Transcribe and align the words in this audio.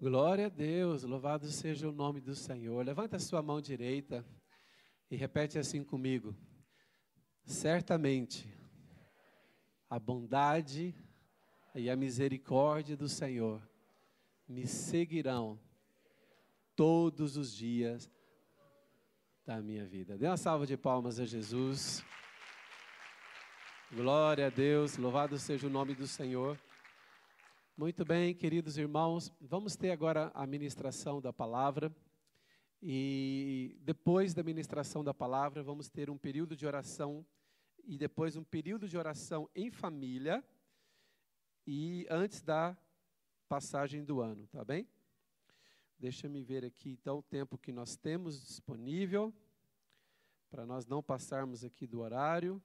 Glória 0.00 0.46
a 0.46 0.48
Deus, 0.48 1.02
louvado 1.02 1.46
seja 1.50 1.86
o 1.86 1.92
nome 1.92 2.22
do 2.22 2.34
Senhor. 2.34 2.82
Levanta 2.82 3.16
a 3.16 3.20
sua 3.20 3.42
mão 3.42 3.60
direita 3.60 4.24
e 5.10 5.14
repete 5.14 5.58
assim 5.58 5.84
comigo. 5.84 6.34
Certamente, 7.44 8.50
a 9.90 9.98
bondade 9.98 10.94
e 11.74 11.90
a 11.90 11.96
misericórdia 11.96 12.96
do 12.96 13.10
Senhor 13.10 13.60
me 14.48 14.66
seguirão 14.66 15.60
todos 16.74 17.36
os 17.36 17.54
dias 17.54 18.10
da 19.44 19.60
minha 19.60 19.84
vida. 19.84 20.16
Dê 20.16 20.28
uma 20.28 20.38
salva 20.38 20.66
de 20.66 20.78
palmas 20.78 21.20
a 21.20 21.26
Jesus. 21.26 22.02
Glória 23.92 24.46
a 24.46 24.50
Deus, 24.50 24.96
louvado 24.96 25.36
seja 25.38 25.66
o 25.66 25.70
nome 25.70 25.94
do 25.94 26.06
Senhor. 26.06 26.58
Muito 27.80 28.04
bem, 28.04 28.34
queridos 28.34 28.76
irmãos, 28.76 29.32
vamos 29.40 29.74
ter 29.74 29.90
agora 29.90 30.30
a 30.34 30.46
ministração 30.46 31.18
da 31.18 31.32
palavra. 31.32 31.90
E 32.82 33.74
depois 33.80 34.34
da 34.34 34.42
ministração 34.42 35.02
da 35.02 35.14
palavra, 35.14 35.62
vamos 35.62 35.88
ter 35.88 36.10
um 36.10 36.18
período 36.18 36.54
de 36.54 36.66
oração 36.66 37.26
e 37.82 37.96
depois 37.96 38.36
um 38.36 38.44
período 38.44 38.86
de 38.86 38.98
oração 38.98 39.48
em 39.54 39.70
família 39.70 40.44
e 41.66 42.06
antes 42.10 42.42
da 42.42 42.76
passagem 43.48 44.04
do 44.04 44.20
ano, 44.20 44.46
tá 44.48 44.62
bem? 44.62 44.86
Deixa 45.98 46.28
me 46.28 46.42
ver 46.42 46.66
aqui 46.66 46.90
então 46.90 47.20
o 47.20 47.22
tempo 47.22 47.56
que 47.56 47.72
nós 47.72 47.96
temos 47.96 48.46
disponível 48.46 49.32
para 50.50 50.66
nós 50.66 50.84
não 50.84 51.02
passarmos 51.02 51.64
aqui 51.64 51.86
do 51.86 52.00
horário. 52.00 52.62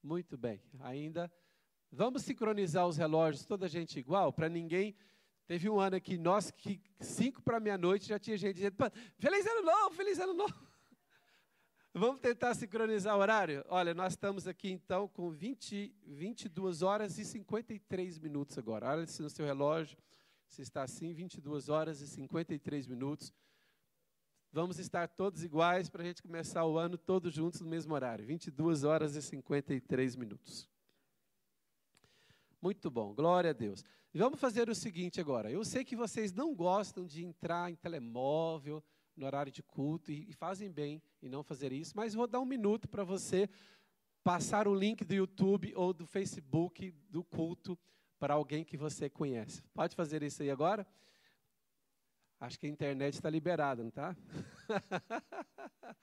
Muito 0.00 0.38
bem. 0.38 0.62
Ainda 0.78 1.28
Vamos 1.90 2.22
sincronizar 2.22 2.86
os 2.86 2.96
relógios, 2.96 3.44
toda 3.44 3.66
a 3.66 3.68
gente 3.68 3.98
igual, 3.98 4.32
para 4.32 4.48
ninguém. 4.48 4.94
Teve 5.46 5.70
um 5.70 5.78
ano 5.78 5.96
aqui, 5.96 6.18
nós, 6.18 6.50
que 6.50 6.80
cinco 6.98 7.40
para 7.40 7.60
meia-noite 7.60 8.08
já 8.08 8.18
tinha 8.18 8.36
gente 8.36 8.56
dizendo: 8.56 8.76
Feliz 9.18 9.46
ano 9.46 9.62
novo, 9.62 9.94
feliz 9.94 10.18
ano 10.18 10.34
novo. 10.34 10.54
Vamos 11.94 12.20
tentar 12.20 12.54
sincronizar 12.54 13.16
o 13.16 13.20
horário? 13.20 13.64
Olha, 13.68 13.94
nós 13.94 14.14
estamos 14.14 14.46
aqui 14.46 14.70
então 14.70 15.08
com 15.08 15.30
20, 15.30 15.94
22 16.04 16.82
horas 16.82 17.16
e 17.18 17.24
53 17.24 18.18
minutos 18.18 18.58
agora. 18.58 18.90
Olha 18.90 19.06
se 19.06 19.22
no 19.22 19.30
seu 19.30 19.46
relógio, 19.46 19.96
se 20.46 20.62
está 20.62 20.82
assim, 20.82 21.14
22 21.14 21.68
horas 21.68 22.00
e 22.00 22.08
53 22.08 22.86
minutos. 22.86 23.32
Vamos 24.52 24.78
estar 24.78 25.08
todos 25.08 25.44
iguais 25.44 25.88
para 25.88 26.02
a 26.02 26.06
gente 26.06 26.22
começar 26.22 26.64
o 26.64 26.76
ano 26.76 26.98
todos 26.98 27.32
juntos 27.32 27.60
no 27.60 27.68
mesmo 27.68 27.94
horário. 27.94 28.26
22 28.26 28.84
horas 28.84 29.14
e 29.14 29.22
53 29.22 30.16
minutos. 30.16 30.68
Muito 32.66 32.90
bom, 32.90 33.14
glória 33.14 33.50
a 33.50 33.52
Deus. 33.52 33.84
Vamos 34.12 34.40
fazer 34.40 34.68
o 34.68 34.74
seguinte 34.74 35.20
agora. 35.20 35.48
Eu 35.48 35.64
sei 35.64 35.84
que 35.84 35.94
vocês 35.94 36.32
não 36.32 36.52
gostam 36.52 37.06
de 37.06 37.24
entrar 37.24 37.70
em 37.70 37.76
telemóvel 37.76 38.82
no 39.16 39.24
horário 39.24 39.52
de 39.52 39.62
culto 39.62 40.10
e, 40.10 40.28
e 40.28 40.32
fazem 40.32 40.68
bem 40.68 41.00
em 41.22 41.28
não 41.28 41.44
fazer 41.44 41.72
isso, 41.72 41.92
mas 41.94 42.12
vou 42.12 42.26
dar 42.26 42.40
um 42.40 42.44
minuto 42.44 42.88
para 42.88 43.04
você 43.04 43.48
passar 44.24 44.66
o 44.66 44.74
link 44.74 45.04
do 45.04 45.14
YouTube 45.14 45.72
ou 45.76 45.92
do 45.92 46.04
Facebook 46.08 46.90
do 47.08 47.22
culto 47.22 47.78
para 48.18 48.34
alguém 48.34 48.64
que 48.64 48.76
você 48.76 49.08
conhece. 49.08 49.62
Pode 49.72 49.94
fazer 49.94 50.24
isso 50.24 50.42
aí 50.42 50.50
agora? 50.50 50.84
Acho 52.40 52.58
que 52.58 52.66
a 52.66 52.68
internet 52.68 53.14
está 53.14 53.30
liberada, 53.30 53.80
não 53.80 53.90
está? 53.90 54.16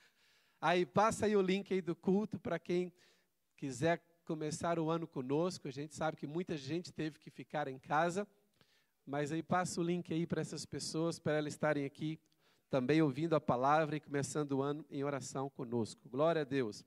aí 0.62 0.86
passa 0.86 1.26
aí 1.26 1.36
o 1.36 1.42
link 1.42 1.74
aí 1.74 1.82
do 1.82 1.94
culto 1.94 2.40
para 2.40 2.58
quem 2.58 2.90
quiser 3.58 4.02
começar 4.24 4.80
o 4.80 4.90
ano 4.90 5.08
conosco. 5.08 5.68
A 5.68 5.72
gente 5.72 5.96
sabe 5.96 6.18
que 6.18 6.26
muita 6.26 6.58
gente 6.58 6.92
teve 6.92 7.20
que 7.20 7.30
ficar 7.30 7.68
em 7.68 7.78
casa, 7.78 8.28
mas 9.06 9.32
aí 9.32 9.44
passa 9.44 9.80
o 9.80 9.84
link 9.84 10.14
aí 10.14 10.26
para 10.26 10.42
essas 10.42 10.66
pessoas, 10.66 11.20
para 11.20 11.34
elas 11.34 11.54
estarem 11.54 11.86
aqui 11.86 12.20
também 12.70 13.02
ouvindo 13.02 13.36
a 13.36 13.40
palavra 13.40 13.96
e 13.96 14.00
começando 14.00 14.54
o 14.54 14.62
ano 14.62 14.84
em 14.90 15.04
oração 15.04 15.50
conosco. 15.50 16.10
Glória 16.10 16.42
a 16.42 16.46
Deus. 16.46 16.84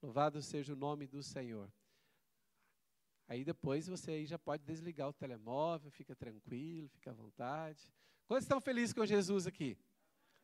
Louvado 0.00 0.40
seja 0.40 0.72
o 0.72 0.76
nome 0.76 1.06
do 1.06 1.22
Senhor. 1.22 1.68
Aí 3.28 3.44
depois 3.44 3.88
você 3.88 4.12
aí 4.12 4.26
já 4.26 4.38
pode 4.38 4.62
desligar 4.62 5.08
o 5.08 5.12
telemóvel, 5.12 5.90
fica 5.90 6.14
tranquilo, 6.14 6.88
fica 6.88 7.10
à 7.10 7.14
vontade. 7.14 7.80
Quantos 8.28 8.44
estão 8.44 8.60
felizes 8.60 8.92
com 8.92 9.04
Jesus 9.04 9.46
aqui? 9.46 9.76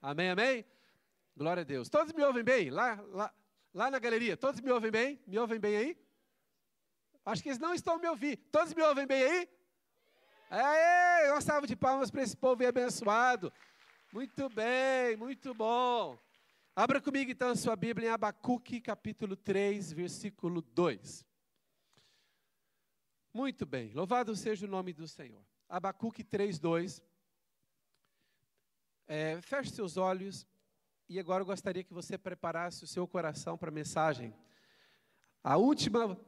Amém, 0.00 0.30
amém? 0.30 0.64
Glória 1.36 1.60
a 1.60 1.64
Deus. 1.64 1.88
Todos 1.88 2.12
me 2.12 2.24
ouvem 2.24 2.42
bem? 2.42 2.70
Lá, 2.70 3.00
lá, 3.12 3.34
Lá 3.78 3.92
na 3.92 4.00
galeria, 4.00 4.36
todos 4.36 4.60
me 4.60 4.72
ouvem 4.72 4.90
bem? 4.90 5.22
Me 5.24 5.38
ouvem 5.38 5.60
bem 5.60 5.76
aí? 5.76 5.96
Acho 7.24 7.40
que 7.40 7.48
eles 7.48 7.60
não 7.60 7.72
estão 7.72 7.96
me 7.96 8.08
ouvindo. 8.08 8.36
Todos 8.50 8.74
me 8.74 8.82
ouvem 8.82 9.06
bem 9.06 9.22
aí? 9.22 9.48
Aê, 10.50 11.30
uma 11.30 11.40
salva 11.40 11.64
de 11.64 11.76
palmas 11.76 12.10
para 12.10 12.24
esse 12.24 12.36
povo 12.36 12.66
abençoado. 12.66 13.52
Muito 14.12 14.48
bem, 14.48 15.16
muito 15.16 15.54
bom. 15.54 16.18
Abra 16.74 17.00
comigo 17.00 17.30
então 17.30 17.54
sua 17.54 17.76
Bíblia 17.76 18.08
em 18.08 18.10
Abacuque, 18.10 18.80
capítulo 18.80 19.36
3, 19.36 19.92
versículo 19.92 20.60
2. 20.60 21.24
Muito 23.32 23.64
bem, 23.64 23.92
louvado 23.92 24.34
seja 24.34 24.66
o 24.66 24.68
nome 24.68 24.92
do 24.92 25.06
Senhor. 25.06 25.44
Abacuque 25.68 26.24
3, 26.24 26.58
2. 26.58 27.00
É, 29.06 29.40
feche 29.40 29.70
seus 29.70 29.96
olhos 29.96 30.48
e 31.08 31.18
agora 31.18 31.40
eu 31.40 31.46
gostaria 31.46 31.82
que 31.82 31.94
você 31.94 32.18
preparasse 32.18 32.84
o 32.84 32.86
seu 32.86 33.08
coração 33.08 33.56
para 33.56 33.70
a 33.70 33.72
mensagem. 33.72 34.34
A 35.42 35.56
última, 35.56 36.18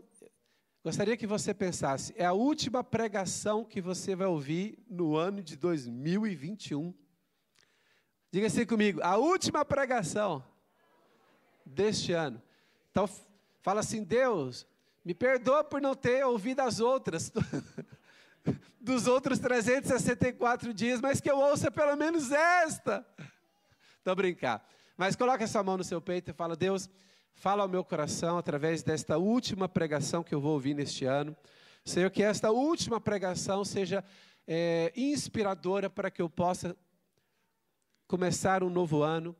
gostaria 0.83 1.19
que 1.19 1.27
você 1.27 1.53
pensasse, 1.53 2.15
é 2.17 2.25
a 2.25 2.33
última 2.33 2.83
pregação 2.83 3.63
que 3.63 3.81
você 3.81 4.17
vai 4.17 4.27
ouvir 4.27 4.83
no 4.89 5.17
ano 5.17 5.43
de 5.43 5.55
2021. 5.55 6.95
Diga 8.33 8.47
assim 8.47 8.65
comigo, 8.65 9.03
a 9.03 9.19
última 9.19 9.67
pregação 9.67 10.43
deste 11.67 12.13
ano. 12.13 12.41
Então, 12.91 13.07
fala 13.61 13.81
assim: 13.81 14.03
Deus, 14.03 14.67
me 15.05 15.13
perdoa 15.13 15.63
por 15.63 15.83
não 15.83 15.95
ter 15.95 16.25
ouvido 16.25 16.61
as 16.61 16.81
outras, 16.81 17.31
dos 18.81 19.07
outros 19.07 19.39
364 19.39 20.73
dias, 20.73 21.03
mas 21.03 21.21
que 21.21 21.31
eu 21.31 21.39
ouça 21.39 21.71
pelo 21.71 21.95
menos 21.97 22.33
esta. 22.33 23.07
Estou 24.01 24.17
brincar. 24.17 24.67
Mas 24.97 25.15
coloque 25.15 25.45
essa 25.45 25.63
mão 25.63 25.77
no 25.77 25.85
seu 25.85 26.01
peito 26.01 26.31
e 26.31 26.33
fala: 26.35 26.57
Deus, 26.57 26.89
fala 27.35 27.63
ao 27.63 27.69
meu 27.69 27.85
coração 27.85 28.39
através 28.39 28.83
desta 28.83 29.19
última 29.19 29.69
pregação 29.69 30.23
que 30.23 30.35
eu 30.35 30.41
vou 30.41 30.55
ouvir 30.55 30.73
neste 30.73 31.05
ano. 31.05 31.37
Senhor, 31.85 32.11
que 32.11 32.23
esta 32.23 32.51
última 32.51 32.99
pregação 32.99 33.63
seja 33.63 34.03
é, 34.47 34.91
inspiradora 34.97 35.91
para 35.91 36.11
que 36.11 36.23
eu 36.23 36.31
possa 36.31 36.75
começar 38.07 38.63
um 38.63 38.71
novo 38.71 39.03
ano, 39.03 39.37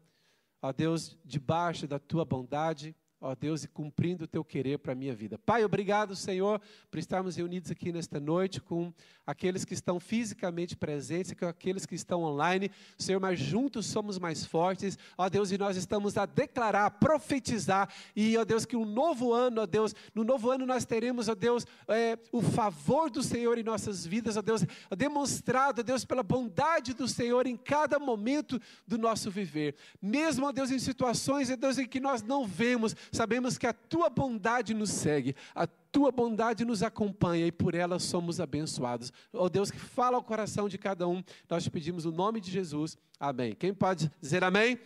ó 0.61 0.73
Deus, 0.73 1.17
debaixo 1.25 1.87
da 1.87 1.99
tua 1.99 2.27
bondade, 2.27 2.95
ó 3.21 3.35
Deus, 3.35 3.65
e 3.65 3.69
cumprindo 3.69 4.25
o 4.25 4.27
teu 4.27 4.43
querer 4.43 4.79
para 4.79 4.93
a 4.93 4.95
minha 4.95 5.15
vida. 5.15 5.37
Pai, 5.37 5.65
obrigado, 5.65 6.17
Senhor, 6.17 6.61
por 6.91 6.99
estarmos 6.99 7.37
reunidos 7.37 7.71
aqui 7.71 7.93
nesta 7.93 8.19
noite 8.19 8.61
com 8.61 8.93
aqueles 9.27 9.65
que 9.65 9.75
estão 9.75 10.01
fisicamente 10.01 10.77
presentes 10.77 11.33
com 11.41 11.47
aqueles 11.47 11.87
que 11.87 11.95
estão 11.95 12.23
online. 12.23 12.71
Senhor, 12.99 13.21
mas 13.21 13.39
juntos 13.39 13.87
somos 13.87 14.19
mais 14.19 14.45
fortes, 14.45 14.99
ó 15.17 15.29
Deus, 15.29 15.51
e 15.51 15.59
nós 15.59 15.77
estamos 15.77 16.17
a 16.17 16.27
declarar, 16.27 16.87
a 16.87 16.91
profetizar, 16.91 17.93
e 18.15 18.37
ó 18.37 18.45
Deus, 18.45 18.65
que 18.65 18.77
um 18.77 18.85
novo 18.85 19.33
ano, 19.33 19.63
ó 19.63 19.67
Deus, 19.67 19.95
no 20.15 20.25
novo 20.25 20.51
ano 20.51 20.67
nós 20.67 20.85
teremos, 20.85 21.29
ó 21.29 21.35
Deus, 21.35 21.67
é, 21.89 22.19
o 22.33 22.43
favor 22.43 23.11
do 23.11 23.23
Senhor 23.23 23.59
em 23.59 23.63
nossas 23.63 24.07
vidas, 24.07 24.37
ó 24.37 24.43
Deus, 24.43 24.65
demonstrado, 24.97 25.81
ó 25.81 25.85
Deus, 25.85 26.05
pela 26.05 26.23
bondade 26.23 26.95
do 26.95 27.07
Senhor 27.07 27.47
em 27.47 27.57
cada 27.57 27.99
momento 27.99 28.61
do 28.87 28.99
nosso 28.99 29.31
viver. 29.31 29.77
Mesmo, 30.01 30.47
ó 30.47 30.53
Deus, 30.53 30.71
em 30.71 30.79
situações, 30.79 31.51
ó 31.51 31.57
Deus, 31.57 31.79
em 31.79 31.87
que 31.87 32.01
nós 32.01 32.23
não 32.23 32.47
vemos, 32.47 32.95
sabemos 33.13 33.59
que 33.59 33.67
a 33.67 33.73
tua 33.73 34.09
bondade 34.09 34.75
nos 34.75 34.91
segue, 34.91 35.35
a 35.55 35.67
tua 35.67 36.11
bondade 36.13 36.65
nos 36.65 36.83
acompanha 36.83 37.47
e 37.47 37.53
por 37.53 37.75
ela 37.75 37.99
somos 37.99 38.41
abençoados. 38.41 39.13
Ó 39.33 39.45
oh 39.45 39.49
Deus, 39.49 39.71
que 39.71 39.79
fala 39.79 40.17
ao 40.17 40.23
coração 40.23 40.69
de 40.69 40.79
cada 40.79 41.07
um, 41.09 41.23
nós 41.49 41.65
te 41.65 41.71
pedimos 41.71 42.05
o 42.05 42.13
nome 42.13 42.41
de 42.41 42.51
Jesus. 42.51 42.97
Amém. 43.19 43.55
Quem 43.55 43.75
pode 43.75 44.11
dizer 44.21 44.45
amém? 44.45 44.79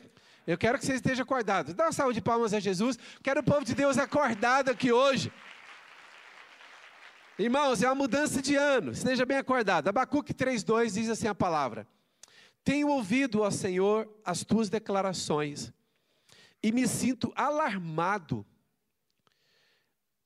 Eu 0.46 0.58
quero 0.58 0.78
que 0.78 0.84
você 0.84 0.94
esteja 0.94 1.22
acordado. 1.22 1.72
Dá 1.72 1.84
uma 1.84 1.92
salva 1.92 2.12
de 2.12 2.20
palmas 2.20 2.52
a 2.52 2.60
Jesus. 2.60 2.98
Quero 3.22 3.40
o 3.40 3.44
povo 3.44 3.64
de 3.64 3.74
Deus 3.74 3.96
acordado 3.96 4.70
aqui 4.70 4.92
hoje. 4.92 5.32
Irmãos, 7.38 7.82
é 7.82 7.88
uma 7.88 7.94
mudança 7.94 8.40
de 8.40 8.54
ano. 8.54 8.92
Esteja 8.92 9.24
bem 9.24 9.38
acordado. 9.38 9.88
Abacuque 9.88 10.32
3,2 10.32 10.92
diz 10.92 11.08
assim 11.08 11.26
a 11.26 11.34
palavra: 11.34 11.86
Tenho 12.62 12.88
ouvido, 12.88 13.40
ó 13.40 13.50
Senhor, 13.50 14.08
as 14.24 14.44
tuas 14.44 14.68
declarações 14.68 15.72
e 16.64 16.72
me 16.72 16.88
sinto 16.88 17.30
alarmado. 17.36 18.44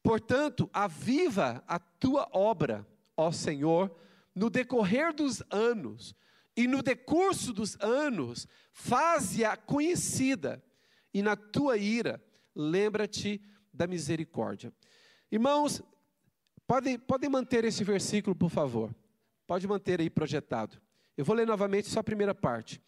Portanto, 0.00 0.70
aviva 0.72 1.64
a 1.66 1.80
tua 1.80 2.28
obra, 2.32 2.86
ó 3.16 3.32
Senhor, 3.32 3.94
no 4.32 4.48
decorrer 4.48 5.12
dos 5.12 5.42
anos, 5.50 6.14
e 6.56 6.68
no 6.68 6.80
decurso 6.80 7.52
dos 7.52 7.76
anos, 7.80 8.46
faze-a 8.72 9.56
conhecida, 9.56 10.64
e 11.12 11.22
na 11.22 11.34
tua 11.34 11.76
ira, 11.76 12.24
lembra-te 12.54 13.42
da 13.74 13.88
misericórdia. 13.88 14.72
Irmãos, 15.30 15.82
Podem, 16.68 16.98
podem 16.98 17.30
manter 17.30 17.64
esse 17.64 17.82
versículo, 17.82 18.36
por 18.36 18.50
favor. 18.50 18.94
Pode 19.46 19.66
manter 19.66 20.02
aí 20.02 20.10
projetado. 20.10 20.78
Eu 21.16 21.24
vou 21.24 21.34
ler 21.34 21.46
novamente 21.46 21.88
só 21.88 22.00
a 22.00 22.04
primeira 22.04 22.34
parte. 22.34 22.78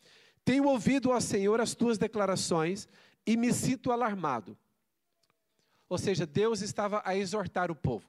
Tenho 0.44 0.66
ouvido, 0.68 1.08
ó 1.08 1.18
Senhor, 1.18 1.58
as 1.62 1.74
tuas 1.74 1.96
declarações 1.96 2.86
e 3.30 3.36
me 3.36 3.52
sinto 3.52 3.92
alarmado. 3.92 4.58
Ou 5.88 5.96
seja, 5.96 6.26
Deus 6.26 6.62
estava 6.62 7.00
a 7.04 7.14
exortar 7.14 7.70
o 7.70 7.76
povo. 7.76 8.04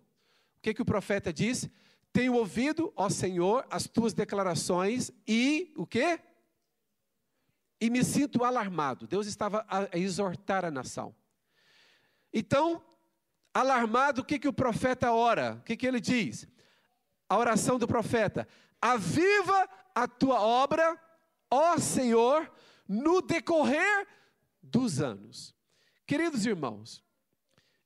O 0.58 0.62
que, 0.64 0.74
que 0.74 0.82
o 0.82 0.86
profeta 0.86 1.32
disse? 1.32 1.72
Tenho 2.12 2.34
ouvido, 2.34 2.92
ó 2.96 3.08
Senhor, 3.08 3.64
as 3.70 3.86
tuas 3.86 4.16
declarações 4.16 5.12
e 5.28 5.72
o 5.78 5.86
quê? 5.86 6.20
E 7.80 7.88
me 7.92 8.04
sinto 8.04 8.44
alarmado. 8.44 9.06
Deus 9.06 9.28
estava 9.28 9.64
a 9.70 9.96
exortar 9.96 10.66
a 10.66 10.72
nação. 10.72 11.16
Então, 12.34 12.84
alarmado, 13.54 14.22
o 14.22 14.26
que, 14.26 14.40
que 14.40 14.48
o 14.48 14.54
profeta 14.54 15.12
ora? 15.12 15.60
O 15.60 15.64
que, 15.64 15.78
que 15.78 15.86
ele 15.86 16.00
diz? 16.00 16.48
A 17.30 17.38
oração 17.38 17.78
do 17.78 17.88
profeta: 17.88 18.48
Aviva 18.82 19.70
a 19.94 20.08
tua 20.08 20.42
obra, 20.42 21.00
ó 21.48 21.78
Senhor, 21.78 22.52
no 22.88 23.22
decorrer 23.22 24.08
dos 24.62 25.02
anos. 25.02 25.56
Queridos 26.06 26.46
irmãos, 26.46 27.04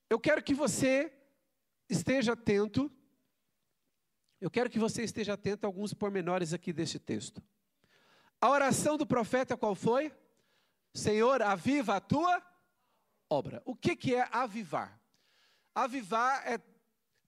eu 0.10 0.20
quero 0.20 0.44
que 0.44 0.54
você 0.54 1.14
esteja 1.90 2.34
atento, 2.34 2.92
eu 4.42 4.50
quero 4.50 4.70
que 4.70 4.80
você 4.80 5.04
esteja 5.04 5.34
atento 5.34 5.66
a 5.66 5.70
alguns 5.70 5.94
pormenores 5.94 6.54
aqui 6.54 6.74
deste 6.74 7.00
texto. 7.00 7.42
A 8.42 8.50
oração 8.50 8.98
do 8.98 9.06
profeta 9.06 9.58
qual 9.58 9.76
foi? 9.76 10.12
Senhor, 10.94 11.42
aviva 11.42 11.96
a 11.96 12.02
tua 12.02 12.42
obra. 13.30 13.62
O 13.66 13.76
que, 13.76 13.96
que 13.96 14.16
é 14.16 14.28
avivar? 14.32 15.00
Avivar 15.74 16.48
é 16.48 16.60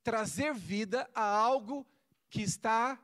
trazer 0.04 0.54
vida 0.54 1.10
a 1.14 1.24
algo 1.24 1.86
que 2.30 2.42
está 2.42 3.00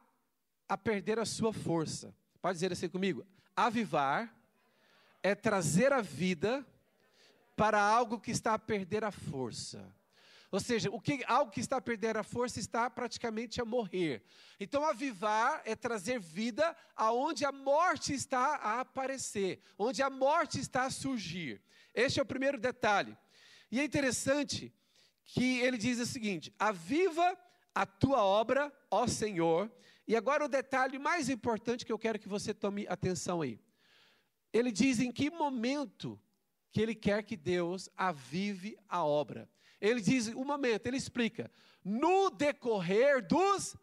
a 0.68 0.78
perder 0.78 1.20
a 1.20 1.26
sua 1.26 1.52
força. 1.52 2.16
Pode 2.42 2.56
dizer 2.56 2.72
assim 2.72 2.90
comigo? 2.90 3.26
Avivar 3.56 4.34
é 5.24 5.34
trazer 5.34 5.94
a 5.94 6.02
vida 6.02 6.64
para 7.56 7.82
algo 7.82 8.20
que 8.20 8.32
está 8.32 8.54
a 8.54 8.60
perder 8.60 9.04
a 9.04 9.12
força. 9.12 9.84
Ou 10.52 10.60
seja, 10.60 10.88
o 10.92 11.02
que, 11.02 11.24
algo 11.26 11.52
que 11.52 11.60
está 11.60 11.78
a 11.78 11.82
perder 11.82 12.16
a 12.16 12.22
força 12.22 12.60
está 12.60 12.88
praticamente 12.88 13.60
a 13.60 13.66
morrer. 13.66 14.22
Então, 14.60 14.86
avivar 14.86 15.64
é 15.66 15.76
trazer 15.76 16.20
vida 16.20 16.76
aonde 16.96 17.44
a 17.44 17.52
morte 17.52 18.14
está 18.14 18.58
a 18.58 18.82
aparecer, 18.82 19.60
onde 19.80 20.04
a 20.04 20.12
morte 20.12 20.60
está 20.60 20.84
a 20.84 20.92
surgir. 20.92 21.60
Este 21.92 22.20
é 22.20 22.24
o 22.24 22.26
primeiro 22.26 22.60
detalhe. 22.60 23.18
E 23.72 23.80
é 23.80 23.84
interessante 23.84 24.72
que 25.26 25.60
ele 25.62 25.78
diz 25.78 26.00
o 26.00 26.06
seguinte: 26.06 26.54
aviva 26.60 27.36
a 27.74 27.86
tua 27.86 28.24
obra, 28.24 28.72
ó 28.92 29.08
Senhor. 29.08 29.72
E 30.08 30.16
agora 30.16 30.46
o 30.46 30.50
detalhe 30.50 31.00
mais 31.00 31.30
importante 31.30 31.84
que 31.84 31.92
eu 31.92 31.98
quero 31.98 32.20
que 32.20 32.28
você 32.28 32.54
tome 32.54 32.86
atenção 32.88 33.42
aí. 33.42 33.60
Ele 34.54 34.72
diz 34.72 35.00
em 35.00 35.12
que 35.12 35.30
momento 35.30 36.22
que 36.72 36.80
ele 36.80 36.96
quer 36.96 37.24
que 37.24 37.36
Deus 37.36 37.90
avive 37.98 38.78
a 38.88 39.04
obra. 39.04 39.50
Ele 39.82 40.00
diz 40.00 40.28
o 40.28 40.46
momento, 40.46 40.88
ele 40.88 40.96
explica, 40.96 41.52
no 41.84 42.30
decorrer 42.30 43.26
dos 43.28 43.76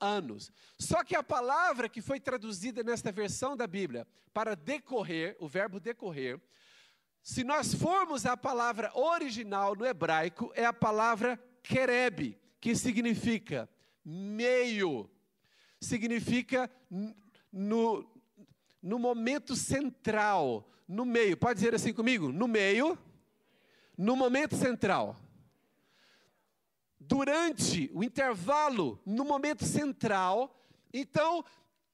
anos. 0.00 0.50
Só 0.78 1.04
que 1.04 1.14
a 1.14 1.22
palavra 1.22 1.88
que 1.88 2.02
foi 2.02 2.18
traduzida 2.18 2.82
nesta 2.82 3.12
versão 3.12 3.56
da 3.56 3.66
Bíblia 3.66 4.06
para 4.32 4.56
decorrer, 4.56 5.36
o 5.38 5.46
verbo 5.46 5.78
decorrer, 5.78 6.40
se 7.22 7.42
nós 7.42 7.74
formos 7.74 8.24
à 8.24 8.36
palavra 8.36 8.90
original 8.94 9.74
no 9.74 9.84
hebraico, 9.84 10.52
é 10.54 10.64
a 10.64 10.72
palavra 10.72 11.36
kereb, 11.62 12.38
que 12.60 12.74
significa 12.74 13.68
meio, 14.04 15.10
significa 15.80 16.70
no, 17.52 18.08
no 18.82 18.98
momento 18.98 19.56
central, 19.56 20.68
no 20.86 21.04
meio. 21.04 21.36
Pode 21.36 21.60
dizer 21.60 21.74
assim 21.74 21.92
comigo? 21.92 22.30
No 22.30 22.46
meio, 22.46 22.98
no 23.96 24.14
momento 24.14 24.56
central. 24.56 25.16
Durante 26.98 27.90
o 27.94 28.02
intervalo, 28.02 29.00
no 29.04 29.24
momento 29.24 29.64
central. 29.64 30.58
Então, 30.92 31.44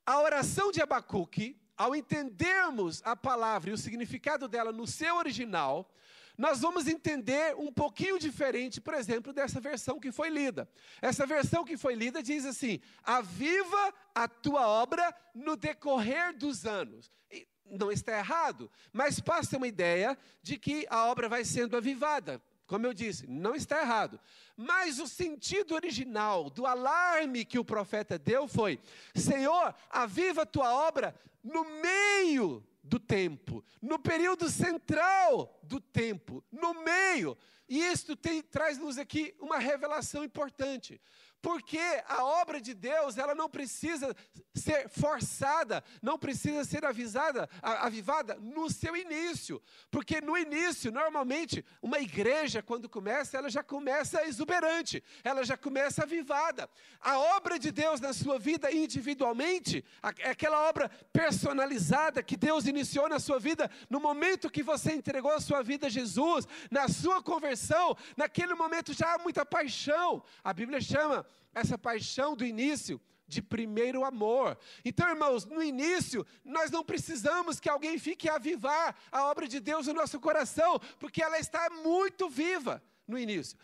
a 0.05 0.21
oração 0.21 0.71
de 0.71 0.81
Abacuque 0.81 1.61
ao 1.77 1.97
entendermos 1.97 3.03
a 3.05 3.17
palavra 3.17 3.71
e 3.71 3.73
o 3.73 3.79
significado 3.79 4.47
dela 4.47 4.71
no 4.71 4.87
seu 4.87 5.17
original, 5.17 5.93
nós 6.37 6.61
vamos 6.61 6.87
entender 6.87 7.55
um 7.57 7.73
pouquinho 7.73 8.19
diferente, 8.19 8.81
por 8.81 8.95
exemplo, 8.95 9.33
dessa 9.33 9.61
versão 9.61 10.01
que 10.01 10.11
foi 10.11 10.31
lida. 10.31 10.69
Essa 11.01 11.27
versão 11.27 11.65
que 11.65 11.77
foi 11.77 11.95
lida 11.95 12.23
diz 12.23 12.47
assim: 12.47 12.81
Aviva 13.03 13.95
a 14.15 14.27
tua 14.27 14.67
obra 14.67 15.15
no 15.35 15.57
decorrer 15.57 16.37
dos 16.37 16.65
anos. 16.65 17.11
E 17.31 17.47
não 17.67 17.93
está 17.93 18.19
errado, 18.19 18.71
mas 18.93 19.21
passa 19.21 19.57
uma 19.57 19.69
ideia 19.69 20.17
de 20.43 20.59
que 20.59 20.87
a 20.89 21.07
obra 21.07 21.29
vai 21.29 21.45
sendo 21.45 21.77
avivada. 21.77 22.43
Como 22.67 22.87
eu 22.87 22.95
disse, 22.95 23.27
não 23.27 23.55
está 23.55 23.83
errado. 23.83 24.19
Mas 24.57 24.99
o 24.99 25.07
sentido 25.07 25.75
original 25.75 26.49
do 26.49 26.65
alarme 26.65 27.45
que 27.45 27.59
o 27.59 27.65
profeta 27.65 28.19
deu 28.19 28.49
foi: 28.49 28.81
Senhor, 29.15 29.75
aviva 29.91 30.43
a 30.43 30.47
tua 30.47 30.73
obra 30.73 31.15
no 31.45 31.65
meio 31.83 32.65
do 32.83 32.99
tempo, 32.99 33.65
no 33.81 33.99
período 33.99 34.49
central 34.49 35.61
do 35.63 35.81
tempo, 35.81 36.45
no 36.51 36.83
meio. 36.83 37.37
E 37.69 37.79
isto 37.79 38.17
traz-nos 38.51 38.99
aqui 38.99 39.35
uma 39.41 39.59
revelação 39.59 40.25
importante. 40.25 41.01
Porque 41.43 41.81
a 42.07 42.25
obra 42.25 42.61
de 42.61 42.73
Deus, 42.73 43.19
ela 43.19 43.35
não 43.35 43.51
precisa 43.51 44.15
ser 44.55 44.89
forçada, 44.89 45.83
não 46.01 46.17
precisa 46.17 46.63
ser 46.65 46.85
avisada, 46.85 47.49
avivada 47.61 48.37
no 48.37 48.71
seu 48.71 48.97
início. 48.97 49.61
Porque 49.91 50.21
no 50.21 50.39
início, 50.39 50.93
normalmente, 50.93 51.65
uma 51.83 51.99
igreja, 51.99 52.63
quando 52.63 52.89
começa, 52.89 53.37
ela 53.37 53.51
já 53.51 53.63
começa 53.63 54.25
exuberante, 54.25 55.03
ela 55.25 55.45
já 55.45 55.57
começa 55.57 56.05
avivada. 56.05 56.71
A 57.01 57.19
obra 57.19 57.59
de 57.59 57.73
Deus 57.73 58.01
na 58.01 58.13
sua 58.13 58.39
vida 58.39 58.71
individualmente, 58.71 59.85
é 60.21 60.31
aquela 60.31 60.69
obra 60.69 60.89
personalizada 61.13 62.23
que 62.23 62.37
Deus 62.37 62.67
iniciou 62.67 63.09
na 63.09 63.19
sua 63.19 63.41
vida, 63.41 63.69
no 63.91 63.99
momento 63.99 64.49
que 64.49 64.63
você 64.63 64.93
entregou 64.93 65.33
a 65.33 65.41
sua 65.41 65.61
vida 65.61 65.89
a 65.89 65.91
Jesus, 65.91 66.47
na 66.71 66.87
sua 66.87 67.21
conversão, 67.21 67.97
naquele 68.17 68.55
momento 68.55 68.93
já 68.93 69.15
há 69.15 69.19
muita 69.19 69.45
paixão. 69.45 70.23
A 70.45 70.53
Bíblia 70.53 70.81
chama 70.81 71.27
essa 71.55 71.77
paixão 71.79 72.37
do 72.37 72.45
início 72.45 73.01
de 73.27 73.41
primeiro 73.41 74.05
amor. 74.05 74.59
Então, 74.85 75.09
irmãos, 75.09 75.47
no 75.47 75.63
início, 75.63 76.27
nós 76.45 76.71
não 76.71 76.85
precisamos 76.85 77.59
que 77.59 77.69
alguém 77.69 77.99
fique 77.99 78.29
a 78.29 78.35
avivar 78.35 78.95
a 79.11 79.25
obra 79.27 79.49
de 79.49 79.59
Deus 79.59 79.87
no 79.87 79.95
nosso 79.95 80.21
coração, 80.21 80.79
porque 80.99 81.23
ela 81.23 81.39
está 81.39 81.71
muito 81.71 82.29
viva 82.29 82.83
no 83.09 83.19
início. 83.19 83.59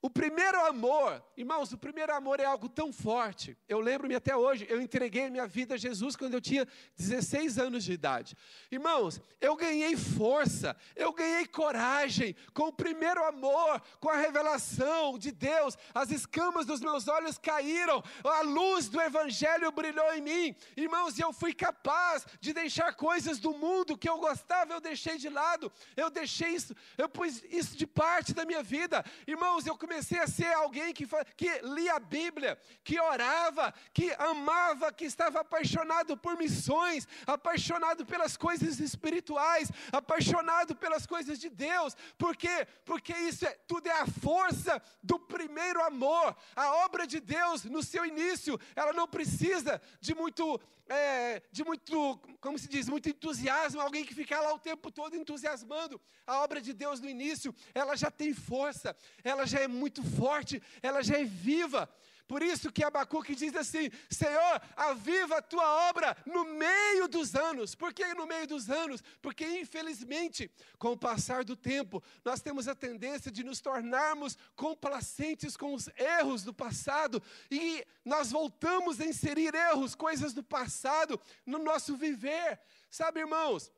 O 0.00 0.08
primeiro 0.08 0.64
amor, 0.64 1.24
irmãos, 1.36 1.72
o 1.72 1.78
primeiro 1.78 2.14
amor 2.14 2.38
é 2.38 2.44
algo 2.44 2.68
tão 2.68 2.92
forte. 2.92 3.58
Eu 3.68 3.80
lembro-me 3.80 4.14
até 4.14 4.36
hoje, 4.36 4.64
eu 4.70 4.80
entreguei 4.80 5.28
minha 5.28 5.46
vida 5.46 5.74
a 5.74 5.76
Jesus 5.76 6.14
quando 6.14 6.34
eu 6.34 6.40
tinha 6.40 6.68
16 6.96 7.58
anos 7.58 7.82
de 7.82 7.94
idade. 7.94 8.36
Irmãos, 8.70 9.20
eu 9.40 9.56
ganhei 9.56 9.96
força, 9.96 10.76
eu 10.94 11.12
ganhei 11.12 11.48
coragem 11.48 12.36
com 12.54 12.68
o 12.68 12.72
primeiro 12.72 13.24
amor, 13.24 13.82
com 13.98 14.08
a 14.08 14.16
revelação 14.16 15.18
de 15.18 15.32
Deus. 15.32 15.76
As 15.92 16.12
escamas 16.12 16.64
dos 16.64 16.80
meus 16.80 17.08
olhos 17.08 17.36
caíram, 17.36 18.00
a 18.22 18.42
luz 18.42 18.88
do 18.88 19.00
Evangelho 19.00 19.72
brilhou 19.72 20.14
em 20.14 20.20
mim. 20.20 20.56
Irmãos, 20.76 21.18
eu 21.18 21.32
fui 21.32 21.52
capaz 21.52 22.24
de 22.40 22.52
deixar 22.52 22.94
coisas 22.94 23.40
do 23.40 23.52
mundo 23.52 23.98
que 23.98 24.08
eu 24.08 24.18
gostava, 24.18 24.74
eu 24.74 24.80
deixei 24.80 25.18
de 25.18 25.28
lado, 25.28 25.72
eu 25.96 26.08
deixei 26.08 26.50
isso, 26.50 26.72
eu 26.96 27.08
pus 27.08 27.42
isso 27.50 27.76
de 27.76 27.86
parte 27.86 28.32
da 28.32 28.44
minha 28.44 28.62
vida. 28.62 29.04
Irmãos, 29.26 29.66
eu 29.66 29.76
comecei 29.88 30.18
a 30.18 30.26
ser 30.26 30.52
alguém 30.52 30.92
que, 30.92 31.06
que 31.34 31.60
lia 31.62 31.94
a 31.94 31.98
Bíblia, 31.98 32.58
que 32.84 33.00
orava, 33.00 33.72
que 33.94 34.12
amava, 34.18 34.92
que 34.92 35.06
estava 35.06 35.40
apaixonado 35.40 36.14
por 36.14 36.36
missões, 36.36 37.08
apaixonado 37.26 38.04
pelas 38.04 38.36
coisas 38.36 38.80
espirituais, 38.80 39.72
apaixonado 39.90 40.76
pelas 40.76 41.06
coisas 41.06 41.38
de 41.38 41.48
Deus. 41.48 41.96
Por 42.18 42.36
quê? 42.36 42.66
Porque 42.84 43.14
isso 43.14 43.46
é, 43.46 43.56
tudo 43.66 43.86
é 43.86 43.98
a 43.98 44.06
força 44.06 44.80
do 45.02 45.18
primeiro 45.18 45.82
amor. 45.82 46.36
A 46.54 46.84
obra 46.84 47.06
de 47.06 47.18
Deus, 47.18 47.64
no 47.64 47.82
seu 47.82 48.04
início, 48.04 48.60
ela 48.76 48.92
não 48.92 49.08
precisa 49.08 49.80
de 50.02 50.14
muito 50.14 50.60
é, 50.88 51.42
de 51.52 51.64
muito, 51.64 52.18
como 52.40 52.58
se 52.58 52.68
diz, 52.68 52.88
muito 52.88 53.08
entusiasmo, 53.08 53.80
alguém 53.80 54.04
que 54.04 54.14
fica 54.14 54.40
lá 54.40 54.52
o 54.54 54.58
tempo 54.58 54.90
todo 54.90 55.16
entusiasmando. 55.16 56.00
A 56.26 56.42
obra 56.42 56.60
de 56.60 56.72
Deus 56.72 57.00
no 57.00 57.08
início, 57.08 57.54
ela 57.74 57.96
já 57.96 58.10
tem 58.10 58.32
força, 58.32 58.96
ela 59.22 59.46
já 59.46 59.60
é 59.60 59.68
muito 59.68 60.02
forte, 60.02 60.62
ela 60.82 61.02
já 61.02 61.18
é 61.18 61.24
viva. 61.24 61.88
Por 62.28 62.42
isso 62.42 62.70
que 62.70 62.84
Abacuque 62.84 63.34
diz 63.34 63.56
assim: 63.56 63.90
Senhor, 64.10 64.60
aviva 64.76 65.38
a 65.38 65.42
tua 65.42 65.88
obra 65.88 66.14
no 66.26 66.44
meio 66.44 67.08
dos 67.08 67.34
anos. 67.34 67.74
Por 67.74 67.94
que 67.94 68.04
no 68.12 68.26
meio 68.26 68.46
dos 68.46 68.68
anos? 68.68 69.02
Porque, 69.22 69.46
infelizmente, 69.58 70.50
com 70.78 70.92
o 70.92 70.96
passar 70.96 71.42
do 71.42 71.56
tempo, 71.56 72.02
nós 72.22 72.42
temos 72.42 72.68
a 72.68 72.74
tendência 72.74 73.30
de 73.30 73.42
nos 73.42 73.62
tornarmos 73.62 74.36
complacentes 74.54 75.56
com 75.56 75.72
os 75.72 75.88
erros 75.96 76.44
do 76.44 76.52
passado 76.52 77.22
e 77.50 77.84
nós 78.04 78.30
voltamos 78.30 79.00
a 79.00 79.06
inserir 79.06 79.54
erros, 79.54 79.94
coisas 79.94 80.34
do 80.34 80.42
passado, 80.42 81.18
no 81.46 81.58
nosso 81.58 81.96
viver. 81.96 82.60
Sabe, 82.90 83.20
irmãos? 83.20 83.72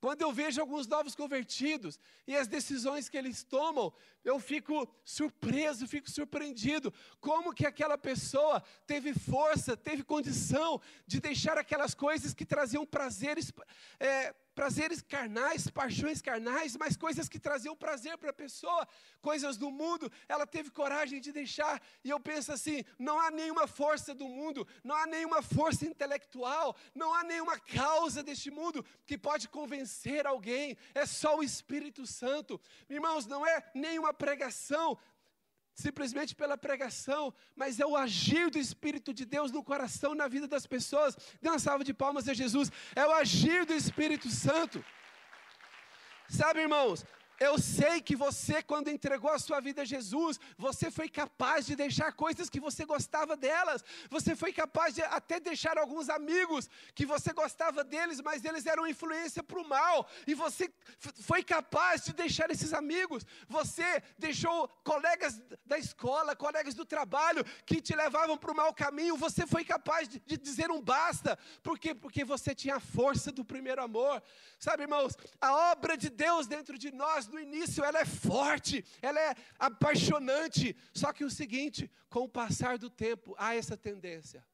Quando 0.00 0.22
eu 0.22 0.32
vejo 0.32 0.60
alguns 0.60 0.86
novos 0.86 1.14
convertidos 1.14 2.00
e 2.26 2.34
as 2.34 2.48
decisões 2.48 3.08
que 3.08 3.18
eles 3.18 3.42
tomam, 3.42 3.92
eu 4.24 4.40
fico 4.40 4.88
surpreso, 5.04 5.86
fico 5.86 6.10
surpreendido. 6.10 6.92
Como 7.20 7.52
que 7.52 7.66
aquela 7.66 7.98
pessoa 7.98 8.62
teve 8.86 9.12
força, 9.12 9.76
teve 9.76 10.02
condição 10.02 10.80
de 11.06 11.20
deixar 11.20 11.58
aquelas 11.58 11.94
coisas 11.94 12.32
que 12.32 12.46
traziam 12.46 12.86
prazeres, 12.86 13.52
é, 13.98 14.34
prazeres 14.60 15.00
carnais, 15.00 15.68
paixões 15.68 16.20
carnais, 16.20 16.76
mas 16.76 16.94
coisas 16.94 17.30
que 17.30 17.38
traziam 17.38 17.74
prazer 17.74 18.18
para 18.18 18.28
a 18.28 18.40
pessoa, 18.44 18.86
coisas 19.22 19.56
do 19.56 19.70
mundo, 19.70 20.12
ela 20.28 20.46
teve 20.46 20.68
coragem 20.70 21.18
de 21.18 21.32
deixar. 21.32 21.80
E 22.04 22.10
eu 22.10 22.20
penso 22.20 22.52
assim: 22.52 22.84
não 22.98 23.18
há 23.18 23.30
nenhuma 23.30 23.66
força 23.66 24.14
do 24.14 24.28
mundo, 24.28 24.68
não 24.84 24.94
há 24.94 25.06
nenhuma 25.06 25.40
força 25.40 25.86
intelectual, 25.86 26.76
não 26.94 27.14
há 27.14 27.24
nenhuma 27.24 27.58
causa 27.58 28.22
deste 28.22 28.50
mundo 28.50 28.84
que 29.06 29.16
pode 29.16 29.48
convencer 29.48 30.26
alguém, 30.26 30.76
é 30.94 31.06
só 31.06 31.38
o 31.38 31.42
Espírito 31.42 32.06
Santo. 32.06 32.60
Irmãos, 32.90 33.24
não 33.24 33.46
é 33.46 33.64
nenhuma 33.74 34.12
pregação, 34.12 34.98
simplesmente 35.74 36.34
pela 36.34 36.58
pregação, 36.58 37.32
mas 37.54 37.80
é 37.80 37.86
o 37.86 37.96
agir 37.96 38.50
do 38.50 38.58
Espírito 38.58 39.12
de 39.14 39.24
Deus 39.24 39.50
no 39.50 39.62
coração, 39.62 40.14
na 40.14 40.28
vida 40.28 40.46
das 40.46 40.66
pessoas. 40.66 41.16
Dê 41.40 41.48
uma 41.48 41.58
salva 41.58 41.84
de 41.84 41.94
palmas 41.94 42.28
a 42.28 42.34
Jesus. 42.34 42.70
É 42.94 43.06
o 43.06 43.12
agir 43.12 43.64
do 43.64 43.74
Espírito 43.74 44.28
Santo. 44.28 44.84
Sabe, 46.28 46.60
irmãos, 46.60 47.04
eu 47.40 47.58
sei 47.58 48.02
que 48.02 48.14
você, 48.14 48.62
quando 48.62 48.90
entregou 48.90 49.30
a 49.30 49.38
sua 49.38 49.60
vida 49.60 49.80
a 49.80 49.84
Jesus, 49.86 50.38
você 50.58 50.90
foi 50.90 51.08
capaz 51.08 51.64
de 51.64 51.74
deixar 51.74 52.12
coisas 52.12 52.50
que 52.50 52.60
você 52.60 52.84
gostava 52.84 53.34
delas. 53.34 53.82
Você 54.10 54.36
foi 54.36 54.52
capaz 54.52 54.94
de 54.94 55.00
até 55.00 55.40
deixar 55.40 55.78
alguns 55.78 56.10
amigos 56.10 56.68
que 56.94 57.06
você 57.06 57.32
gostava 57.32 57.82
deles, 57.82 58.20
mas 58.20 58.44
eles 58.44 58.66
eram 58.66 58.86
influência 58.86 59.42
para 59.42 59.58
o 59.58 59.66
mal. 59.66 60.06
E 60.26 60.34
você 60.34 60.70
foi 61.22 61.42
capaz 61.42 62.04
de 62.04 62.12
deixar 62.12 62.50
esses 62.50 62.74
amigos. 62.74 63.24
Você 63.48 64.02
deixou 64.18 64.68
colegas 64.84 65.40
da 65.64 65.78
escola, 65.78 66.36
colegas 66.36 66.74
do 66.74 66.84
trabalho 66.84 67.42
que 67.64 67.80
te 67.80 67.96
levavam 67.96 68.36
para 68.36 68.52
o 68.52 68.56
mau 68.56 68.74
caminho. 68.74 69.16
Você 69.16 69.46
foi 69.46 69.64
capaz 69.64 70.06
de, 70.06 70.20
de 70.20 70.36
dizer 70.36 70.70
um 70.70 70.82
basta. 70.82 71.38
Por 71.62 71.78
quê? 71.78 71.94
Porque 71.94 72.22
você 72.22 72.54
tinha 72.54 72.76
a 72.76 72.80
força 72.80 73.32
do 73.32 73.46
primeiro 73.46 73.82
amor. 73.82 74.22
Sabe, 74.58 74.82
irmãos, 74.82 75.16
a 75.40 75.72
obra 75.72 75.96
de 75.96 76.10
Deus 76.10 76.46
dentro 76.46 76.76
de 76.76 76.92
nós 76.92 77.29
no 77.30 77.40
início 77.40 77.84
ela 77.84 78.00
é 78.00 78.04
forte, 78.04 78.84
ela 79.00 79.20
é 79.20 79.34
apaixonante. 79.58 80.76
Só 80.92 81.12
que 81.12 81.24
o 81.24 81.30
seguinte, 81.30 81.90
com 82.08 82.20
o 82.20 82.28
passar 82.28 82.76
do 82.76 82.90
tempo, 82.90 83.34
há 83.38 83.54
essa 83.54 83.76
tendência. 83.76 84.46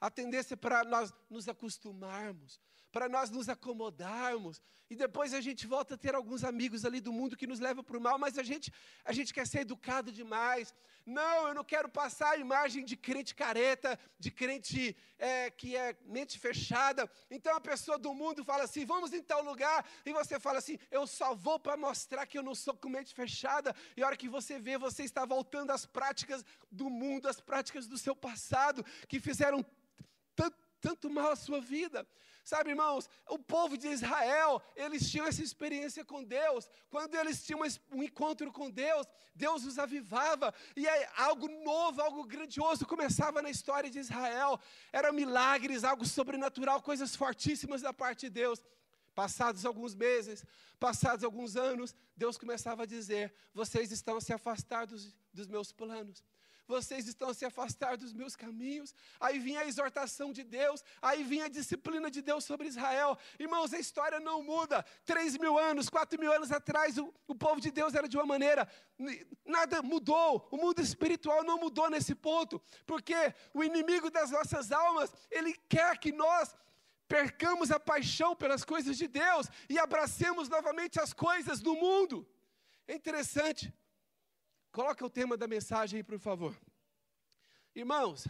A 0.00 0.10
tendência 0.10 0.56
para 0.56 0.82
nós 0.84 1.12
nos 1.28 1.48
acostumarmos, 1.48 2.58
para 2.92 3.08
nós 3.08 3.30
nos 3.30 3.48
acomodarmos, 3.48 4.60
e 4.90 4.96
depois 4.96 5.32
a 5.32 5.40
gente 5.40 5.68
volta 5.68 5.94
a 5.94 5.96
ter 5.96 6.16
alguns 6.16 6.42
amigos 6.42 6.84
ali 6.84 7.00
do 7.00 7.12
mundo 7.12 7.36
que 7.36 7.46
nos 7.46 7.60
levam 7.60 7.84
para 7.84 7.96
o 7.96 8.00
mal, 8.00 8.18
mas 8.18 8.36
a 8.36 8.42
gente, 8.42 8.72
a 9.04 9.12
gente 9.12 9.32
quer 9.32 9.46
ser 9.46 9.60
educado 9.60 10.10
demais. 10.10 10.74
Não, 11.06 11.46
eu 11.46 11.54
não 11.54 11.62
quero 11.62 11.88
passar 11.88 12.30
a 12.30 12.36
imagem 12.36 12.84
de 12.84 12.96
crente 12.96 13.32
careta, 13.32 13.96
de 14.18 14.32
crente 14.32 14.96
é, 15.16 15.48
que 15.48 15.76
é 15.76 15.96
mente 16.06 16.40
fechada. 16.40 17.08
Então 17.30 17.54
a 17.54 17.60
pessoa 17.60 17.96
do 17.98 18.12
mundo 18.12 18.44
fala 18.44 18.64
assim: 18.64 18.84
vamos 18.84 19.12
em 19.12 19.22
tal 19.22 19.44
lugar, 19.44 19.88
e 20.04 20.12
você 20.12 20.40
fala 20.40 20.58
assim: 20.58 20.76
eu 20.90 21.06
só 21.06 21.36
vou 21.36 21.60
para 21.60 21.76
mostrar 21.76 22.26
que 22.26 22.36
eu 22.36 22.42
não 22.42 22.54
sou 22.56 22.74
com 22.74 22.88
mente 22.88 23.14
fechada. 23.14 23.74
E 23.96 24.02
a 24.02 24.06
hora 24.08 24.16
que 24.16 24.28
você 24.28 24.58
vê, 24.58 24.76
você 24.76 25.04
está 25.04 25.24
voltando 25.24 25.70
às 25.70 25.86
práticas 25.86 26.44
do 26.68 26.90
mundo, 26.90 27.28
às 27.28 27.40
práticas 27.40 27.86
do 27.86 27.96
seu 27.96 28.16
passado, 28.16 28.84
que 29.08 29.20
fizeram 29.20 29.64
tanto, 30.34 30.58
tanto 30.80 31.08
mal 31.08 31.30
à 31.30 31.36
sua 31.36 31.60
vida. 31.60 32.04
Sabe, 32.44 32.70
irmãos, 32.70 33.08
o 33.28 33.38
povo 33.38 33.76
de 33.76 33.88
Israel, 33.88 34.62
eles 34.74 35.10
tinham 35.10 35.26
essa 35.26 35.42
experiência 35.42 36.04
com 36.04 36.24
Deus. 36.24 36.68
Quando 36.88 37.14
eles 37.14 37.44
tinham 37.44 37.60
um 37.92 38.02
encontro 38.02 38.50
com 38.50 38.70
Deus, 38.70 39.06
Deus 39.34 39.64
os 39.64 39.78
avivava. 39.78 40.52
E 40.76 40.86
algo 41.16 41.48
novo, 41.48 42.00
algo 42.00 42.24
grandioso 42.24 42.86
começava 42.86 43.42
na 43.42 43.50
história 43.50 43.90
de 43.90 43.98
Israel. 43.98 44.58
Eram 44.92 45.12
milagres, 45.12 45.84
algo 45.84 46.04
sobrenatural, 46.06 46.82
coisas 46.82 47.14
fortíssimas 47.14 47.82
da 47.82 47.92
parte 47.92 48.26
de 48.26 48.30
Deus. 48.30 48.64
Passados 49.14 49.66
alguns 49.66 49.94
meses, 49.94 50.44
passados 50.78 51.24
alguns 51.24 51.56
anos, 51.56 51.94
Deus 52.16 52.38
começava 52.38 52.84
a 52.84 52.86
dizer: 52.86 53.34
Vocês 53.52 53.90
estão 53.90 54.20
se 54.20 54.32
afastar 54.32 54.86
dos, 54.86 55.14
dos 55.32 55.46
meus 55.46 55.72
planos 55.72 56.22
vocês 56.70 57.06
estão 57.06 57.28
a 57.30 57.34
se 57.34 57.44
afastar 57.44 57.96
dos 57.96 58.12
meus 58.12 58.34
caminhos. 58.36 58.94
Aí 59.18 59.38
vinha 59.38 59.60
a 59.60 59.66
exortação 59.66 60.32
de 60.32 60.44
Deus, 60.44 60.82
aí 61.02 61.22
vinha 61.24 61.46
a 61.46 61.48
disciplina 61.48 62.08
de 62.10 62.22
Deus 62.22 62.44
sobre 62.44 62.68
Israel. 62.68 63.18
Irmãos, 63.38 63.74
a 63.74 63.78
história 63.78 64.20
não 64.20 64.42
muda. 64.42 64.84
Três 65.04 65.36
mil 65.36 65.58
anos, 65.58 65.90
quatro 65.90 66.18
mil 66.18 66.32
anos 66.32 66.52
atrás, 66.52 66.96
o, 66.96 67.12
o 67.26 67.34
povo 67.34 67.60
de 67.60 67.70
Deus 67.70 67.94
era 67.94 68.08
de 68.08 68.16
uma 68.16 68.24
maneira, 68.24 68.66
nada 69.44 69.82
mudou. 69.82 70.48
O 70.50 70.56
mundo 70.56 70.80
espiritual 70.80 71.42
não 71.42 71.58
mudou 71.58 71.90
nesse 71.90 72.14
ponto, 72.14 72.62
porque 72.86 73.34
o 73.52 73.64
inimigo 73.64 74.08
das 74.10 74.30
nossas 74.30 74.70
almas, 74.70 75.12
ele 75.30 75.52
quer 75.68 75.98
que 75.98 76.12
nós 76.12 76.54
percamos 77.08 77.72
a 77.72 77.80
paixão 77.80 78.36
pelas 78.36 78.64
coisas 78.64 78.96
de 78.96 79.08
Deus 79.08 79.48
e 79.68 79.76
abracemos 79.76 80.48
novamente 80.48 81.00
as 81.00 81.12
coisas 81.12 81.60
do 81.60 81.74
mundo. 81.74 82.24
É 82.86 82.94
interessante. 82.94 83.74
Coloca 84.72 85.04
o 85.04 85.10
tema 85.10 85.36
da 85.36 85.48
mensagem 85.48 85.98
aí, 85.98 86.04
por 86.04 86.18
favor. 86.18 86.56
Irmãos, 87.74 88.26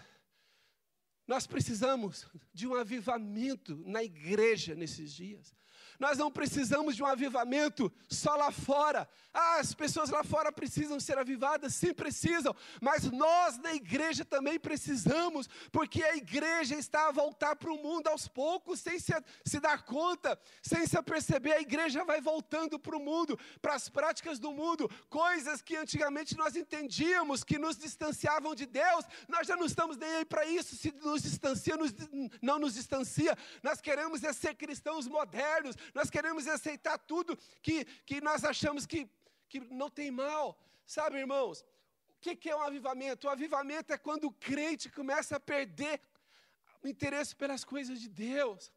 nós 1.26 1.46
precisamos 1.46 2.26
de 2.52 2.66
um 2.66 2.74
avivamento 2.74 3.76
na 3.86 4.02
igreja 4.02 4.74
nesses 4.74 5.12
dias. 5.12 5.54
Nós 6.00 6.16
não 6.16 6.30
precisamos 6.30 6.96
de 6.96 7.02
um 7.02 7.06
avivamento 7.06 7.92
só 8.08 8.34
lá 8.34 8.50
fora. 8.50 9.06
Ah, 9.32 9.58
as 9.58 9.74
pessoas 9.74 10.10
lá 10.10 10.24
fora 10.24 10.50
precisam 10.50 10.98
ser 10.98 11.16
avivadas, 11.18 11.74
sim 11.74 11.94
precisam, 11.94 12.56
mas 12.80 13.04
nós 13.12 13.58
na 13.58 13.72
igreja 13.74 14.24
também 14.24 14.58
precisamos, 14.58 15.48
porque 15.70 16.02
a 16.02 16.16
igreja 16.16 16.74
está 16.74 17.06
a 17.06 17.12
voltar 17.12 17.54
para 17.54 17.70
o 17.70 17.76
mundo 17.76 18.08
aos 18.08 18.26
poucos, 18.26 18.80
sem 18.80 18.98
se, 18.98 19.12
se 19.44 19.60
dar 19.60 19.84
conta, 19.84 20.36
sem 20.60 20.84
se 20.84 20.96
aperceber, 20.96 21.54
a 21.56 21.60
igreja 21.60 22.02
vai 22.02 22.20
voltando 22.20 22.76
para 22.76 22.96
o 22.96 23.00
mundo, 23.00 23.38
para 23.62 23.74
as 23.74 23.88
práticas 23.88 24.40
do 24.40 24.50
mundo, 24.50 24.90
coisas 25.08 25.62
que 25.62 25.76
antigamente 25.76 26.36
nós 26.36 26.56
entendíamos 26.56 27.44
que 27.44 27.58
nos 27.58 27.76
distanciavam 27.76 28.54
de 28.54 28.66
Deus, 28.66 29.04
nós 29.28 29.46
já 29.46 29.56
não 29.56 29.66
estamos 29.66 29.96
nem 29.96 30.16
aí 30.16 30.24
para 30.24 30.44
isso, 30.44 30.74
se 30.74 30.90
nos 31.04 31.22
distancia, 31.22 31.76
nos, 31.76 31.94
não 32.42 32.58
nos 32.58 32.74
distancia, 32.74 33.36
nós 33.62 33.80
queremos 33.80 34.24
é 34.24 34.32
ser 34.32 34.54
cristãos 34.54 35.06
modernos, 35.06 35.76
nós 35.94 36.10
queremos 36.10 36.46
aceitar 36.46 36.98
tudo 36.98 37.36
que, 37.62 37.84
que 38.06 38.20
nós 38.20 38.44
achamos 38.44 38.86
que, 38.86 39.08
que 39.48 39.60
não 39.60 39.90
tem 39.90 40.10
mal. 40.10 40.58
Sabe, 40.86 41.18
irmãos, 41.18 41.60
o 41.60 42.20
que, 42.20 42.36
que 42.36 42.50
é 42.50 42.56
um 42.56 42.62
avivamento? 42.62 43.26
O 43.26 43.30
avivamento 43.30 43.92
é 43.92 43.98
quando 43.98 44.24
o 44.24 44.32
crente 44.32 44.90
começa 44.90 45.36
a 45.36 45.40
perder 45.40 46.00
o 46.82 46.88
interesse 46.88 47.34
pelas 47.34 47.64
coisas 47.64 48.00
de 48.00 48.08
Deus. 48.08 48.72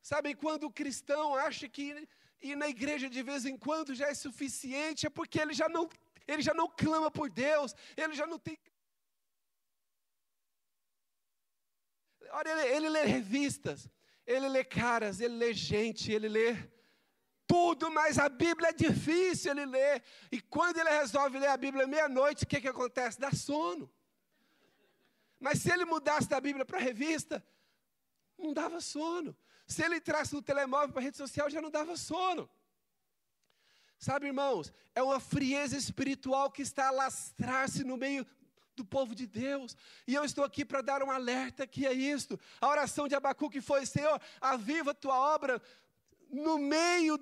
Sabe, 0.00 0.34
quando 0.34 0.64
o 0.64 0.72
cristão 0.72 1.34
acha 1.34 1.68
que 1.68 2.08
ir 2.40 2.56
na 2.56 2.68
igreja 2.68 3.08
de 3.10 3.22
vez 3.22 3.44
em 3.44 3.56
quando 3.56 3.94
já 3.94 4.08
é 4.08 4.14
suficiente, 4.14 5.06
é 5.06 5.10
porque 5.10 5.40
ele 5.40 5.52
já 5.52 5.68
não, 5.68 5.88
ele 6.26 6.42
já 6.42 6.54
não 6.54 6.68
clama 6.68 7.10
por 7.10 7.28
Deus, 7.28 7.74
ele 7.96 8.14
já 8.14 8.26
não 8.26 8.38
tem. 8.38 8.58
Olha, 12.30 12.50
ele, 12.50 12.76
ele 12.76 12.88
lê 12.88 13.04
revistas, 13.04 13.88
ele 14.28 14.46
lê 14.46 14.62
caras, 14.62 15.20
ele 15.20 15.36
lê 15.36 15.54
gente, 15.54 16.12
ele 16.12 16.28
lê 16.28 16.54
tudo, 17.46 17.90
mas 17.90 18.18
a 18.18 18.28
Bíblia 18.28 18.68
é 18.68 18.72
difícil 18.74 19.52
ele 19.52 19.64
ler. 19.64 20.02
E 20.30 20.38
quando 20.38 20.76
ele 20.76 20.90
resolve 20.90 21.38
ler 21.38 21.48
a 21.48 21.56
Bíblia 21.56 21.86
meia-noite, 21.86 22.44
o 22.44 22.46
que, 22.46 22.60
que 22.60 22.68
acontece? 22.68 23.18
Dá 23.18 23.32
sono. 23.32 23.90
Mas 25.40 25.60
se 25.60 25.72
ele 25.72 25.86
mudasse 25.86 26.28
da 26.28 26.38
Bíblia 26.38 26.66
para 26.66 26.76
a 26.76 26.82
revista, 26.82 27.42
não 28.36 28.52
dava 28.52 28.82
sono. 28.82 29.34
Se 29.66 29.82
ele 29.82 29.96
entrasse 29.96 30.34
no 30.34 30.42
telemóvel 30.42 30.90
para 30.90 31.00
a 31.00 31.04
rede 31.04 31.16
social, 31.16 31.48
já 31.48 31.62
não 31.62 31.70
dava 31.70 31.96
sono. 31.96 32.50
Sabe, 33.98 34.26
irmãos, 34.26 34.70
é 34.94 35.02
uma 35.02 35.18
frieza 35.18 35.74
espiritual 35.74 36.50
que 36.50 36.60
está 36.60 36.88
a 36.88 36.92
lastrar-se 36.92 37.82
no 37.82 37.96
meio 37.96 38.26
do 38.78 38.84
povo 38.84 39.14
de 39.14 39.26
Deus. 39.26 39.76
E 40.06 40.14
eu 40.14 40.24
estou 40.24 40.44
aqui 40.44 40.64
para 40.64 40.80
dar 40.80 41.02
um 41.02 41.10
alerta 41.10 41.66
que 41.66 41.86
é 41.86 41.92
isto. 41.92 42.38
A 42.60 42.68
oração 42.68 43.06
de 43.06 43.14
Abacuque 43.14 43.60
foi: 43.60 43.84
Senhor, 43.86 44.20
aviva 44.40 44.90
a 44.92 44.94
tua 44.94 45.18
obra 45.34 45.60
no 46.30 46.58
meio 46.58 47.18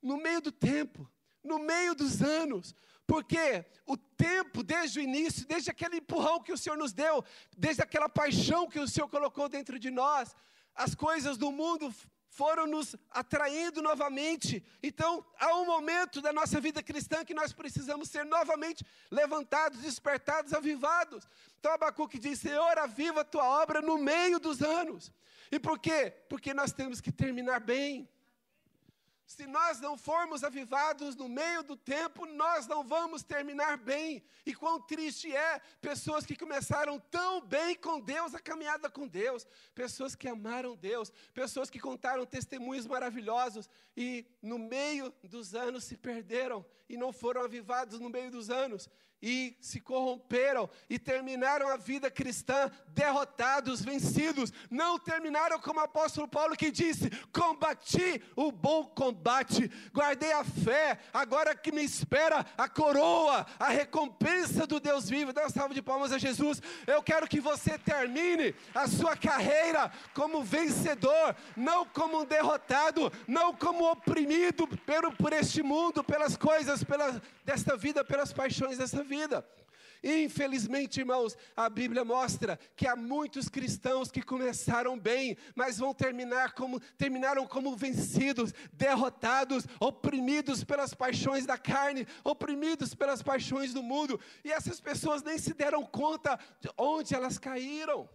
no 0.00 0.16
meio 0.16 0.40
do 0.40 0.52
tempo, 0.52 1.08
no 1.42 1.58
meio 1.58 1.94
dos 1.94 2.22
anos. 2.22 2.74
Porque 3.06 3.64
o 3.86 3.96
tempo, 3.96 4.62
desde 4.62 4.98
o 4.98 5.02
início, 5.02 5.46
desde 5.46 5.70
aquele 5.70 5.96
empurrão 5.96 6.42
que 6.42 6.52
o 6.52 6.58
Senhor 6.58 6.76
nos 6.76 6.92
deu, 6.92 7.24
desde 7.56 7.82
aquela 7.82 8.08
paixão 8.08 8.68
que 8.68 8.78
o 8.78 8.86
Senhor 8.86 9.08
colocou 9.08 9.48
dentro 9.48 9.78
de 9.78 9.90
nós, 9.90 10.36
as 10.74 10.94
coisas 10.94 11.36
do 11.36 11.50
mundo 11.50 11.92
foram 12.38 12.68
nos 12.68 12.94
atraindo 13.10 13.82
novamente. 13.82 14.64
Então, 14.80 15.26
há 15.40 15.56
um 15.56 15.66
momento 15.66 16.22
da 16.22 16.32
nossa 16.32 16.60
vida 16.60 16.80
cristã 16.80 17.24
que 17.24 17.34
nós 17.34 17.52
precisamos 17.52 18.08
ser 18.08 18.24
novamente 18.24 18.86
levantados, 19.10 19.80
despertados, 19.80 20.52
avivados. 20.54 21.28
Então, 21.58 21.72
Abacuque 21.72 22.16
diz: 22.16 22.38
Senhor, 22.38 22.78
aviva 22.78 23.22
a 23.22 23.24
tua 23.24 23.44
obra 23.60 23.82
no 23.82 23.98
meio 23.98 24.38
dos 24.38 24.62
anos. 24.62 25.12
E 25.50 25.58
por 25.58 25.80
quê? 25.80 26.14
Porque 26.28 26.54
nós 26.54 26.70
temos 26.70 27.00
que 27.00 27.10
terminar 27.10 27.58
bem. 27.58 28.08
Se 29.28 29.46
nós 29.46 29.78
não 29.78 29.94
formos 29.98 30.42
avivados 30.42 31.14
no 31.14 31.28
meio 31.28 31.62
do 31.62 31.76
tempo, 31.76 32.24
nós 32.24 32.66
não 32.66 32.82
vamos 32.82 33.22
terminar 33.22 33.76
bem. 33.76 34.24
E 34.46 34.54
quão 34.54 34.80
triste 34.80 35.36
é 35.36 35.60
pessoas 35.82 36.24
que 36.24 36.34
começaram 36.34 36.98
tão 36.98 37.42
bem 37.42 37.76
com 37.76 38.00
Deus, 38.00 38.34
a 38.34 38.40
caminhada 38.40 38.88
com 38.88 39.06
Deus, 39.06 39.46
pessoas 39.74 40.16
que 40.16 40.26
amaram 40.26 40.74
Deus, 40.74 41.12
pessoas 41.34 41.68
que 41.68 41.78
contaram 41.78 42.24
testemunhos 42.24 42.86
maravilhosos 42.86 43.68
e 43.94 44.24
no 44.40 44.58
meio 44.58 45.12
dos 45.22 45.54
anos 45.54 45.84
se 45.84 45.98
perderam 45.98 46.64
e 46.88 46.96
não 46.96 47.12
foram 47.12 47.42
avivados 47.42 48.00
no 48.00 48.08
meio 48.08 48.30
dos 48.30 48.48
anos 48.48 48.88
e 49.22 49.56
se 49.60 49.80
corromperam 49.80 50.68
e 50.88 50.98
terminaram 50.98 51.68
a 51.68 51.76
vida 51.76 52.10
cristã 52.10 52.70
derrotados, 52.88 53.80
vencidos. 53.84 54.52
Não 54.70 54.98
terminaram 54.98 55.60
como 55.60 55.80
o 55.80 55.84
apóstolo 55.84 56.26
Paulo 56.26 56.56
que 56.56 56.70
disse: 56.70 57.10
Combati 57.32 58.22
o 58.34 58.50
bom 58.50 58.84
combate, 58.84 59.70
guardei 59.92 60.32
a 60.32 60.44
fé, 60.44 60.98
agora 61.12 61.54
que 61.54 61.72
me 61.72 61.82
espera 61.82 62.44
a 62.56 62.68
coroa, 62.68 63.46
a 63.58 63.68
recompensa 63.68 64.66
do 64.66 64.80
Deus 64.80 65.08
vivo. 65.08 65.32
Dá 65.32 65.42
uma 65.42 65.50
salva 65.50 65.74
de 65.74 65.82
palmas 65.82 66.12
a 66.12 66.18
Jesus. 66.18 66.60
Eu 66.86 67.02
quero 67.02 67.28
que 67.28 67.40
você 67.40 67.78
termine 67.78 68.54
a 68.74 68.86
sua 68.86 69.16
carreira 69.16 69.90
como 70.14 70.42
vencedor, 70.42 71.36
não 71.56 71.84
como 71.84 72.20
um 72.20 72.24
derrotado, 72.24 73.12
não 73.26 73.54
como 73.54 73.90
oprimido 73.90 74.66
por, 74.66 75.16
por 75.16 75.32
este 75.32 75.62
mundo, 75.62 76.02
pelas 76.02 76.36
coisas 76.36 76.82
pela, 76.84 77.20
desta 77.48 77.78
vida, 77.78 78.04
pelas 78.04 78.30
paixões 78.30 78.76
desta 78.76 79.02
vida. 79.02 79.42
Infelizmente, 80.04 81.00
irmãos, 81.00 81.34
a 81.56 81.70
Bíblia 81.70 82.04
mostra 82.04 82.58
que 82.76 82.86
há 82.86 82.94
muitos 82.94 83.48
cristãos 83.48 84.10
que 84.10 84.20
começaram 84.20 84.98
bem, 84.98 85.34
mas 85.56 85.78
vão 85.78 85.94
terminar 85.94 86.52
como 86.52 86.78
terminaram 86.98 87.46
como 87.46 87.74
vencidos, 87.74 88.52
derrotados, 88.70 89.66
oprimidos 89.80 90.62
pelas 90.62 90.92
paixões 90.92 91.46
da 91.46 91.56
carne, 91.56 92.06
oprimidos 92.22 92.94
pelas 92.94 93.22
paixões 93.22 93.72
do 93.72 93.82
mundo, 93.82 94.20
e 94.44 94.52
essas 94.52 94.78
pessoas 94.78 95.22
nem 95.22 95.38
se 95.38 95.54
deram 95.54 95.86
conta 95.86 96.38
de 96.60 96.68
onde 96.76 97.14
elas 97.14 97.38
caíram. 97.38 98.06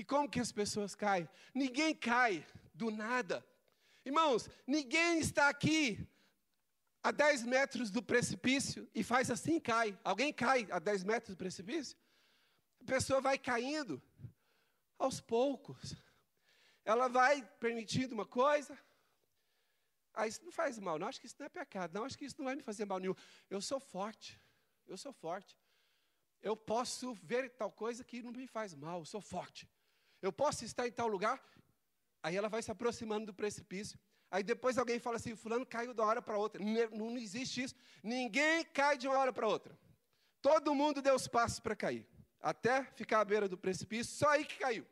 E 0.00 0.04
como 0.04 0.28
que 0.28 0.40
as 0.40 0.50
pessoas 0.50 0.96
caem? 0.96 1.28
Ninguém 1.54 1.94
cai 1.94 2.44
do 2.74 2.90
nada. 2.90 3.46
Irmãos, 4.04 4.50
ninguém 4.66 5.20
está 5.20 5.48
aqui 5.48 6.06
a 7.06 7.12
10 7.12 7.44
metros 7.44 7.88
do 7.88 8.02
precipício 8.02 8.90
e 8.92 9.04
faz 9.04 9.30
assim 9.30 9.60
cai. 9.60 9.96
Alguém 10.02 10.32
cai 10.32 10.66
a 10.72 10.80
10 10.80 11.04
metros 11.04 11.36
do 11.36 11.38
precipício? 11.38 11.96
A 12.80 12.84
pessoa 12.84 13.20
vai 13.20 13.38
caindo 13.38 14.02
aos 14.98 15.20
poucos. 15.20 15.94
Ela 16.84 17.06
vai 17.06 17.46
permitindo 17.60 18.12
uma 18.12 18.26
coisa. 18.26 18.76
Ah, 20.12 20.26
isso 20.26 20.44
não 20.44 20.50
faz 20.50 20.80
mal, 20.80 20.98
não. 20.98 21.06
Acho 21.06 21.20
que 21.20 21.28
isso 21.28 21.36
não 21.38 21.46
é 21.46 21.48
pecado. 21.48 21.94
Não, 21.94 22.04
acho 22.04 22.18
que 22.18 22.24
isso 22.24 22.38
não 22.38 22.46
vai 22.46 22.56
me 22.56 22.62
fazer 22.62 22.84
mal 22.84 22.98
nenhum. 22.98 23.14
Eu 23.48 23.60
sou 23.60 23.78
forte. 23.78 24.40
Eu 24.84 24.96
sou 24.96 25.12
forte. 25.12 25.56
Eu 26.42 26.56
posso 26.56 27.14
ver 27.22 27.50
tal 27.50 27.70
coisa 27.70 28.02
que 28.02 28.20
não 28.20 28.32
me 28.32 28.48
faz 28.48 28.74
mal. 28.74 28.98
Eu 28.98 29.06
sou 29.06 29.20
forte. 29.20 29.70
Eu 30.20 30.32
posso 30.32 30.64
estar 30.64 30.88
em 30.88 30.92
tal 30.92 31.06
lugar. 31.06 31.40
Aí 32.20 32.34
ela 32.34 32.48
vai 32.48 32.62
se 32.64 32.70
aproximando 32.72 33.26
do 33.26 33.34
precipício. 33.34 33.96
Aí 34.30 34.42
depois 34.42 34.76
alguém 34.76 34.98
fala 34.98 35.16
assim: 35.16 35.36
Fulano 35.36 35.64
caiu 35.64 35.94
de 35.94 36.00
uma 36.00 36.08
hora 36.08 36.22
para 36.22 36.38
outra. 36.38 36.62
Não, 36.62 37.10
não 37.10 37.18
existe 37.18 37.62
isso. 37.62 37.74
Ninguém 38.02 38.64
cai 38.64 38.96
de 38.98 39.06
uma 39.06 39.18
hora 39.18 39.32
para 39.32 39.46
outra. 39.46 39.78
Todo 40.42 40.74
mundo 40.74 41.00
deu 41.00 41.14
os 41.14 41.26
passos 41.26 41.60
para 41.60 41.76
cair. 41.76 42.06
Até 42.40 42.84
ficar 42.84 43.20
à 43.20 43.24
beira 43.24 43.48
do 43.48 43.56
precipício, 43.56 44.14
só 44.14 44.28
aí 44.28 44.44
que 44.44 44.58
caiu. 44.58 44.86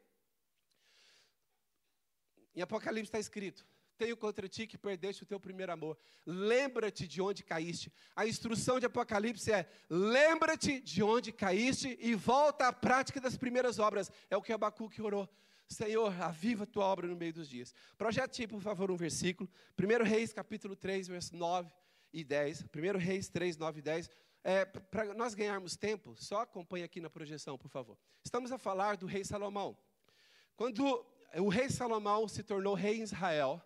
Em 2.54 2.62
Apocalipse 2.62 3.08
está 3.08 3.18
escrito: 3.18 3.66
Tenho 3.98 4.16
contra 4.16 4.48
ti 4.48 4.66
que 4.66 4.78
perdeste 4.78 5.24
o 5.24 5.26
teu 5.26 5.40
primeiro 5.40 5.72
amor. 5.72 5.98
Lembra-te 6.24 7.06
de 7.06 7.20
onde 7.20 7.42
caíste. 7.42 7.92
A 8.14 8.26
instrução 8.26 8.78
de 8.78 8.86
Apocalipse 8.86 9.52
é: 9.52 9.68
lembra-te 9.88 10.80
de 10.80 11.02
onde 11.02 11.32
caíste 11.32 11.98
e 12.00 12.14
volta 12.14 12.68
à 12.68 12.72
prática 12.72 13.20
das 13.20 13.36
primeiras 13.36 13.78
obras. 13.78 14.10
É 14.30 14.36
o 14.36 14.42
que 14.42 14.52
Abacuque 14.52 15.02
orou. 15.02 15.28
Senhor, 15.68 16.12
aviva 16.20 16.64
a 16.64 16.66
tua 16.66 16.84
obra 16.84 17.06
no 17.06 17.16
meio 17.16 17.32
dos 17.32 17.48
dias. 17.48 17.74
Projete, 17.96 18.46
por 18.46 18.60
favor, 18.60 18.90
um 18.90 18.96
versículo. 18.96 19.50
1 19.78 20.04
Reis, 20.04 20.32
capítulo 20.32 20.76
3, 20.76 21.08
versos 21.08 21.32
9 21.32 21.72
e 22.12 22.22
10. 22.22 22.62
1 22.62 22.98
Reis 22.98 23.28
3, 23.28 23.56
9 23.56 23.78
e 23.78 23.82
10. 23.82 24.10
É, 24.42 24.64
Para 24.64 25.14
nós 25.14 25.34
ganharmos 25.34 25.76
tempo, 25.76 26.14
só 26.16 26.42
acompanhe 26.42 26.84
aqui 26.84 27.00
na 27.00 27.08
projeção, 27.08 27.56
por 27.56 27.68
favor. 27.68 27.98
Estamos 28.22 28.52
a 28.52 28.58
falar 28.58 28.96
do 28.96 29.06
rei 29.06 29.24
Salomão. 29.24 29.76
Quando 30.54 31.04
o 31.36 31.48
rei 31.48 31.68
Salomão 31.70 32.28
se 32.28 32.42
tornou 32.42 32.74
rei 32.74 32.98
em 32.98 33.02
Israel, 33.02 33.60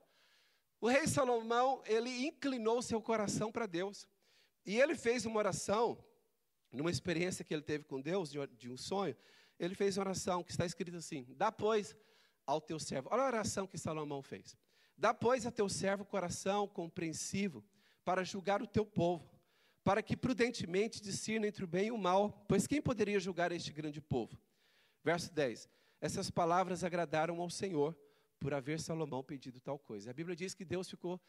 o 0.80 0.88
rei 0.88 1.06
Salomão, 1.08 1.82
ele 1.86 2.26
inclinou 2.26 2.80
seu 2.80 3.02
coração 3.02 3.50
para 3.50 3.66
Deus. 3.66 4.08
E 4.64 4.80
ele 4.80 4.94
fez 4.94 5.26
uma 5.26 5.38
oração, 5.38 5.98
numa 6.70 6.90
experiência 6.90 7.44
que 7.44 7.52
ele 7.52 7.62
teve 7.62 7.84
com 7.84 8.00
Deus, 8.00 8.30
de, 8.30 8.46
de 8.48 8.70
um 8.70 8.76
sonho, 8.76 9.16
ele 9.58 9.74
fez 9.74 9.96
uma 9.96 10.04
oração 10.04 10.42
que 10.42 10.50
está 10.50 10.64
escrita 10.64 10.96
assim: 10.98 11.26
Dá, 11.36 11.50
pois, 11.50 11.96
ao 12.46 12.60
teu 12.60 12.78
servo. 12.78 13.08
Olha 13.12 13.24
a 13.24 13.26
oração 13.26 13.66
que 13.66 13.76
Salomão 13.76 14.22
fez. 14.22 14.56
Dá, 14.96 15.12
pois, 15.12 15.46
a 15.46 15.50
teu 15.50 15.68
servo 15.68 16.04
coração 16.04 16.66
compreensivo 16.66 17.64
para 18.04 18.24
julgar 18.24 18.62
o 18.62 18.66
teu 18.66 18.86
povo, 18.86 19.28
para 19.84 20.02
que 20.02 20.16
prudentemente 20.16 21.00
discirna 21.00 21.46
entre 21.46 21.64
o 21.64 21.68
bem 21.68 21.88
e 21.88 21.92
o 21.92 21.98
mal, 21.98 22.44
pois 22.48 22.66
quem 22.66 22.80
poderia 22.80 23.20
julgar 23.20 23.52
este 23.52 23.72
grande 23.72 24.00
povo? 24.00 24.40
Verso 25.04 25.32
10. 25.32 25.68
Essas 26.00 26.30
palavras 26.30 26.84
agradaram 26.84 27.40
ao 27.40 27.50
Senhor 27.50 27.96
por 28.40 28.54
haver 28.54 28.80
Salomão 28.80 29.22
pedido 29.22 29.60
tal 29.60 29.78
coisa. 29.78 30.10
A 30.10 30.14
Bíblia 30.14 30.34
diz 30.34 30.54
que 30.54 30.64
Deus 30.64 30.88
ficou 30.88 31.20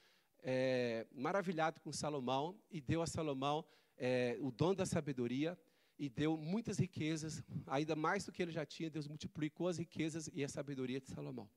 é, 0.42 1.06
maravilhado 1.12 1.82
com 1.82 1.92
Salomão 1.92 2.58
e 2.72 2.80
deu 2.80 3.02
a 3.02 3.08
Salomão 3.08 3.66
é, 3.98 4.38
o 4.40 4.52
dom 4.52 4.74
da 4.74 4.86
sabedoria 4.86 5.60
e 6.00 6.08
deu 6.08 6.38
muitas 6.38 6.80
riquezas, 6.80 7.44
ainda 7.68 7.94
mais 7.94 8.24
do 8.24 8.32
que 8.32 8.42
ele 8.42 8.54
já 8.54 8.66
tinha, 8.66 8.90
Deus 8.90 9.06
multiplicou 9.06 9.68
as 9.68 9.78
riquezas 9.78 10.30
e 10.34 10.42
a 10.44 10.48
sabedoria 10.48 11.02
de 11.02 11.10
Salomão. 11.10 11.50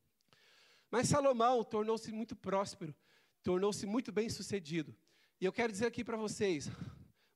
Mas 0.90 1.08
Salomão 1.08 1.62
tornou-se 1.62 2.10
muito 2.10 2.34
próspero, 2.34 2.94
tornou-se 3.42 3.86
muito 3.86 4.10
bem 4.10 4.28
sucedido. 4.28 4.94
E 5.40 5.44
eu 5.44 5.52
quero 5.52 5.72
dizer 5.72 5.86
aqui 5.86 6.02
para 6.04 6.16
vocês: 6.16 6.68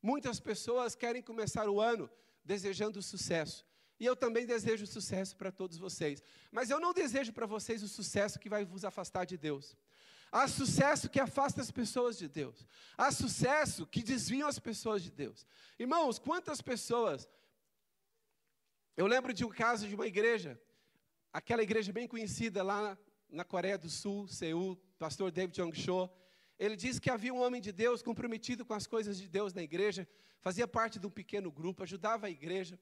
muitas 0.02 0.40
pessoas 0.40 0.96
querem 0.96 1.22
começar 1.22 1.68
o 1.68 1.80
ano 1.80 2.10
desejando 2.44 3.00
sucesso. 3.00 3.64
E 3.98 4.04
eu 4.04 4.14
também 4.14 4.44
desejo 4.44 4.86
sucesso 4.86 5.36
para 5.36 5.50
todos 5.50 5.78
vocês. 5.78 6.22
Mas 6.50 6.68
eu 6.68 6.78
não 6.78 6.92
desejo 6.92 7.32
para 7.32 7.46
vocês 7.46 7.82
o 7.82 7.88
sucesso 7.88 8.38
que 8.38 8.48
vai 8.48 8.64
vos 8.64 8.84
afastar 8.84 9.24
de 9.24 9.38
Deus. 9.38 9.76
Há 10.30 10.48
sucesso 10.48 11.08
que 11.08 11.20
afasta 11.20 11.60
as 11.60 11.70
pessoas 11.70 12.18
de 12.18 12.28
Deus. 12.28 12.66
Há 12.96 13.10
sucesso 13.10 13.86
que 13.86 14.02
desvia 14.02 14.46
as 14.46 14.58
pessoas 14.58 15.02
de 15.02 15.10
Deus. 15.10 15.46
Irmãos, 15.78 16.18
quantas 16.18 16.60
pessoas. 16.60 17.28
Eu 18.96 19.06
lembro 19.06 19.32
de 19.32 19.44
um 19.44 19.50
caso 19.50 19.86
de 19.86 19.94
uma 19.94 20.06
igreja, 20.06 20.60
aquela 21.32 21.62
igreja 21.62 21.92
bem 21.92 22.08
conhecida 22.08 22.62
lá 22.62 22.98
na 23.28 23.44
Coreia 23.44 23.78
do 23.78 23.90
Sul, 23.90 24.26
Seul, 24.26 24.76
pastor 24.98 25.30
David 25.30 25.54
Jong 25.54 25.78
Cho. 25.78 26.10
Ele 26.58 26.74
disse 26.74 27.00
que 27.00 27.10
havia 27.10 27.32
um 27.32 27.42
homem 27.42 27.60
de 27.60 27.70
Deus 27.70 28.02
comprometido 28.02 28.64
com 28.64 28.72
as 28.72 28.86
coisas 28.86 29.18
de 29.18 29.28
Deus 29.28 29.52
na 29.52 29.62
igreja, 29.62 30.08
fazia 30.40 30.66
parte 30.66 30.98
de 30.98 31.06
um 31.06 31.10
pequeno 31.10 31.50
grupo, 31.50 31.82
ajudava 31.82 32.26
a 32.26 32.30
igreja. 32.30 32.78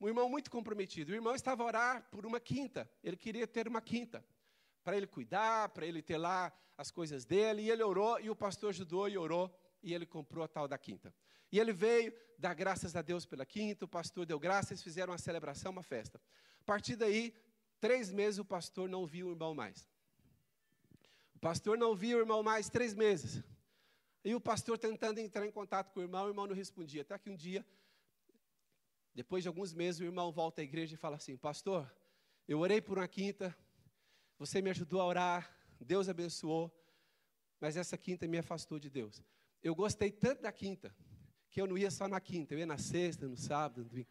Um 0.00 0.08
irmão 0.08 0.28
muito 0.28 0.50
comprometido. 0.50 1.12
O 1.12 1.14
irmão 1.14 1.34
estava 1.34 1.62
a 1.62 1.66
orar 1.66 2.08
por 2.10 2.26
uma 2.26 2.40
quinta, 2.40 2.90
ele 3.02 3.16
queria 3.16 3.46
ter 3.46 3.68
uma 3.68 3.80
quinta 3.80 4.24
para 4.82 4.96
ele 4.96 5.06
cuidar, 5.06 5.68
para 5.70 5.86
ele 5.86 6.02
ter 6.02 6.18
lá 6.18 6.52
as 6.76 6.90
coisas 6.90 7.24
dele. 7.24 7.62
E 7.62 7.70
ele 7.70 7.82
orou, 7.82 8.20
e 8.20 8.30
o 8.30 8.36
pastor 8.36 8.70
ajudou 8.70 9.08
e 9.08 9.16
orou, 9.16 9.54
e 9.82 9.94
ele 9.94 10.06
comprou 10.06 10.44
a 10.44 10.48
tal 10.48 10.66
da 10.68 10.78
quinta. 10.78 11.14
E 11.50 11.58
ele 11.58 11.72
veio 11.72 12.12
dar 12.38 12.54
graças 12.54 12.96
a 12.96 13.02
Deus 13.02 13.24
pela 13.24 13.46
quinta, 13.46 13.84
o 13.84 13.88
pastor 13.88 14.26
deu 14.26 14.38
graças, 14.38 14.82
fizeram 14.82 15.12
uma 15.12 15.18
celebração, 15.18 15.70
uma 15.70 15.82
festa. 15.82 16.20
A 16.60 16.64
partir 16.64 16.96
daí, 16.96 17.34
três 17.80 18.10
meses 18.10 18.38
o 18.38 18.44
pastor 18.44 18.88
não 18.88 19.06
viu 19.06 19.28
o 19.28 19.30
irmão 19.30 19.54
mais. 19.54 19.88
O 21.34 21.38
pastor 21.38 21.76
não 21.78 21.94
viu 21.94 22.18
o 22.18 22.20
irmão 22.20 22.42
mais 22.42 22.68
três 22.68 22.94
meses. 22.94 23.42
E 24.24 24.34
o 24.34 24.40
pastor 24.40 24.78
tentando 24.78 25.18
entrar 25.18 25.44
em 25.46 25.50
contato 25.50 25.92
com 25.92 26.00
o 26.00 26.02
irmão, 26.02 26.24
o 26.24 26.28
irmão 26.28 26.46
não 26.46 26.54
respondia. 26.54 27.02
Até 27.02 27.18
que 27.18 27.28
um 27.28 27.36
dia, 27.36 27.66
depois 29.14 29.42
de 29.42 29.48
alguns 29.48 29.72
meses, 29.72 30.00
o 30.00 30.04
irmão 30.04 30.30
volta 30.30 30.60
à 30.60 30.64
igreja 30.64 30.94
e 30.94 30.96
fala 30.96 31.16
assim: 31.16 31.36
Pastor, 31.36 31.92
eu 32.46 32.60
orei 32.60 32.80
por 32.80 32.98
uma 32.98 33.08
quinta, 33.08 33.56
você 34.44 34.60
me 34.60 34.70
ajudou 34.70 35.00
a 35.00 35.06
orar, 35.06 35.56
Deus 35.80 36.08
abençoou, 36.08 36.68
mas 37.60 37.76
essa 37.76 37.96
quinta 37.96 38.26
me 38.26 38.38
afastou 38.38 38.76
de 38.76 38.90
Deus. 38.90 39.22
Eu 39.62 39.72
gostei 39.72 40.10
tanto 40.10 40.42
da 40.42 40.50
quinta, 40.50 40.92
que 41.48 41.60
eu 41.60 41.66
não 41.66 41.78
ia 41.78 41.92
só 41.92 42.08
na 42.08 42.20
quinta, 42.20 42.52
eu 42.52 42.58
ia 42.58 42.66
na 42.66 42.76
sexta, 42.76 43.28
no 43.28 43.36
sábado, 43.36 43.84
no 43.84 43.88
domingo. 43.88 44.08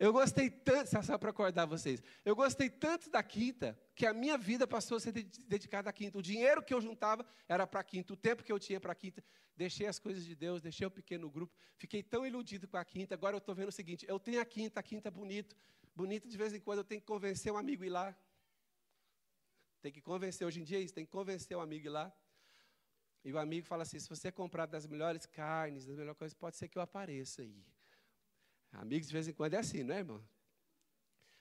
Eu 0.00 0.12
gostei 0.12 0.50
tanto, 0.50 0.88
só 1.04 1.16
para 1.18 1.30
acordar 1.30 1.66
vocês, 1.66 2.02
eu 2.24 2.34
gostei 2.34 2.68
tanto 2.68 3.08
da 3.08 3.22
quinta, 3.22 3.78
que 3.94 4.04
a 4.04 4.12
minha 4.12 4.36
vida 4.36 4.66
passou 4.66 4.96
a 4.96 5.00
ser 5.00 5.12
dedicada 5.12 5.90
à 5.90 5.92
quinta. 5.92 6.18
O 6.18 6.22
dinheiro 6.22 6.62
que 6.62 6.74
eu 6.74 6.80
juntava 6.80 7.24
era 7.46 7.66
para 7.66 7.80
a 7.80 7.84
quinta, 7.84 8.12
o 8.14 8.16
tempo 8.16 8.42
que 8.42 8.50
eu 8.50 8.58
tinha 8.58 8.80
para 8.80 8.92
a 8.92 8.94
quinta. 8.96 9.22
Deixei 9.54 9.86
as 9.86 9.98
coisas 9.98 10.24
de 10.24 10.34
Deus, 10.34 10.60
deixei 10.60 10.86
o 10.86 10.90
pequeno 10.90 11.30
grupo, 11.30 11.54
fiquei 11.76 12.02
tão 12.02 12.26
iludido 12.26 12.66
com 12.66 12.78
a 12.78 12.84
quinta. 12.84 13.14
Agora 13.14 13.36
eu 13.36 13.38
estou 13.38 13.54
vendo 13.54 13.68
o 13.68 13.72
seguinte: 13.72 14.06
eu 14.08 14.18
tenho 14.18 14.40
a 14.40 14.44
quinta, 14.44 14.80
a 14.80 14.82
quinta 14.82 15.08
é 15.08 15.10
bonito, 15.10 15.54
bonito 15.94 16.26
de 16.26 16.36
vez 16.36 16.52
em 16.54 16.58
quando 16.58 16.78
eu 16.78 16.84
tenho 16.84 17.00
que 17.00 17.06
convencer 17.06 17.52
um 17.52 17.58
amigo 17.58 17.84
a 17.84 17.86
ir 17.86 17.90
lá. 17.90 18.16
Tem 19.80 19.90
que 19.92 20.00
convencer, 20.00 20.46
hoje 20.46 20.60
em 20.60 20.64
dia 20.64 20.78
é 20.78 20.82
isso, 20.82 20.94
tem 20.94 21.04
que 21.04 21.12
convencer 21.12 21.56
o 21.56 21.60
amigo 21.60 21.88
lá. 21.88 22.12
E 23.24 23.32
o 23.32 23.38
amigo 23.38 23.66
fala 23.66 23.82
assim: 23.82 23.98
se 23.98 24.08
você 24.08 24.30
comprar 24.30 24.66
das 24.66 24.86
melhores 24.86 25.26
carnes, 25.26 25.86
das 25.86 25.96
melhores 25.96 26.18
coisas, 26.18 26.34
pode 26.34 26.56
ser 26.56 26.68
que 26.68 26.78
eu 26.78 26.82
apareça 26.82 27.42
aí. 27.42 27.64
Amigos 28.72 29.08
de 29.08 29.12
vez 29.12 29.28
em 29.28 29.32
quando 29.32 29.54
é 29.54 29.58
assim, 29.58 29.82
não 29.82 29.94
é, 29.94 29.98
irmão? 29.98 30.24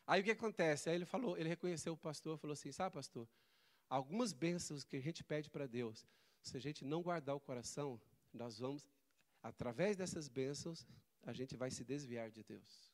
Aí 0.07 0.21
o 0.21 0.23
que 0.23 0.31
acontece? 0.31 0.89
Aí 0.89 0.95
ele 0.95 1.05
falou, 1.05 1.37
ele 1.37 1.47
reconheceu 1.47 1.93
o 1.93 1.97
pastor, 1.97 2.37
falou 2.37 2.53
assim: 2.53 2.71
sabe, 2.71 2.93
pastor, 2.95 3.27
algumas 3.87 4.33
bênçãos 4.33 4.83
que 4.83 4.97
a 4.97 5.01
gente 5.01 5.23
pede 5.23 5.49
para 5.49 5.67
Deus, 5.67 6.05
se 6.41 6.57
a 6.57 6.59
gente 6.59 6.83
não 6.83 7.01
guardar 7.01 7.35
o 7.35 7.39
coração, 7.39 7.99
nós 8.33 8.57
vamos, 8.59 8.89
através 9.43 9.95
dessas 9.95 10.27
bênçãos, 10.27 10.87
a 11.23 11.33
gente 11.33 11.55
vai 11.55 11.69
se 11.69 11.83
desviar 11.83 12.29
de 12.29 12.43
Deus. 12.43 12.91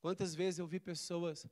Quantas 0.00 0.34
vezes 0.34 0.58
eu 0.58 0.66
vi 0.66 0.78
pessoas 0.78 1.46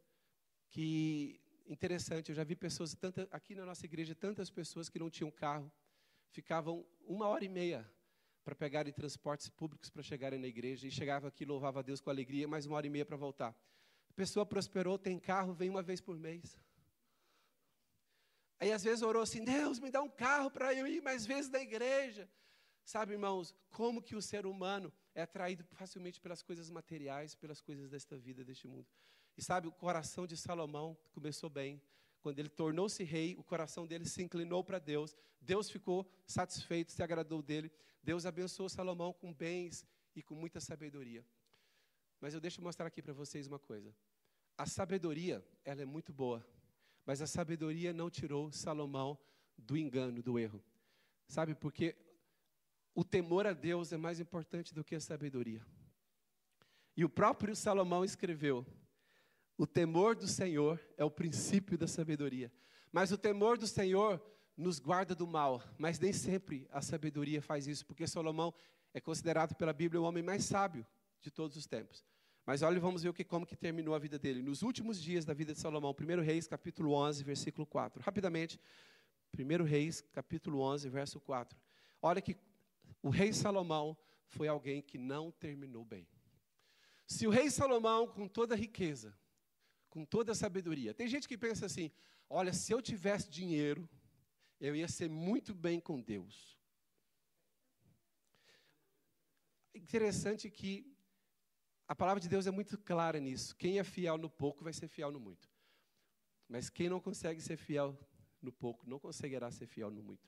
que, 0.68 1.40
interessante, 1.72 2.30
eu 2.30 2.34
já 2.34 2.44
vi 2.44 2.54
pessoas, 2.54 2.94
tanta, 2.94 3.28
aqui 3.30 3.54
na 3.54 3.64
nossa 3.64 3.84
igreja, 3.86 4.14
tantas 4.14 4.50
pessoas 4.50 4.88
que 4.88 4.98
não 4.98 5.10
tinham 5.10 5.30
carro, 5.30 5.72
ficavam 6.30 6.86
uma 7.06 7.26
hora 7.26 7.44
e 7.44 7.48
meia 7.48 7.90
para 8.44 8.54
pegarem 8.54 8.92
transportes 8.92 9.48
públicos 9.48 9.88
para 9.88 10.02
chegarem 10.02 10.38
na 10.38 10.46
igreja, 10.46 10.86
e 10.86 10.90
chegava 10.90 11.28
aqui, 11.28 11.44
louvava 11.44 11.80
a 11.80 11.82
Deus 11.82 12.00
com 12.00 12.10
alegria, 12.10 12.46
mais 12.48 12.66
uma 12.66 12.76
hora 12.76 12.86
e 12.86 12.90
meia 12.90 13.04
para 13.06 13.16
voltar. 13.16 13.56
A 14.10 14.12
pessoa 14.14 14.44
prosperou, 14.44 14.98
tem 14.98 15.18
carro, 15.18 15.54
vem 15.54 15.70
uma 15.70 15.82
vez 15.82 16.00
por 16.00 16.18
mês. 16.18 16.58
Aí 18.58 18.70
às 18.70 18.84
vezes 18.84 19.02
orou 19.02 19.22
assim: 19.22 19.42
Deus, 19.42 19.80
me 19.80 19.90
dá 19.90 20.02
um 20.02 20.08
carro 20.08 20.50
para 20.50 20.74
eu 20.74 20.86
ir 20.86 21.00
mais 21.00 21.24
vezes 21.24 21.50
na 21.50 21.60
igreja. 21.60 22.28
Sabe, 22.84 23.12
irmãos, 23.12 23.54
como 23.70 24.02
que 24.02 24.14
o 24.14 24.22
ser 24.22 24.44
humano 24.44 24.92
é 25.14 25.22
atraído 25.22 25.64
facilmente 25.72 26.20
pelas 26.20 26.42
coisas 26.42 26.68
materiais, 26.68 27.34
pelas 27.34 27.60
coisas 27.60 27.90
desta 27.90 28.16
vida, 28.16 28.44
deste 28.44 28.66
mundo. 28.66 28.86
E 29.36 29.42
sabe, 29.42 29.66
o 29.66 29.72
coração 29.72 30.26
de 30.26 30.36
Salomão 30.36 30.96
começou 31.12 31.48
bem. 31.48 31.80
Quando 32.20 32.38
ele 32.38 32.48
tornou-se 32.48 33.02
rei, 33.02 33.34
o 33.36 33.42
coração 33.42 33.86
dele 33.86 34.06
se 34.06 34.22
inclinou 34.22 34.62
para 34.62 34.78
Deus. 34.78 35.16
Deus 35.40 35.70
ficou 35.70 36.08
satisfeito, 36.26 36.92
se 36.92 37.02
agradou 37.02 37.42
dele. 37.42 37.70
Deus 38.02 38.26
abençoou 38.26 38.68
Salomão 38.68 39.12
com 39.12 39.32
bens 39.32 39.86
e 40.14 40.22
com 40.22 40.34
muita 40.34 40.60
sabedoria. 40.60 41.24
Mas 42.20 42.34
eu 42.34 42.40
deixo 42.40 42.62
mostrar 42.62 42.86
aqui 42.86 43.02
para 43.02 43.12
vocês 43.12 43.46
uma 43.46 43.58
coisa. 43.58 43.94
A 44.56 44.66
sabedoria, 44.66 45.44
ela 45.64 45.82
é 45.82 45.84
muito 45.84 46.12
boa, 46.12 46.46
mas 47.04 47.20
a 47.20 47.26
sabedoria 47.26 47.92
não 47.92 48.10
tirou 48.10 48.52
Salomão 48.52 49.18
do 49.56 49.76
engano, 49.76 50.22
do 50.22 50.38
erro. 50.38 50.62
Sabe, 51.26 51.54
porque 51.54 51.96
o 52.94 53.02
temor 53.02 53.46
a 53.46 53.52
Deus 53.52 53.92
é 53.92 53.96
mais 53.96 54.20
importante 54.20 54.74
do 54.74 54.84
que 54.84 54.94
a 54.94 55.00
sabedoria. 55.00 55.66
E 56.96 57.04
o 57.04 57.08
próprio 57.08 57.56
Salomão 57.56 58.04
escreveu: 58.04 58.66
o 59.56 59.66
temor 59.66 60.14
do 60.14 60.26
Senhor 60.26 60.80
é 60.96 61.04
o 61.04 61.10
princípio 61.10 61.76
da 61.76 61.86
sabedoria. 61.86 62.52
Mas 62.90 63.12
o 63.12 63.18
temor 63.18 63.56
do 63.58 63.66
Senhor 63.66 64.22
nos 64.56 64.78
guarda 64.78 65.14
do 65.14 65.26
mal, 65.26 65.62
mas 65.78 65.98
nem 65.98 66.12
sempre 66.12 66.66
a 66.70 66.82
sabedoria 66.82 67.40
faz 67.40 67.66
isso, 67.66 67.86
porque 67.86 68.06
Salomão 68.06 68.54
é 68.92 69.00
considerado 69.00 69.54
pela 69.54 69.72
Bíblia 69.72 70.00
o 70.00 70.04
homem 70.04 70.22
mais 70.22 70.44
sábio 70.44 70.86
de 71.20 71.30
todos 71.30 71.56
os 71.56 71.66
tempos. 71.66 72.04
Mas 72.44 72.60
olha, 72.62 72.80
vamos 72.80 73.02
ver 73.02 73.08
o 73.08 73.14
que, 73.14 73.24
como 73.24 73.46
que 73.46 73.56
terminou 73.56 73.94
a 73.94 73.98
vida 73.98 74.18
dele. 74.18 74.42
Nos 74.42 74.62
últimos 74.62 75.00
dias 75.00 75.24
da 75.24 75.32
vida 75.32 75.52
de 75.52 75.60
Salomão, 75.60 75.94
1 75.98 76.22
Reis, 76.22 76.46
capítulo 76.46 76.92
11, 76.92 77.22
versículo 77.22 77.64
4. 77.66 78.02
Rapidamente, 78.02 78.60
1 79.38 79.64
Reis, 79.64 80.00
capítulo 80.12 80.60
11, 80.60 80.88
verso 80.88 81.20
4. 81.20 81.58
Olha 82.02 82.20
que 82.20 82.36
o 83.00 83.10
rei 83.10 83.32
Salomão 83.32 83.96
foi 84.26 84.48
alguém 84.48 84.82
que 84.82 84.98
não 84.98 85.30
terminou 85.30 85.84
bem. 85.84 86.06
Se 87.06 87.26
o 87.26 87.30
rei 87.30 87.50
Salomão, 87.50 88.06
com 88.08 88.26
toda 88.26 88.54
a 88.54 88.56
riqueza, 88.56 89.14
com 89.92 90.06
toda 90.06 90.32
a 90.32 90.34
sabedoria, 90.34 90.94
tem 90.94 91.06
gente 91.06 91.28
que 91.28 91.36
pensa 91.36 91.66
assim: 91.66 91.90
olha, 92.30 92.50
se 92.50 92.72
eu 92.72 92.80
tivesse 92.80 93.28
dinheiro, 93.28 93.86
eu 94.58 94.74
ia 94.74 94.88
ser 94.88 95.10
muito 95.10 95.54
bem 95.54 95.78
com 95.78 96.00
Deus. 96.00 96.58
Interessante 99.74 100.50
que 100.50 100.90
a 101.86 101.94
palavra 101.94 102.22
de 102.22 102.28
Deus 102.34 102.46
é 102.46 102.50
muito 102.50 102.78
clara 102.78 103.20
nisso. 103.20 103.54
Quem 103.54 103.78
é 103.78 103.84
fiel 103.84 104.16
no 104.16 104.30
pouco 104.30 104.64
vai 104.64 104.72
ser 104.72 104.88
fiel 104.88 105.12
no 105.12 105.20
muito. 105.20 105.46
Mas 106.48 106.70
quem 106.70 106.88
não 106.88 106.98
consegue 106.98 107.42
ser 107.42 107.58
fiel 107.58 107.94
no 108.40 108.50
pouco, 108.50 108.88
não 108.88 108.98
conseguirá 108.98 109.50
ser 109.50 109.66
fiel 109.66 109.90
no 109.90 110.02
muito. 110.02 110.26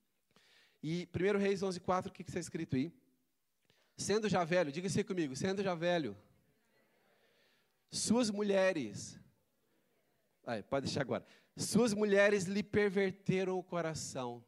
E 0.82 1.08
1 1.14 1.38
Reis 1.38 1.62
11, 1.62 1.80
4, 1.80 2.10
o 2.10 2.14
que 2.14 2.20
está 2.20 2.38
escrito 2.38 2.76
aí? 2.76 2.92
Sendo 3.96 4.28
já 4.28 4.44
velho, 4.44 4.70
diga 4.70 4.88
assim 4.88 5.02
comigo, 5.02 5.34
sendo 5.34 5.62
já 5.62 5.74
velho, 5.74 6.14
suas 7.90 8.28
mulheres, 8.28 9.18
aí, 10.46 10.62
pode 10.62 10.86
deixar 10.86 11.02
agora, 11.02 11.24
suas 11.56 11.94
mulheres 11.94 12.44
lhe 12.44 12.62
perverteram 12.62 13.58
o 13.58 13.62
coração. 13.62 14.44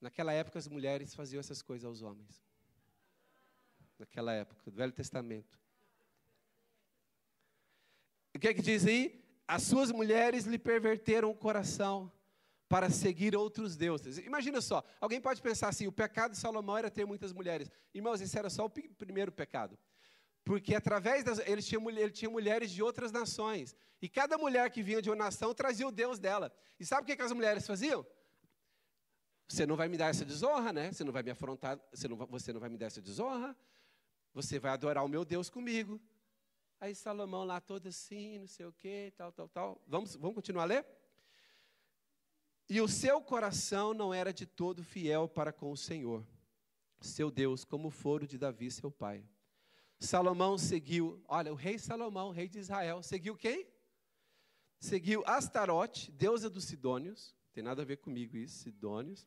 Naquela 0.00 0.32
época 0.32 0.58
as 0.58 0.68
mulheres 0.68 1.14
faziam 1.14 1.40
essas 1.40 1.62
coisas 1.62 1.84
aos 1.84 2.02
homens 2.02 2.42
naquela 4.02 4.32
época, 4.32 4.68
do 4.68 4.76
Velho 4.76 4.92
Testamento. 4.92 5.58
O 8.34 8.38
que 8.38 8.48
é 8.48 8.54
que 8.54 8.62
diz 8.62 8.84
aí? 8.84 9.22
As 9.46 9.62
suas 9.62 9.92
mulheres 9.92 10.44
lhe 10.44 10.58
perverteram 10.58 11.30
o 11.30 11.34
coração 11.34 12.10
para 12.68 12.90
seguir 12.90 13.36
outros 13.36 13.76
deuses. 13.76 14.18
Imagina 14.18 14.60
só, 14.60 14.82
alguém 15.00 15.20
pode 15.20 15.40
pensar 15.40 15.68
assim: 15.68 15.86
o 15.86 15.92
pecado 15.92 16.32
de 16.32 16.38
Salomão 16.38 16.76
era 16.76 16.90
ter 16.90 17.04
muitas 17.06 17.32
mulheres. 17.32 17.70
Irmãos, 17.94 18.20
esse 18.20 18.36
era 18.36 18.50
só 18.50 18.64
o 18.64 18.70
primeiro 18.70 19.30
pecado. 19.30 19.78
Porque 20.44 20.74
através 20.74 21.22
das. 21.24 21.38
Ele 21.40 21.62
tinha, 21.62 21.80
ele 21.90 22.10
tinha 22.10 22.30
mulheres 22.30 22.70
de 22.70 22.82
outras 22.82 23.12
nações. 23.12 23.76
E 24.00 24.08
cada 24.08 24.36
mulher 24.36 24.70
que 24.70 24.82
vinha 24.82 25.00
de 25.00 25.08
uma 25.10 25.16
nação 25.16 25.54
trazia 25.54 25.86
o 25.86 25.92
Deus 25.92 26.18
dela. 26.18 26.52
E 26.78 26.84
sabe 26.84 27.02
o 27.02 27.06
que, 27.06 27.16
que 27.16 27.22
as 27.22 27.32
mulheres 27.32 27.66
faziam? 27.66 28.04
Você 29.48 29.66
não 29.66 29.76
vai 29.76 29.88
me 29.88 29.96
dar 29.96 30.08
essa 30.08 30.24
desonra, 30.24 30.72
né? 30.72 30.90
Você 30.92 31.04
não 31.04 31.12
vai 31.12 31.22
me 31.22 31.30
afrontar, 31.30 31.78
você 31.92 32.08
não, 32.08 32.16
você 32.16 32.52
não 32.52 32.60
vai 32.60 32.68
me 32.68 32.78
dar 32.78 32.86
essa 32.86 33.00
desonra. 33.00 33.56
Você 34.34 34.58
vai 34.58 34.72
adorar 34.72 35.04
o 35.04 35.08
meu 35.08 35.24
Deus 35.24 35.50
comigo. 35.50 36.00
Aí 36.80 36.94
Salomão 36.94 37.44
lá 37.44 37.60
todo 37.60 37.86
assim, 37.86 38.40
não 38.40 38.48
sei 38.48 38.66
o 38.66 38.72
quê, 38.72 39.12
tal, 39.16 39.30
tal, 39.30 39.48
tal. 39.48 39.80
Vamos, 39.86 40.16
vamos 40.16 40.34
continuar 40.34 40.64
a 40.64 40.66
ler? 40.66 40.86
E 42.68 42.80
o 42.80 42.88
seu 42.88 43.20
coração 43.20 43.94
não 43.94 44.12
era 44.12 44.32
de 44.32 44.46
todo 44.46 44.82
fiel 44.82 45.28
para 45.28 45.52
com 45.52 45.70
o 45.70 45.76
Senhor, 45.76 46.26
seu 47.00 47.30
Deus, 47.30 47.64
como 47.64 47.90
foro 47.90 48.26
de 48.26 48.38
Davi, 48.38 48.70
seu 48.70 48.90
pai. 48.90 49.22
Salomão 50.02 50.58
seguiu, 50.58 51.22
olha, 51.28 51.52
o 51.52 51.56
rei 51.56 51.78
Salomão, 51.78 52.30
rei 52.30 52.48
de 52.48 52.58
Israel, 52.58 53.02
seguiu 53.02 53.36
quem? 53.36 53.66
Seguiu 54.80 55.22
Astarote, 55.26 56.10
deusa 56.10 56.50
dos 56.50 56.64
Sidônios, 56.64 57.36
tem 57.52 57.62
nada 57.62 57.82
a 57.82 57.84
ver 57.84 57.98
comigo 57.98 58.36
isso, 58.36 58.58
Sidônios. 58.58 59.26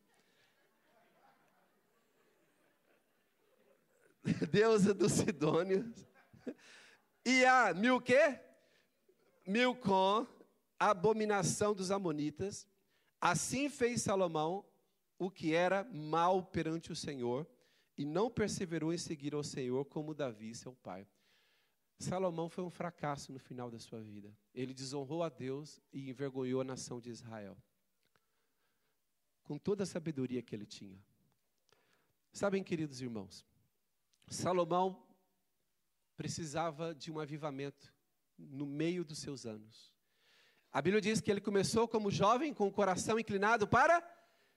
deusa 4.51 4.93
dos 4.93 5.13
Sidônios. 5.13 6.05
E 7.23 7.45
a 7.45 7.73
mil 7.73 8.01
quê? 8.01 8.39
Milcom, 9.47 10.27
abominação 10.77 11.73
dos 11.73 11.91
Amonitas. 11.91 12.67
Assim 13.21 13.69
fez 13.69 14.01
Salomão 14.01 14.65
o 15.17 15.31
que 15.31 15.53
era 15.53 15.83
mal 15.85 16.43
perante 16.43 16.91
o 16.91 16.95
Senhor, 16.95 17.47
e 17.97 18.05
não 18.05 18.29
perseverou 18.29 18.93
em 18.93 18.97
seguir 18.97 19.33
ao 19.33 19.43
Senhor 19.43 19.85
como 19.85 20.13
Davi, 20.13 20.53
seu 20.53 20.73
pai. 20.75 21.07
Salomão 21.97 22.49
foi 22.49 22.63
um 22.63 22.69
fracasso 22.69 23.31
no 23.31 23.39
final 23.39 23.71
da 23.71 23.79
sua 23.79 24.01
vida. 24.01 24.35
Ele 24.53 24.73
desonrou 24.73 25.23
a 25.23 25.29
Deus 25.29 25.81
e 25.93 26.09
envergonhou 26.09 26.59
a 26.61 26.65
nação 26.65 26.99
de 26.99 27.09
Israel. 27.09 27.57
Com 29.43 29.57
toda 29.57 29.83
a 29.83 29.85
sabedoria 29.87 30.41
que 30.41 30.53
ele 30.53 30.65
tinha. 30.65 30.99
Sabem, 32.33 32.63
queridos 32.63 32.99
irmãos, 32.99 33.45
Salomão 34.27 35.07
precisava 36.17 36.93
de 36.93 37.11
um 37.11 37.19
avivamento 37.19 37.93
no 38.37 38.65
meio 38.65 39.05
dos 39.05 39.19
seus 39.19 39.45
anos. 39.45 39.93
A 40.71 40.81
Bíblia 40.81 40.99
diz 40.99 41.21
que 41.21 41.31
ele 41.31 41.39
começou 41.39 41.87
como 41.87 42.11
jovem, 42.11 42.53
com 42.53 42.67
o 42.67 42.71
coração 42.71 43.17
inclinado 43.17 43.65
para 43.65 44.01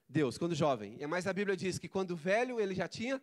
Deus, 0.09 0.39
quando 0.39 0.55
jovem. 0.55 0.99
Mas 1.07 1.27
a 1.27 1.33
Bíblia 1.33 1.57
diz 1.57 1.79
que 1.79 1.89
quando 1.89 2.17
velho 2.17 2.59
ele 2.59 2.75
já 2.75 2.89
tinha 2.89 3.21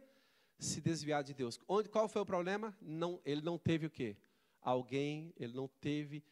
se 0.59 0.79
desviado 0.79 1.27
de 1.27 1.33
Deus. 1.33 1.59
Onde, 1.67 1.89
qual 1.89 2.07
foi 2.07 2.21
o 2.21 2.25
problema? 2.25 2.75
Não, 2.81 3.19
ele 3.25 3.41
não 3.41 3.57
teve 3.57 3.85
o 3.85 3.89
quê? 3.89 4.15
Alguém, 4.61 5.33
ele 5.37 5.53
não 5.53 5.67
teve, 5.67 6.23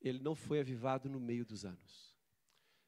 ele 0.00 0.18
não 0.18 0.34
foi 0.34 0.60
avivado 0.60 1.08
no 1.08 1.20
meio 1.20 1.44
dos 1.44 1.64
anos. 1.64 2.14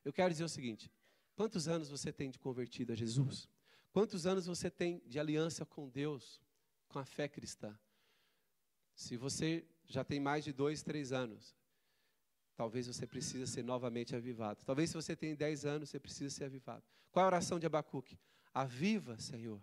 Eu 0.04 0.12
quero 0.12 0.30
dizer 0.30 0.44
o 0.44 0.48
seguinte: 0.48 0.90
quantos 1.34 1.68
anos 1.68 1.88
você 1.88 2.12
tem 2.12 2.30
de 2.30 2.38
convertido 2.38 2.92
a 2.92 2.96
Jesus? 2.96 3.48
Quantos 3.92 4.26
anos 4.26 4.46
você 4.46 4.70
tem 4.70 5.02
de 5.06 5.18
aliança 5.18 5.66
com 5.66 5.88
Deus, 5.88 6.40
com 6.88 6.98
a 6.98 7.04
fé 7.04 7.26
cristã? 7.28 7.76
Se 8.94 9.16
você 9.16 9.66
já 9.86 10.04
tem 10.04 10.20
mais 10.20 10.44
de 10.44 10.52
dois, 10.52 10.82
três 10.82 11.12
anos, 11.12 11.56
talvez 12.58 12.88
você 12.88 13.06
precise 13.06 13.46
ser 13.46 13.62
novamente 13.62 14.16
avivado. 14.16 14.64
Talvez 14.64 14.90
se 14.90 14.96
você 14.96 15.14
tem 15.14 15.36
dez 15.36 15.64
anos, 15.64 15.90
você 15.90 16.00
precisa 16.00 16.28
ser 16.28 16.46
avivado. 16.46 16.82
Qual 17.12 17.22
é 17.22 17.24
a 17.24 17.28
oração 17.28 17.56
de 17.56 17.66
Abacuque? 17.66 18.18
Aviva, 18.52 19.16
Senhor, 19.16 19.62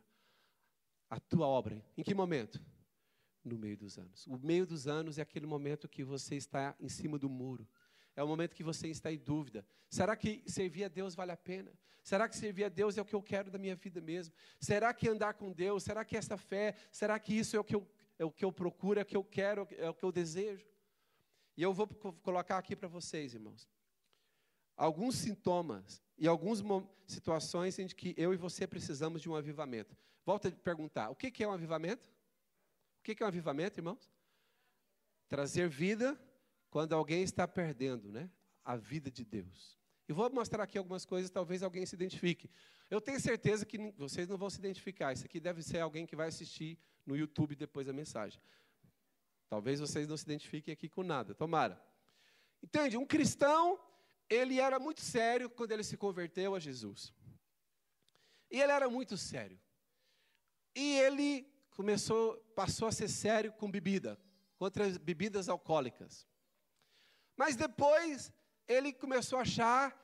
a 1.10 1.20
tua 1.20 1.46
obra. 1.46 1.84
Em 1.98 2.04
que 2.04 2.14
momento? 2.16 2.58
No 3.44 3.58
meio 3.58 3.76
dos 3.76 3.98
anos. 3.98 4.26
O 4.28 4.38
meio 4.38 4.66
dos 4.66 4.88
anos 4.88 5.20
é 5.20 5.22
aquele 5.22 5.46
momento 5.46 5.90
que 5.90 6.06
você 6.06 6.36
está 6.36 6.74
em 6.80 6.88
cima 6.88 7.20
do 7.20 7.30
muro. 7.30 7.68
É 8.16 8.24
o 8.24 8.28
momento 8.30 8.56
que 8.56 8.64
você 8.64 8.88
está 8.88 9.12
em 9.12 9.18
dúvida. 9.18 9.68
Será 9.90 10.16
que 10.16 10.42
servir 10.48 10.86
a 10.86 10.88
Deus 10.88 11.16
vale 11.16 11.34
a 11.34 11.38
pena? 11.38 11.74
Será 12.02 12.30
que 12.30 12.38
servir 12.38 12.64
a 12.64 12.70
Deus 12.70 12.98
é 12.98 13.02
o 13.02 13.06
que 13.06 13.14
eu 13.14 13.22
quero 13.22 13.52
da 13.52 13.58
minha 13.58 13.76
vida 13.76 14.00
mesmo? 14.00 14.34
Será 14.58 14.94
que 14.94 15.10
andar 15.10 15.34
com 15.34 15.52
Deus? 15.52 15.84
Será 15.84 16.06
que 16.06 16.16
essa 16.16 16.38
fé? 16.38 16.76
Será 16.94 17.20
que 17.20 17.38
isso 17.38 17.58
é 17.58 17.60
o 17.60 17.64
que 17.64 17.76
eu, 17.76 17.86
é 18.18 18.24
o 18.24 18.32
que 18.32 18.46
eu 18.46 18.54
procuro, 18.54 19.02
é 19.02 19.04
o 19.04 19.06
que 19.06 19.18
eu 19.18 19.24
quero, 19.24 19.68
é 19.72 19.90
o 19.90 19.94
que 19.94 20.06
eu 20.06 20.14
desejo? 20.14 20.66
E 21.58 21.63
eu 21.63 21.74
vou 21.74 21.88
colocar 21.88 22.58
aqui 22.58 22.76
para 22.76 22.88
vocês, 22.88 23.34
irmãos, 23.34 23.68
alguns 24.76 25.15
sintomas 25.15 26.02
e 26.18 26.28
algumas 26.28 26.62
situações 27.08 27.80
em 27.80 27.88
que 27.88 28.13
eu 28.18 28.34
e 28.34 28.38
você 28.38 28.68
precisamos 28.68 29.22
de 29.22 29.30
um 29.30 29.36
avivamento. 29.36 29.96
Volto 30.26 30.48
a 30.48 30.52
perguntar: 30.52 31.10
o 31.10 31.15
que 31.15 31.44
é 31.44 31.48
um 31.48 31.52
avivamento? 31.52 32.10
O 33.00 33.04
que 33.04 33.22
é 33.22 33.26
um 33.26 33.30
avivamento, 33.30 33.80
irmãos? 33.80 34.12
Trazer 35.30 35.70
vida 35.70 36.20
quando 36.70 36.94
alguém 36.94 37.24
está 37.24 37.48
perdendo 37.48 38.12
né, 38.12 38.30
a 38.63 38.76
vida 38.76 39.10
de 39.10 39.24
Deus. 39.24 39.78
E 40.08 40.13
vou 40.13 40.30
mostrar 40.30 40.63
aqui 40.63 40.78
algumas 40.78 41.06
coisas, 41.06 41.32
talvez 41.32 41.63
alguém 41.63 41.86
se 41.86 41.96
identifique. 41.96 42.50
Eu 42.89 43.02
tenho 43.02 43.20
certeza 43.20 43.65
que 43.65 43.78
vocês 43.98 44.28
não 44.28 44.38
vão 44.38 44.50
se 44.50 44.60
identificar. 44.60 45.13
Isso 45.13 45.26
aqui 45.26 45.39
deve 45.39 45.63
ser 45.63 45.80
alguém 45.80 46.06
que 46.06 46.15
vai 46.15 46.28
assistir 46.28 46.78
no 47.06 47.15
YouTube 47.15 47.56
depois 47.56 47.88
da 47.88 47.94
mensagem. 47.94 48.39
Talvez 49.56 49.80
vocês 49.80 50.06
não 50.06 50.18
se 50.18 50.26
identifiquem 50.26 50.74
aqui 50.74 50.89
com 50.89 51.02
nada. 51.02 51.34
Tomara. 51.34 51.82
Entende? 52.62 52.98
Um 52.98 53.06
cristão, 53.06 53.80
ele 54.30 54.60
era 54.60 54.78
muito 54.78 55.00
sério 55.00 55.50
quando 55.50 55.72
ele 55.72 55.82
se 55.82 55.96
converteu 55.96 56.54
a 56.54 56.60
Jesus. 56.60 57.13
E 58.52 58.60
ele 58.60 58.74
era 58.74 58.89
muito 58.89 59.15
sério. 59.15 59.58
E 60.76 60.98
ele 61.00 61.50
começou, 61.70 62.36
passou 62.54 62.89
a 62.89 62.91
ser 62.91 63.08
sério 63.08 63.54
com 63.54 63.72
bebida, 63.72 64.20
contra 64.58 64.88
as 64.88 64.98
bebidas 64.98 65.48
alcoólicas. 65.48 66.28
Mas 67.38 67.56
depois 67.56 68.34
ele 68.68 68.91
começou 68.91 69.39
a 69.39 69.44
achar 69.44 69.98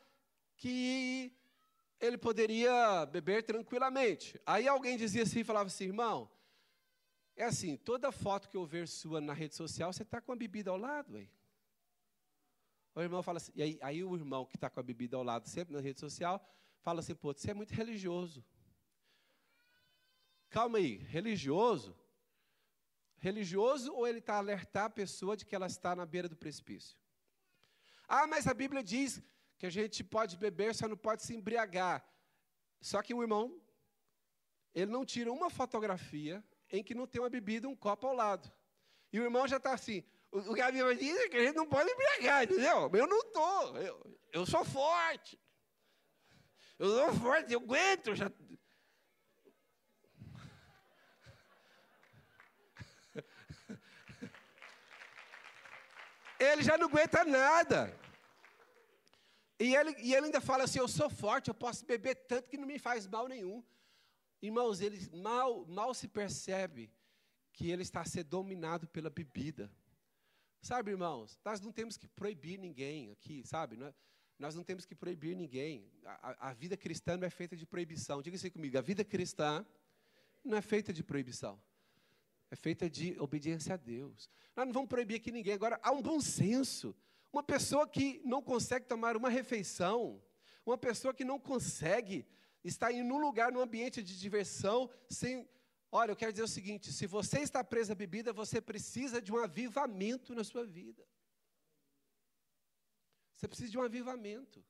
que 0.56 1.36
ele 2.00 2.18
poderia 2.18 3.06
beber 3.06 3.44
tranquilamente. 3.44 4.40
Aí 4.46 4.66
alguém 4.66 4.96
dizia 4.96 5.24
assim, 5.24 5.44
falava 5.44 5.68
assim, 5.68 5.88
irmão, 5.88 6.32
é 7.42 7.46
assim, 7.46 7.76
toda 7.76 8.12
foto 8.12 8.48
que 8.48 8.56
eu 8.56 8.66
ver 8.66 8.88
sua 8.88 9.20
na 9.20 9.34
rede 9.34 9.56
social, 9.56 9.92
você 9.92 10.04
está 10.04 10.22
com 10.22 10.32
a 10.32 10.36
bebida 10.36 10.70
ao 10.70 10.78
lado, 10.78 11.18
aí. 11.18 11.28
O 12.94 13.02
irmão 13.02 13.24
fala 13.24 13.38
assim, 13.38 13.52
e 13.56 13.64
aí, 13.64 13.80
aí 13.82 14.04
o 14.04 14.16
irmão 14.16 14.46
que 14.46 14.56
está 14.58 14.70
com 14.70 14.80
a 14.80 14.84
bebida 14.84 15.18
ao 15.18 15.24
lado, 15.24 15.50
sempre 15.50 15.74
na 15.74 15.82
rede 15.82 16.00
social, 16.00 16.46
fala 16.82 17.00
assim, 17.00 17.16
pô, 17.16 17.34
você 17.34 17.50
é 17.50 17.54
muito 17.56 17.74
religioso. 17.74 18.46
Calma 20.52 20.78
aí, 20.78 20.98
religioso? 20.98 21.98
Religioso 23.18 23.92
ou 23.92 24.08
ele 24.08 24.20
está 24.20 24.36
a 24.36 24.38
alertar 24.38 24.86
a 24.86 24.90
pessoa 24.90 25.36
de 25.36 25.44
que 25.44 25.56
ela 25.56 25.68
está 25.68 25.96
na 25.96 26.06
beira 26.06 26.30
do 26.30 26.36
precipício? 26.36 26.96
Ah, 28.08 28.28
mas 28.28 28.46
a 28.46 28.54
Bíblia 28.54 28.84
diz 28.84 29.20
que 29.58 29.66
a 29.66 29.70
gente 29.70 30.04
pode 30.04 30.38
beber, 30.38 30.76
só 30.76 30.88
não 30.88 30.98
pode 30.98 31.24
se 31.24 31.34
embriagar. 31.34 32.06
Só 32.80 33.02
que 33.02 33.14
o 33.16 33.22
irmão, 33.24 33.60
ele 34.76 34.92
não 34.92 35.04
tira 35.06 35.32
uma 35.32 35.50
fotografia 35.50 36.44
em 36.72 36.84
que 36.84 36.96
não 36.96 37.06
tem 37.06 37.22
uma 37.22 37.30
bebida, 37.30 37.68
um 37.68 37.76
copo 37.76 38.08
ao 38.08 38.16
lado. 38.16 38.52
E 39.12 39.20
o 39.20 39.24
irmão 39.24 39.48
já 39.48 39.58
está 39.58 39.74
assim, 39.74 40.04
o, 40.32 40.54
que 40.54 40.62
a 40.62 40.72
Bíblia 40.72 40.96
diz 40.96 41.18
é 41.18 41.28
que 41.28 41.36
a 41.38 41.44
gente 41.44 41.56
não 41.56 41.68
pode 41.68 41.92
embriagar, 41.92 42.44
entendeu? 42.44 42.90
Eu 42.94 43.08
não 43.08 43.20
estou, 43.20 43.78
eu, 43.78 44.20
eu 44.32 44.46
sou 44.46 44.64
forte. 44.64 45.38
Eu 46.80 46.90
sou 46.90 47.14
forte, 47.16 47.52
eu 47.54 47.60
aguento. 47.60 48.16
Já... 48.16 48.32
Ele 56.40 56.64
já 56.64 56.78
não 56.78 56.88
aguenta 56.88 57.26
nada. 57.26 57.94
E 59.60 59.76
ele, 59.76 59.96
e 60.00 60.16
ele 60.16 60.26
ainda 60.26 60.42
fala 60.42 60.64
assim: 60.64 60.80
Eu 60.80 60.88
sou 60.88 61.08
forte, 61.08 61.50
eu 61.50 61.54
posso 61.54 61.86
beber 61.86 62.16
tanto 62.16 62.50
que 62.50 62.58
não 62.58 62.66
me 62.66 62.80
faz 62.80 63.06
mal 63.06 63.28
nenhum. 63.28 63.64
Irmãos, 64.42 64.82
ele 64.82 65.00
mal, 65.16 65.66
mal 65.66 65.94
se 65.94 66.08
percebe 66.08 66.92
que 67.54 67.70
ele 67.70 67.84
está 67.84 68.04
ser 68.04 68.24
dominado 68.24 68.88
pela 68.88 69.10
bebida. 69.10 69.72
Sabe, 70.62 70.92
irmãos, 70.92 71.40
nós 71.46 71.60
não 71.60 71.72
temos 71.72 71.98
que 71.98 72.08
proibir 72.08 72.58
ninguém 72.58 73.12
aqui, 73.12 73.44
sabe? 73.46 73.78
Nós 74.38 74.56
não 74.56 74.64
temos 74.64 74.86
que 74.86 74.96
proibir 74.96 75.36
ninguém. 75.36 75.92
A, 76.04 76.50
a, 76.50 76.54
vida 76.54 76.76
cristã 76.76 77.18
não 77.18 77.28
é 77.28 77.30
feita 77.30 77.56
de 77.56 77.66
proibição. 77.66 78.22
Diga 78.22 78.36
assim 78.36 78.50
comigo: 78.50 78.78
a 78.78 78.82
vida 78.82 79.04
cristã 79.04 79.66
não 80.44 80.58
é 80.58 80.62
feita 80.62 80.92
de 80.92 81.04
proibição. 81.04 81.62
É 82.50 82.56
feita 82.56 82.90
de 82.90 83.16
obediência 83.20 83.76
a 83.76 83.78
Deus. 83.78 84.30
Nós 84.56 84.66
não 84.66 84.74
vamos 84.74 84.90
proibir 84.90 85.16
aqui 85.16 85.32
ninguém. 85.32 85.54
Agora, 85.54 85.80
há 85.84 85.92
um 85.92 86.02
bom 86.02 86.20
senso. 86.20 86.96
Uma 87.32 87.44
pessoa 87.44 87.88
que 87.88 88.22
não 88.26 88.42
consegue 88.42 88.86
tomar 88.86 89.16
uma 89.16 89.30
refeição, 89.30 90.22
uma 90.66 90.78
pessoa 90.78 91.14
que 91.14 91.24
não 91.24 91.40
consegue 91.40 92.26
estar 92.64 92.92
em 92.92 93.02
um 93.04 93.18
lugar, 93.18 93.52
num 93.52 93.62
ambiente 93.62 94.02
de 94.04 94.20
diversão, 94.20 94.90
sem. 95.10 95.48
Olha, 95.92 96.12
eu 96.12 96.16
quero 96.16 96.32
dizer 96.32 96.44
o 96.44 96.48
seguinte: 96.48 96.92
se 96.92 97.06
você 97.06 97.40
está 97.40 97.64
preso 97.64 97.92
à 97.92 97.96
bebida, 97.96 98.32
você 98.32 98.62
precisa 98.62 99.22
de 99.22 99.32
um 99.32 99.38
avivamento 99.38 100.34
na 100.34 100.44
sua 100.44 100.66
vida. 100.66 101.08
Você 103.34 103.48
precisa 103.48 103.72
de 103.72 103.78
um 103.78 103.82
avivamento. 103.82 104.64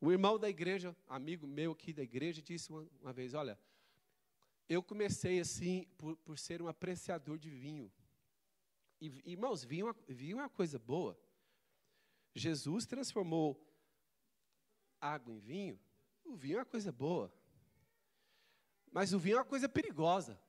O 0.00 0.12
irmão 0.12 0.38
da 0.38 0.48
igreja, 0.48 0.94
amigo 1.08 1.46
meu 1.46 1.72
aqui 1.72 1.92
da 1.92 2.02
igreja, 2.02 2.42
disse 2.42 2.70
uma, 2.70 2.86
uma 3.00 3.12
vez: 3.12 3.32
Olha, 3.34 3.58
eu 4.68 4.82
comecei 4.82 5.40
assim 5.40 5.86
por, 5.96 6.16
por 6.18 6.38
ser 6.38 6.60
um 6.60 6.68
apreciador 6.68 7.38
de 7.38 7.50
vinho. 7.50 7.90
E, 9.00 9.22
irmãos, 9.24 9.64
vinho, 9.64 9.88
é 9.88 10.12
vinho 10.12 10.38
é 10.38 10.42
uma 10.42 10.48
coisa 10.50 10.78
boa. 10.78 11.18
Jesus 12.34 12.84
transformou 12.86 13.60
água 15.00 15.32
em 15.32 15.38
vinho. 15.38 15.80
O 16.24 16.36
vinho 16.36 16.56
é 16.56 16.58
uma 16.60 16.66
coisa 16.66 16.90
boa. 16.90 17.32
Mas 18.90 19.12
o 19.12 19.18
vinho 19.18 19.36
é 19.36 19.38
uma 19.38 19.44
coisa 19.44 19.68
perigosa. 19.68 20.40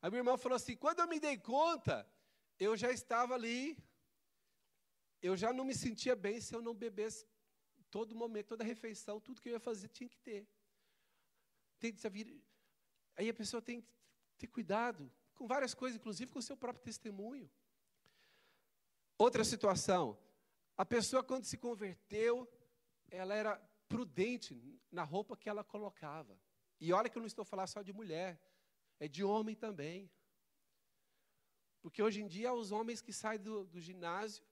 A 0.00 0.10
minha 0.10 0.20
irmã 0.20 0.36
falou 0.36 0.56
assim: 0.56 0.76
quando 0.76 1.00
eu 1.00 1.08
me 1.08 1.18
dei 1.18 1.38
conta, 1.38 2.06
eu 2.58 2.76
já 2.76 2.90
estava 2.90 3.34
ali, 3.34 3.76
eu 5.22 5.36
já 5.36 5.52
não 5.52 5.64
me 5.64 5.74
sentia 5.74 6.14
bem 6.14 6.40
se 6.40 6.54
eu 6.54 6.60
não 6.60 6.74
bebesse 6.74 7.26
todo 7.90 8.14
momento, 8.14 8.48
toda 8.48 8.64
refeição, 8.64 9.20
tudo 9.20 9.40
que 9.40 9.48
eu 9.48 9.54
ia 9.54 9.60
fazer 9.60 9.88
tinha 9.88 10.08
que 10.08 10.18
ter. 10.18 10.46
Tem 11.78 11.92
que 11.92 12.08
vir. 12.08 12.42
Aí 13.16 13.28
a 13.28 13.34
pessoa 13.34 13.62
tem 13.62 13.80
que 13.80 13.88
ter 14.36 14.48
cuidado 14.48 15.10
com 15.34 15.46
várias 15.46 15.74
coisas, 15.74 15.98
inclusive 15.98 16.30
com 16.30 16.38
o 16.38 16.42
seu 16.42 16.56
próprio 16.56 16.84
testemunho. 16.84 17.50
Outra 19.16 19.44
situação, 19.44 20.18
a 20.76 20.84
pessoa 20.84 21.22
quando 21.22 21.44
se 21.44 21.56
converteu, 21.56 22.48
ela 23.10 23.34
era 23.34 23.56
prudente 23.88 24.80
na 24.90 25.04
roupa 25.04 25.36
que 25.36 25.48
ela 25.48 25.62
colocava. 25.62 26.38
E 26.80 26.92
olha 26.92 27.08
que 27.08 27.16
eu 27.16 27.20
não 27.20 27.26
estou 27.26 27.44
falando 27.44 27.68
só 27.68 27.82
de 27.82 27.92
mulher, 27.92 28.40
é 28.98 29.08
de 29.08 29.22
homem 29.22 29.54
também. 29.54 30.10
Porque 31.80 32.02
hoje 32.02 32.22
em 32.22 32.26
dia 32.26 32.52
os 32.52 32.72
homens 32.72 33.00
que 33.00 33.12
saem 33.12 33.40
do, 33.40 33.64
do 33.66 33.80
ginásio, 33.80 34.44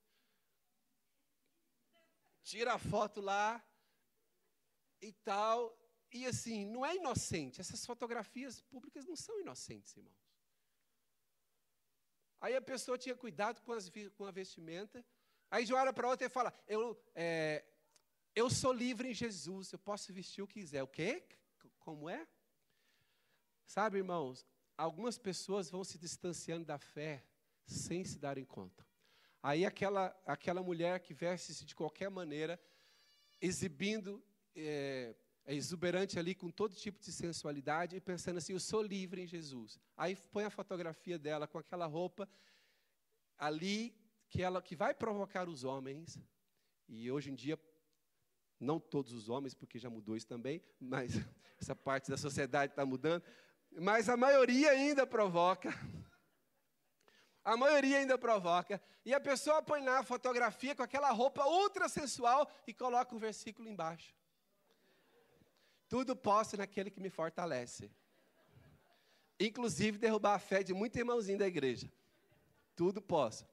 tira 2.43 2.75
a 2.75 2.79
foto 2.79 3.21
lá 3.21 3.65
e 5.01 5.13
tal, 5.13 5.77
e 6.13 6.27
assim, 6.27 6.67
não 6.67 6.85
é 6.85 6.95
inocente. 6.97 7.61
Essas 7.61 7.85
fotografias 7.87 8.61
públicas 8.61 9.07
não 9.07 9.17
são 9.17 9.41
inocentes, 9.41 9.97
irmãos. 9.97 10.23
Aí 12.41 12.55
a 12.57 12.61
pessoa 12.61 12.99
tinha 12.99 13.15
cuidado 13.15 13.63
com, 13.63 13.73
as, 13.73 13.91
com 14.17 14.25
a 14.25 14.31
vestimenta. 14.31 15.05
Aí 15.51 15.65
de 15.65 15.73
uma 15.73 15.81
hora 15.81 15.93
para 15.93 16.09
outra 16.09 16.27
ele 16.27 16.35
fala: 16.35 16.53
eu, 16.67 17.01
é, 17.15 17.65
eu 18.35 18.49
sou 18.49 18.73
livre 18.73 19.09
em 19.11 19.15
Jesus, 19.15 19.73
eu 19.73 19.79
posso 19.79 20.13
vestir 20.13 20.43
o 20.43 20.47
que 20.47 20.61
quiser. 20.61 20.83
O 20.83 20.89
quê? 20.89 21.23
Como 21.79 22.09
é? 22.09 22.27
Sabe, 23.67 23.99
irmãos, 23.99 24.47
algumas 24.77 25.19
pessoas 25.19 25.71
vão 25.71 25.85
se 25.85 25.99
distanciando 25.99 26.65
da 26.65 26.79
fé 26.79 27.25
sem 27.67 28.05
se 28.05 28.19
darem 28.19 28.45
conta. 28.45 28.87
Aí 29.43 29.67
aquela, 29.67 30.17
aquela 30.25 30.63
mulher 30.63 31.01
que 31.01 31.13
veste-se 31.13 31.65
de 31.65 31.75
qualquer 31.75 32.11
maneira, 32.11 32.61
exibindo, 33.41 34.23
é, 34.55 35.15
é 35.45 35.55
exuberante 35.55 36.19
ali 36.19 36.35
com 36.35 36.51
todo 36.51 36.75
tipo 36.75 37.01
de 37.01 37.11
sensualidade 37.13 37.97
e 37.97 38.01
pensando 38.01 38.39
assim: 38.39 38.53
eu 38.53 38.61
sou 38.61 38.81
livre 38.81 39.23
em 39.23 39.27
Jesus. 39.27 39.81
Aí 39.97 40.15
põe 40.15 40.45
a 40.45 40.51
fotografia 40.51 41.19
dela 41.19 41.49
com 41.49 41.59
aquela 41.59 41.87
roupa 41.87 42.29
ali 43.37 43.95
que 44.29 44.41
ela 44.43 44.63
que 44.63 44.77
vai 44.77 44.95
provocar 44.95 45.49
os 45.49 45.65
homens. 45.65 46.19
E 46.89 47.11
hoje 47.11 47.31
em 47.31 47.35
dia 47.35 47.59
Não 48.63 48.79
todos 48.79 49.13
os 49.13 49.29
homens, 49.29 49.55
porque 49.55 49.77
já 49.77 49.91
mudou 49.91 50.17
isso 50.17 50.27
também, 50.27 50.63
mas 50.81 51.13
essa 51.61 51.75
parte 51.75 52.09
da 52.09 52.17
sociedade 52.17 52.73
está 52.73 52.87
mudando. 52.87 53.25
Mas 53.73 54.09
a 54.09 54.17
maioria 54.17 54.71
ainda 54.71 55.05
provoca. 55.05 55.75
A 57.45 57.57
maioria 57.57 57.99
ainda 57.99 58.17
provoca. 58.17 58.81
E 59.05 59.13
a 59.13 59.19
pessoa 59.19 59.61
põe 59.63 59.85
lá 59.85 59.99
a 59.99 60.05
fotografia 60.05 60.77
com 60.77 60.83
aquela 60.85 61.11
roupa 61.11 61.45
ultra 61.45 61.89
sensual 61.89 62.49
e 62.65 62.73
coloca 62.73 63.13
um 63.13 63.19
versículo 63.19 63.69
embaixo. 63.69 64.15
Tudo 65.89 66.15
posso 66.15 66.57
naquele 66.57 66.89
que 66.89 67.01
me 67.01 67.11
fortalece. 67.11 67.91
Inclusive 69.41 69.99
derrubar 69.99 70.35
a 70.35 70.39
fé 70.39 70.63
de 70.63 70.73
muito 70.73 70.97
irmãozinho 70.97 71.39
da 71.39 71.49
igreja. 71.49 71.93
Tudo 72.77 73.03
posso. 73.03 73.45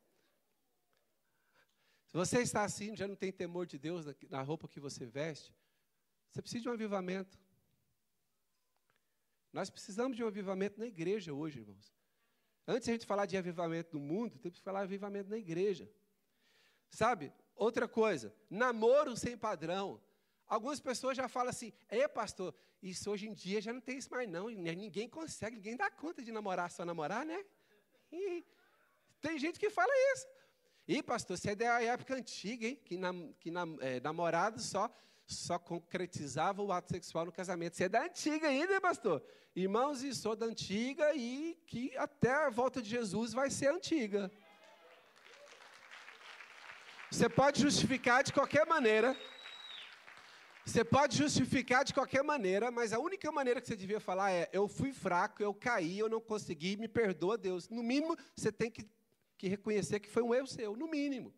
Se 2.09 2.17
você 2.17 2.41
está 2.41 2.63
assim, 2.63 2.95
já 2.95 3.07
não 3.07 3.15
tem 3.15 3.31
temor 3.31 3.67
de 3.67 3.77
Deus 3.77 4.05
na 4.29 4.41
roupa 4.41 4.67
que 4.67 4.79
você 4.79 5.05
veste, 5.05 5.53
você 6.31 6.41
precisa 6.41 6.63
de 6.63 6.69
um 6.69 6.73
avivamento. 6.73 7.39
Nós 9.53 9.69
precisamos 9.69 10.17
de 10.17 10.23
um 10.23 10.27
avivamento 10.27 10.79
na 10.79 10.87
igreja 10.87 11.31
hoje, 11.31 11.59
irmãos. 11.59 11.93
Antes 12.67 12.85
de 12.85 12.91
a 12.91 12.93
gente 12.93 13.05
falar 13.05 13.27
de 13.27 13.37
avivamento 13.37 13.95
no 13.95 14.03
mundo, 14.03 14.39
temos 14.39 14.57
que 14.57 14.63
falar 14.63 14.79
de 14.79 14.85
avivamento 14.85 15.29
na 15.29 15.37
igreja. 15.37 15.87
Sabe? 16.89 17.31
Outra 17.55 17.87
coisa, 17.87 18.33
namoro 18.49 19.15
sem 19.15 19.37
padrão. 19.37 20.01
Algumas 20.47 20.79
pessoas 20.79 21.15
já 21.15 21.27
falam 21.27 21.51
assim, 21.51 21.71
é 21.87 22.07
pastor, 22.07 22.55
isso 22.81 23.11
hoje 23.11 23.27
em 23.27 23.33
dia 23.33 23.61
já 23.61 23.71
não 23.71 23.81
tem 23.81 23.99
isso 23.99 24.09
mais 24.09 24.27
não, 24.27 24.49
ninguém 24.49 25.07
consegue, 25.07 25.57
ninguém 25.57 25.77
dá 25.77 25.91
conta 25.91 26.23
de 26.23 26.31
namorar 26.31 26.71
só 26.71 26.83
namorar, 26.83 27.23
né? 27.23 27.45
E 28.11 28.43
tem 29.21 29.37
gente 29.37 29.59
que 29.59 29.69
fala 29.69 29.91
isso. 30.13 30.27
E 30.91 31.04
pastor, 31.04 31.38
você 31.38 31.52
é 31.52 31.56
da 31.56 31.84
época 31.84 32.15
antiga, 32.15 32.65
hein? 32.65 32.82
Que, 32.84 32.97
nam, 32.97 33.32
que 33.39 33.52
é, 33.82 33.99
namorado 33.99 34.60
só, 34.60 34.91
só 35.23 35.60
concretizava 35.60 36.63
o 36.63 36.71
ato 36.71 36.91
sexual 36.91 37.25
no 37.25 37.32
casamento. 37.32 37.78
Você 37.78 37.84
é 37.84 37.89
da 37.89 38.06
antiga 38.06 38.47
ainda, 38.47 38.73
hein, 38.73 38.82
pastor? 38.82 39.23
Irmãos, 39.56 40.02
e 40.02 40.15
sou 40.15 40.36
da 40.36 40.47
antiga 40.47 41.13
e 41.13 41.56
que 41.67 41.95
até 41.95 42.32
a 42.32 42.49
volta 42.49 42.82
de 42.82 42.89
Jesus 42.89 43.34
vai 43.34 43.52
ser 43.52 43.67
antiga. 43.67 44.32
Você 47.12 47.30
pode 47.30 47.62
justificar 47.62 48.23
de 48.23 48.34
qualquer 48.34 48.65
maneira. 48.65 49.15
Você 50.65 50.84
pode 50.84 51.17
justificar 51.17 51.86
de 51.86 51.93
qualquer 51.93 52.23
maneira, 52.23 52.71
mas 52.71 52.93
a 52.93 52.97
única 52.97 53.32
maneira 53.32 53.62
que 53.62 53.67
você 53.67 53.75
devia 53.75 53.99
falar 53.99 54.32
é: 54.32 54.49
eu 54.52 54.67
fui 54.67 54.91
fraco, 54.91 55.43
eu 55.43 55.54
caí, 55.54 55.99
eu 55.99 56.10
não 56.10 56.19
consegui, 56.19 56.78
me 56.78 56.88
perdoa, 56.88 57.38
Deus. 57.38 57.69
No 57.69 57.84
mínimo, 57.84 58.17
você 58.36 58.52
tem 58.52 58.71
que 58.71 58.89
que 59.39 59.47
reconhecer 59.47 60.02
que 60.02 60.10
foi 60.10 60.21
um 60.21 60.36
erro 60.36 60.45
seu, 60.45 60.75
no 60.75 60.86
mínimo. 60.86 61.34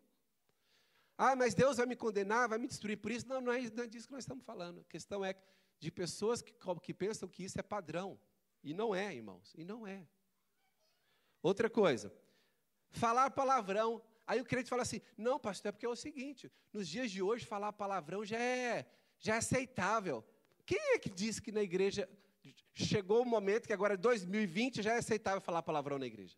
Ah, 1.16 1.36
mas 1.36 1.54
Deus 1.54 1.76
vai 1.76 1.86
me 1.86 1.94
condenar, 1.94 2.48
vai 2.48 2.58
me 2.58 2.66
destruir 2.66 2.96
por 2.96 3.12
isso. 3.12 3.28
Não, 3.28 3.40
não 3.40 3.52
é, 3.52 3.60
é 3.60 3.86
disso 3.86 4.08
que 4.08 4.12
nós 4.12 4.24
estamos 4.24 4.44
falando. 4.44 4.80
A 4.80 4.84
questão 4.84 5.24
é 5.24 5.36
de 5.78 5.90
pessoas 5.90 6.42
que, 6.42 6.52
que 6.82 6.92
pensam 6.92 7.28
que 7.28 7.44
isso 7.44 7.60
é 7.60 7.62
padrão. 7.62 8.18
E 8.62 8.74
não 8.74 8.92
é, 8.92 9.14
irmãos. 9.14 9.54
E 9.56 9.64
não 9.64 9.86
é. 9.86 10.04
Outra 11.40 11.70
coisa, 11.70 12.12
falar 12.90 13.30
palavrão. 13.30 14.02
Aí 14.26 14.40
o 14.40 14.44
crente 14.44 14.68
fala 14.68 14.82
assim: 14.82 15.00
não, 15.16 15.38
pastor, 15.38 15.68
é 15.68 15.72
porque 15.72 15.86
é 15.86 15.88
o 15.88 15.94
seguinte: 15.94 16.50
nos 16.72 16.88
dias 16.88 17.08
de 17.08 17.22
hoje, 17.22 17.46
falar 17.46 17.72
palavrão 17.72 18.24
já 18.24 18.38
é, 18.38 18.84
já 19.20 19.36
é 19.36 19.38
aceitável. 19.38 20.24
Quem 20.66 20.94
é 20.94 20.98
que 20.98 21.08
disse 21.08 21.40
que 21.40 21.52
na 21.52 21.62
igreja 21.62 22.08
chegou 22.74 23.22
o 23.22 23.26
momento 23.26 23.68
que 23.68 23.72
agora, 23.72 23.96
2020, 23.96 24.82
já 24.82 24.94
é 24.94 24.98
aceitável 24.98 25.40
falar 25.40 25.62
palavrão 25.62 26.00
na 26.00 26.06
igreja? 26.06 26.36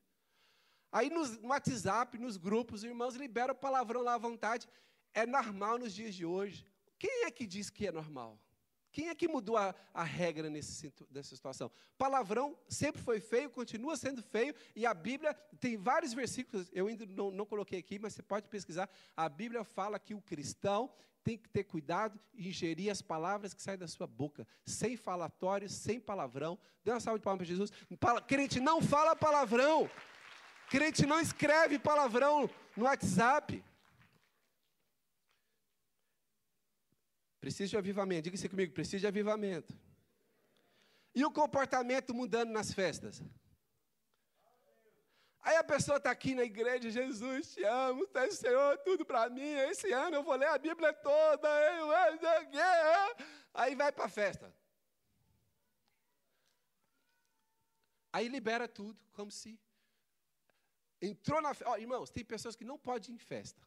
Aí 0.95 1.11
no 1.11 1.23
WhatsApp, 1.49 2.17
nos 2.19 2.37
grupos, 2.37 2.81
os 2.81 2.85
irmãos 2.85 3.17
liberam 3.17 3.53
o 3.53 3.59
palavrão 3.59 4.01
lá 4.01 4.15
à 4.15 4.19
vontade. 4.19 4.69
É 5.13 5.27
normal 5.27 5.77
nos 5.77 5.93
dias 5.93 6.15
de 6.15 6.25
hoje. 6.25 6.65
Quem 6.97 7.25
é 7.25 7.33
que 7.33 7.49
diz 7.49 7.69
que 7.69 7.89
é 7.89 7.91
normal? 7.91 8.39
Quem 8.93 9.09
é 9.09 9.15
que 9.17 9.27
mudou 9.27 9.57
a, 9.57 9.75
a 9.93 10.05
regra 10.05 10.49
nesse, 10.49 10.95
nessa 11.11 11.35
situação? 11.35 11.69
Palavrão 11.99 12.57
sempre 12.69 13.03
foi 13.03 13.19
feio, 13.19 13.51
continua 13.51 13.97
sendo 13.97 14.23
feio, 14.23 14.55
e 14.77 14.87
a 14.87 14.95
Bíblia 14.95 15.35
tem 15.59 15.77
vários 15.77 16.13
versículos, 16.13 16.71
eu 16.73 16.87
ainda 16.87 17.05
não, 17.07 17.33
não 17.33 17.45
coloquei 17.45 17.81
aqui, 17.81 17.99
mas 17.99 18.15
você 18.15 18.23
pode 18.23 18.47
pesquisar. 18.47 18.89
A 19.17 19.29
Bíblia 19.29 19.65
fala 19.65 19.99
que 19.99 20.15
o 20.15 20.23
cristão 20.23 20.89
tem 21.25 21.37
que 21.37 21.49
ter 21.49 21.65
cuidado 21.65 22.21
e 22.35 22.51
ingerir 22.51 22.89
as 22.89 23.03
palavras 23.03 23.53
que 23.53 23.61
saem 23.61 23.79
da 23.79 23.89
sua 23.89 24.07
boca, 24.07 24.47
sem 24.65 24.97
falatórios, 24.97 25.73
sem 25.73 25.99
palavrão. 25.99 26.57
Dê 26.85 26.93
uma 26.93 27.01
salva 27.01 27.19
de 27.19 27.25
palmas 27.25 27.39
para 27.39 27.47
Jesus. 27.47 27.73
Crente, 28.29 28.61
não 28.61 28.81
fala 28.81 29.17
palavrão. 29.17 29.91
Crente 30.71 31.07
não 31.07 31.21
escreve 31.21 31.79
palavrão 31.79 32.51
no 32.77 32.85
WhatsApp. 32.85 33.63
Precisa 37.41 37.71
de 37.71 37.77
avivamento. 37.77 38.23
Diga 38.23 38.37
se 38.37 38.49
comigo, 38.49 38.73
precisa 38.73 39.01
de 39.01 39.07
avivamento. 39.07 39.73
E 41.15 41.25
o 41.25 41.31
comportamento 41.31 42.13
mudando 42.13 42.51
nas 42.51 42.73
festas? 42.73 43.23
Aí 45.43 45.57
a 45.57 45.63
pessoa 45.63 45.99
está 45.99 46.11
aqui 46.11 46.35
na 46.35 46.43
igreja, 46.43 46.91
Jesus, 46.91 47.53
te 47.53 47.63
amo, 47.65 48.09
és 48.15 48.39
Senhor, 48.39 48.79
tudo 48.79 49.05
para 49.05 49.29
mim. 49.29 49.53
Esse 49.71 49.93
ano 49.93 50.17
eu 50.17 50.23
vou 50.23 50.35
ler 50.35 50.49
a 50.49 50.57
Bíblia 50.57 50.91
toda. 50.95 51.49
Aí 53.53 53.75
vai 53.77 53.93
para 53.93 54.07
a 54.07 54.09
festa. 54.09 54.53
Aí 58.11 58.27
libera 58.27 58.67
tudo, 58.67 58.99
como 59.13 59.31
se 59.31 59.61
Entrou 61.01 61.41
na 61.41 61.55
festa. 61.55 61.71
Oh, 61.71 61.77
irmãos, 61.77 62.11
tem 62.11 62.25
pessoas 62.25 62.57
que 62.57 62.65
não 62.65 62.79
podem 62.79 63.11
ir 63.11 63.15
em 63.15 63.19
festa. 63.19 63.61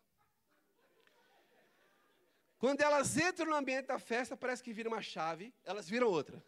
Quando 2.60 2.82
elas 2.82 3.16
entram 3.18 3.48
no 3.48 3.56
ambiente 3.56 3.86
da 3.86 4.00
festa, 4.00 4.36
parece 4.36 4.63
que 4.63 4.74
vira 4.74 4.90
uma 4.90 5.02
chave, 5.02 5.54
elas 5.63 5.88
viram 5.88 6.08
outra. 6.08 6.44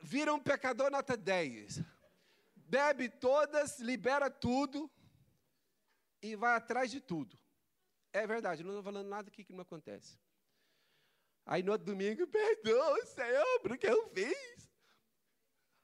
Viram 0.00 0.34
um 0.34 0.40
pecador 0.40 0.90
nota 0.90 1.16
10. 1.16 1.80
Bebe 2.54 3.08
todas, 3.08 3.78
libera 3.80 4.30
tudo 4.30 4.90
e 6.20 6.36
vai 6.36 6.54
atrás 6.54 6.90
de 6.90 7.00
tudo. 7.00 7.38
É 8.12 8.26
verdade, 8.26 8.62
não 8.62 8.70
estou 8.70 8.82
falando 8.82 9.08
nada 9.08 9.28
aqui 9.28 9.42
que 9.42 9.52
não 9.52 9.62
acontece. 9.62 10.18
Aí 11.46 11.62
no 11.62 11.72
outro 11.72 11.86
domingo, 11.86 12.26
perdoa, 12.26 13.04
Senhor, 13.06 13.60
por 13.60 13.76
que 13.76 13.86
eu 13.86 14.08
fiz? 14.10 14.53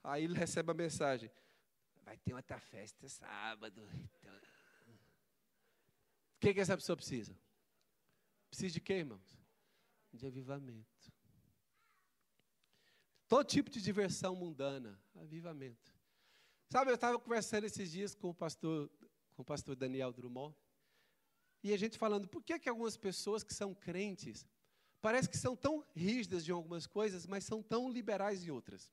Aí 0.02 0.24
ele 0.24 0.34
recebe 0.34 0.70
a 0.70 0.74
mensagem: 0.74 1.30
vai 2.04 2.16
ter 2.16 2.34
outra 2.34 2.58
festa 2.58 3.08
sábado. 3.08 3.86
Então... 4.18 4.34
O 6.36 6.40
que, 6.40 6.54
que 6.54 6.60
essa 6.60 6.76
pessoa 6.76 6.96
precisa? 6.96 7.36
Precisa 8.48 8.72
de 8.72 8.80
quê, 8.80 8.94
irmãos? 8.94 9.38
De 10.12 10.26
avivamento. 10.26 11.12
Todo 13.28 13.46
tipo 13.46 13.70
de 13.70 13.80
diversão 13.80 14.34
mundana, 14.34 14.98
avivamento. 15.14 15.92
Sabe, 16.68 16.90
eu 16.90 16.94
estava 16.94 17.18
conversando 17.18 17.64
esses 17.64 17.92
dias 17.92 18.14
com 18.14 18.30
o 18.30 18.34
pastor, 18.34 18.90
com 19.34 19.42
o 19.42 19.44
pastor 19.44 19.76
Daniel 19.76 20.12
Drummond, 20.12 20.56
e 21.62 21.72
a 21.72 21.76
gente 21.76 21.98
falando, 21.98 22.26
por 22.26 22.42
que, 22.42 22.58
que 22.58 22.68
algumas 22.68 22.96
pessoas 22.96 23.44
que 23.44 23.52
são 23.52 23.74
crentes, 23.74 24.46
parece 25.00 25.28
que 25.28 25.36
são 25.36 25.54
tão 25.54 25.84
rígidas 25.94 26.48
em 26.48 26.52
algumas 26.52 26.86
coisas, 26.86 27.26
mas 27.26 27.44
são 27.44 27.62
tão 27.62 27.90
liberais 27.90 28.44
em 28.44 28.50
outras? 28.50 28.90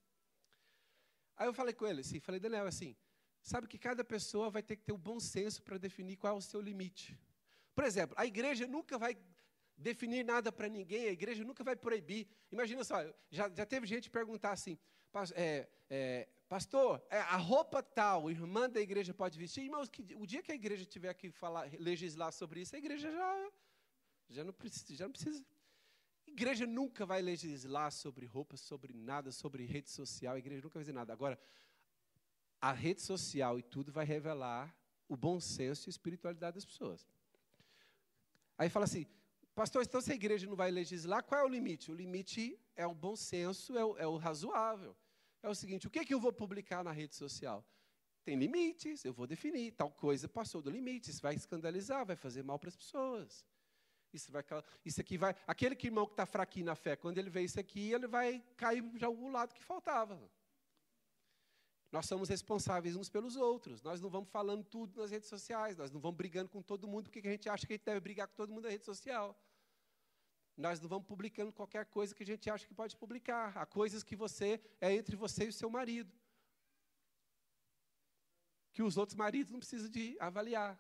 Aí 1.37 1.47
eu 1.47 1.53
falei 1.53 1.73
com 1.73 1.85
ele 1.85 2.01
assim, 2.01 2.19
falei, 2.19 2.39
Daniel, 2.39 2.65
assim, 2.65 2.95
sabe 3.43 3.67
que 3.67 3.77
cada 3.77 4.03
pessoa 4.03 4.49
vai 4.49 4.63
ter 4.63 4.75
que 4.75 4.83
ter 4.83 4.91
o 4.91 4.97
bom 4.97 5.19
senso 5.19 5.61
para 5.61 5.77
definir 5.77 6.17
qual 6.17 6.35
é 6.35 6.37
o 6.37 6.41
seu 6.41 6.59
limite. 6.59 7.17
Por 7.75 7.83
exemplo, 7.83 8.15
a 8.17 8.25
igreja 8.25 8.65
nunca 8.65 8.97
vai 8.97 9.15
definir 9.77 10.25
nada 10.25 10.51
para 10.51 10.67
ninguém, 10.67 11.07
a 11.07 11.11
igreja 11.11 11.43
nunca 11.43 11.63
vai 11.63 11.75
proibir. 11.75 12.27
Imagina 12.51 12.83
só, 12.83 12.97
já, 13.29 13.49
já 13.49 13.65
teve 13.65 13.85
gente 13.85 14.09
perguntar 14.09 14.51
assim, 14.51 14.79
é, 15.35 15.67
é, 15.89 16.27
pastor, 16.49 17.05
é, 17.09 17.19
a 17.19 17.37
roupa 17.37 17.83
tal, 17.83 18.31
irmã 18.31 18.67
da 18.67 18.81
igreja 18.81 19.13
pode 19.13 19.37
vestir? 19.37 19.63
Irmãos, 19.63 19.89
que, 19.89 20.15
o 20.15 20.25
dia 20.25 20.41
que 20.41 20.51
a 20.51 20.55
igreja 20.55 20.85
tiver 20.85 21.13
que 21.13 21.29
falar, 21.29 21.69
legislar 21.79 22.31
sobre 22.31 22.61
isso, 22.61 22.75
a 22.75 22.79
igreja 22.79 23.11
já, 23.11 23.51
já, 24.29 24.43
não, 24.43 24.53
precisa, 24.53 24.95
já 24.95 25.05
não 25.05 25.11
precisa 25.11 25.45
igreja 26.37 26.67
nunca 26.67 27.03
vai 27.03 27.19
legislar 27.19 27.91
sobre 27.91 28.27
roupa, 28.27 28.55
sobre 28.55 28.93
nada, 28.93 29.31
sobre 29.31 29.65
rede 29.65 29.89
social. 29.89 30.35
A 30.35 30.39
igreja 30.39 30.61
nunca 30.61 30.75
vai 30.75 30.83
dizer 30.83 30.93
nada. 30.93 31.11
Agora, 31.11 31.39
a 32.61 32.71
rede 32.71 33.01
social 33.01 33.57
e 33.57 33.63
tudo 33.63 33.91
vai 33.91 34.05
revelar 34.05 34.75
o 35.09 35.17
bom 35.17 35.39
senso 35.39 35.87
e 35.87 35.89
a 35.89 35.95
espiritualidade 35.95 36.53
das 36.53 36.65
pessoas. 36.65 37.07
Aí 38.55 38.69
fala 38.69 38.85
assim, 38.85 39.07
pastor, 39.55 39.81
então 39.83 39.99
se 39.99 40.11
a 40.11 40.15
igreja 40.15 40.45
não 40.45 40.55
vai 40.55 40.69
legislar, 40.69 41.23
qual 41.23 41.41
é 41.41 41.43
o 41.43 41.49
limite? 41.49 41.91
O 41.91 41.95
limite 41.95 42.59
é 42.75 42.85
o 42.85 42.93
bom 42.93 43.15
senso, 43.15 43.75
é 43.75 43.83
o, 43.83 43.97
é 43.97 44.05
o 44.05 44.17
razoável. 44.17 44.95
É 45.41 45.49
o 45.49 45.55
seguinte, 45.55 45.87
o 45.87 45.89
que, 45.89 45.99
é 45.99 46.05
que 46.05 46.13
eu 46.13 46.19
vou 46.19 46.31
publicar 46.31 46.83
na 46.83 46.91
rede 46.91 47.15
social? 47.15 47.65
Tem 48.23 48.35
limites, 48.35 49.03
eu 49.03 49.13
vou 49.13 49.25
definir. 49.25 49.71
Tal 49.71 49.89
coisa 49.89 50.27
passou 50.27 50.61
do 50.61 50.69
limite, 50.69 51.09
isso 51.09 51.21
vai 51.21 51.33
escandalizar, 51.33 52.05
vai 52.05 52.15
fazer 52.15 52.43
mal 52.43 52.59
para 52.59 52.69
as 52.69 52.75
pessoas. 52.75 53.43
Isso, 54.17 54.31
vai, 54.31 54.43
isso 54.83 54.99
aqui 54.99 55.17
vai. 55.17 55.35
Aquele 55.45 55.75
que 55.75 55.87
irmão 55.87 56.05
que 56.05 56.13
está 56.13 56.25
fraquinho 56.25 56.65
na 56.65 56.75
fé, 56.75 56.95
quando 56.95 57.17
ele 57.17 57.29
vê 57.29 57.41
isso 57.43 57.59
aqui, 57.59 57.91
ele 57.91 58.07
vai 58.07 58.43
cair 58.55 58.83
já 58.95 59.07
o 59.07 59.29
lado 59.29 59.53
que 59.53 59.63
faltava. 59.63 60.19
Nós 61.91 62.05
somos 62.05 62.27
responsáveis 62.27 62.95
uns 62.95 63.09
pelos 63.09 63.35
outros. 63.35 63.81
Nós 63.81 64.01
não 64.01 64.09
vamos 64.09 64.29
falando 64.29 64.63
tudo 64.63 64.99
nas 64.99 65.11
redes 65.11 65.29
sociais. 65.29 65.77
Nós 65.77 65.91
não 65.91 66.01
vamos 66.01 66.17
brigando 66.17 66.49
com 66.49 66.61
todo 66.61 66.87
mundo 66.87 67.09
porque 67.09 67.25
a 67.25 67.31
gente 67.31 67.47
acha 67.47 67.65
que 67.65 67.73
a 67.73 67.75
gente 67.77 67.85
deve 67.85 67.99
brigar 67.99 68.27
com 68.27 68.35
todo 68.35 68.51
mundo 68.51 68.63
na 68.65 68.69
rede 68.69 68.83
social. 68.83 69.39
Nós 70.57 70.81
não 70.81 70.89
vamos 70.89 71.07
publicando 71.07 71.53
qualquer 71.53 71.85
coisa 71.85 72.13
que 72.13 72.23
a 72.23 72.25
gente 72.25 72.49
acha 72.49 72.67
que 72.67 72.73
pode 72.73 72.97
publicar. 72.97 73.55
Há 73.55 73.65
coisas 73.65 74.03
que 74.03 74.15
você 74.15 74.59
é 74.81 74.91
entre 74.91 75.15
você 75.15 75.45
e 75.45 75.49
o 75.49 75.53
seu 75.53 75.69
marido. 75.69 76.11
Que 78.73 78.81
os 78.83 78.97
outros 78.97 79.15
maridos 79.15 79.51
não 79.51 79.59
precisam 79.59 79.89
de 79.89 80.17
avaliar. 80.19 80.77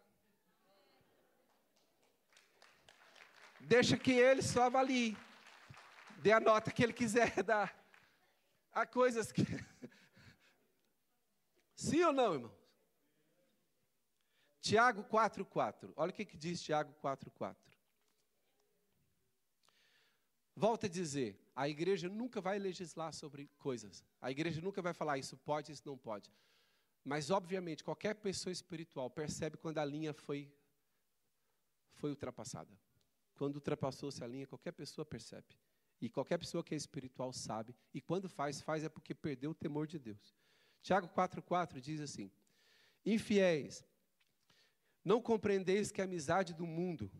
Deixa 3.67 3.97
que 3.97 4.13
ele 4.13 4.41
só 4.41 4.63
avalie. 4.63 5.17
Dê 6.19 6.31
a 6.31 6.39
nota 6.39 6.71
que 6.71 6.81
ele 6.81 6.93
quiser 6.93 7.31
dar. 7.43 7.75
Há 8.71 8.85
coisas 8.85 9.29
que. 9.29 9.43
Sim 11.75 12.01
ou 12.05 12.13
não, 12.13 12.35
irmãos? 12.35 12.57
Tiago 14.61 15.03
4,4. 15.03 15.91
Olha 15.97 16.11
o 16.11 16.13
que, 16.13 16.23
que 16.23 16.37
diz 16.37 16.61
Tiago 16.61 16.95
4,4. 17.03 17.57
Volta 20.55 20.87
a 20.87 20.89
dizer, 20.89 21.37
a 21.53 21.67
igreja 21.67 22.07
nunca 22.07 22.39
vai 22.39 22.57
legislar 22.57 23.13
sobre 23.13 23.49
coisas. 23.59 24.03
A 24.21 24.31
igreja 24.31 24.61
nunca 24.61 24.81
vai 24.81 24.93
falar 24.93 25.17
isso 25.17 25.35
pode, 25.37 25.73
isso 25.73 25.83
não 25.85 25.97
pode. 25.97 26.31
Mas, 27.03 27.29
obviamente, 27.29 27.83
qualquer 27.83 28.15
pessoa 28.15 28.51
espiritual 28.51 29.09
percebe 29.09 29.57
quando 29.57 29.77
a 29.77 29.85
linha 29.85 30.13
foi, 30.13 30.51
foi 31.95 32.09
ultrapassada. 32.09 32.86
Quando 33.37 33.55
ultrapassou-se 33.55 34.23
a 34.23 34.27
linha, 34.27 34.47
qualquer 34.47 34.71
pessoa 34.71 35.05
percebe. 35.05 35.55
E 36.01 36.09
qualquer 36.09 36.37
pessoa 36.37 36.63
que 36.63 36.73
é 36.73 36.77
espiritual 36.77 37.31
sabe. 37.31 37.75
E 37.93 38.01
quando 38.01 38.27
faz, 38.27 38.61
faz 38.61 38.83
é 38.83 38.89
porque 38.89 39.13
perdeu 39.13 39.51
o 39.51 39.55
temor 39.55 39.87
de 39.87 39.99
Deus. 39.99 40.35
Tiago 40.81 41.07
4,4 41.07 41.79
diz 41.79 42.01
assim: 42.01 42.31
Infiéis, 43.05 43.85
não 45.03 45.21
compreendeis 45.21 45.91
que 45.91 46.01
a 46.01 46.05
amizade 46.05 46.53
do 46.53 46.65
mundo 46.65 47.11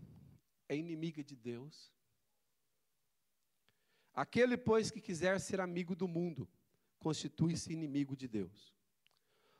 é 0.67 0.75
inimiga 0.75 1.23
de 1.23 1.35
Deus? 1.35 1.93
Aquele, 4.13 4.57
pois, 4.57 4.89
que 4.89 4.99
quiser 4.99 5.39
ser 5.39 5.61
amigo 5.61 5.95
do 5.95 6.07
mundo, 6.07 6.49
constitui-se 6.97 7.71
inimigo 7.71 8.15
de 8.15 8.27
Deus. 8.27 8.75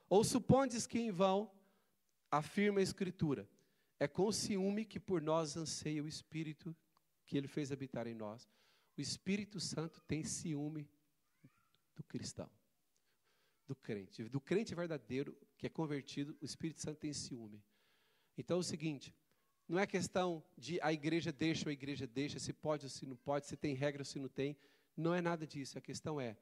Ou 0.10 0.24
supondes 0.24 0.88
que 0.88 1.00
em 1.00 1.12
vão 1.12 1.52
afirma 2.32 2.80
a 2.80 2.84
Escritura: 2.84 3.48
é 4.00 4.08
com 4.08 4.32
ciúme 4.32 4.86
que 4.86 5.00
por 5.00 5.22
nós 5.22 5.58
anseia 5.58 6.04
o 6.04 6.08
Espírito 6.08 6.76
que 7.26 7.38
ele 7.38 7.48
fez 7.48 7.72
habitar 7.72 8.08
em 8.08 8.14
nós. 8.14 8.48
O 8.98 9.02
Espírito 9.02 9.60
Santo 9.60 10.02
tem 10.02 10.24
ciúme 10.24 10.90
do 11.96 12.04
cristão, 12.04 12.50
do 13.68 13.76
crente. 13.76 14.24
Do 14.30 14.40
crente 14.40 14.74
verdadeiro, 14.74 15.38
que 15.58 15.68
é 15.68 15.70
convertido, 15.70 16.38
o 16.42 16.46
Espírito 16.46 16.82
Santo 16.82 17.00
tem 17.00 17.14
ciúme. 17.14 17.64
Então 18.38 18.58
é 18.58 18.60
o 18.60 18.64
seguinte: 18.64 19.14
não 19.68 19.78
é 19.78 19.86
questão 19.86 20.44
de 20.58 20.80
a 20.82 20.94
igreja 20.94 21.32
deixa 21.32 21.66
ou 21.66 21.70
a 21.70 21.74
igreja 21.74 22.08
deixa, 22.08 22.40
se 22.40 22.54
pode 22.54 22.86
ou 22.86 22.90
se 22.90 23.06
não 23.06 23.18
pode, 23.18 23.48
se 23.48 23.58
tem 23.58 23.74
regra 23.74 24.02
ou 24.02 24.06
se 24.06 24.20
não 24.20 24.30
tem. 24.30 24.56
Não 24.96 25.14
é 25.14 25.22
nada 25.22 25.46
disso. 25.46 25.78
A 25.78 25.82
questão 25.82 26.20
é, 26.20 26.38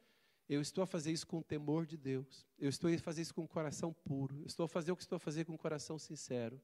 eu 0.47 0.61
estou 0.61 0.83
a 0.83 0.87
fazer 0.87 1.11
isso 1.11 1.25
com 1.25 1.41
temor 1.41 1.85
de 1.85 1.97
Deus. 1.97 2.45
Eu 2.59 2.69
estou 2.69 2.93
a 2.93 2.97
fazer 2.99 3.23
isso 3.23 3.33
com 3.33 3.43
o 3.43 3.47
coração 3.47 3.91
puro. 3.91 4.39
Eu 4.41 4.45
estou 4.45 4.65
a 4.65 4.69
fazer 4.69 4.91
o 4.91 4.95
que 4.95 5.03
estou 5.03 5.15
a 5.15 5.19
fazer 5.19 5.43
com 5.43 5.53
o 5.53 5.57
coração 5.57 5.97
sincero. 5.97 6.61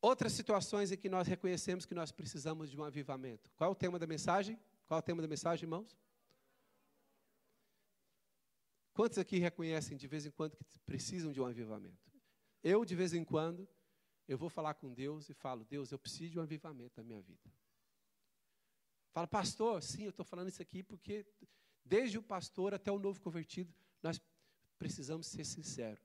Outras 0.00 0.32
situações 0.32 0.90
em 0.90 0.96
que 0.96 1.08
nós 1.08 1.26
reconhecemos 1.26 1.84
que 1.84 1.94
nós 1.94 2.10
precisamos 2.10 2.70
de 2.70 2.78
um 2.78 2.84
avivamento. 2.84 3.50
Qual 3.56 3.68
é 3.68 3.72
o 3.72 3.74
tema 3.74 3.98
da 3.98 4.06
mensagem? 4.06 4.58
Qual 4.86 4.98
é 4.98 5.00
o 5.00 5.04
tema 5.04 5.20
da 5.20 5.28
mensagem, 5.28 5.64
irmãos? 5.64 5.96
Quantos 8.92 9.18
aqui 9.18 9.38
reconhecem 9.38 9.96
de 9.96 10.06
vez 10.06 10.26
em 10.26 10.30
quando 10.30 10.56
que 10.56 10.78
precisam 10.80 11.32
de 11.32 11.40
um 11.40 11.46
avivamento? 11.46 12.10
Eu, 12.62 12.84
de 12.84 12.94
vez 12.94 13.14
em 13.14 13.24
quando, 13.24 13.68
eu 14.26 14.38
vou 14.38 14.48
falar 14.48 14.74
com 14.74 14.92
Deus 14.92 15.28
e 15.28 15.34
falo, 15.34 15.64
Deus, 15.64 15.92
eu 15.92 15.98
preciso 15.98 16.30
de 16.32 16.38
um 16.38 16.42
avivamento 16.42 16.94
na 16.96 17.04
minha 17.04 17.20
vida. 17.20 17.50
Fala, 19.12 19.26
pastor, 19.26 19.82
sim, 19.82 20.04
eu 20.04 20.10
estou 20.10 20.24
falando 20.24 20.48
isso 20.48 20.62
aqui 20.62 20.82
porque 20.82 21.26
desde 21.84 22.18
o 22.18 22.22
pastor 22.22 22.72
até 22.74 22.90
o 22.92 22.98
novo 22.98 23.20
convertido, 23.20 23.74
nós 24.02 24.20
precisamos 24.78 25.26
ser 25.26 25.44
sinceros. 25.44 26.04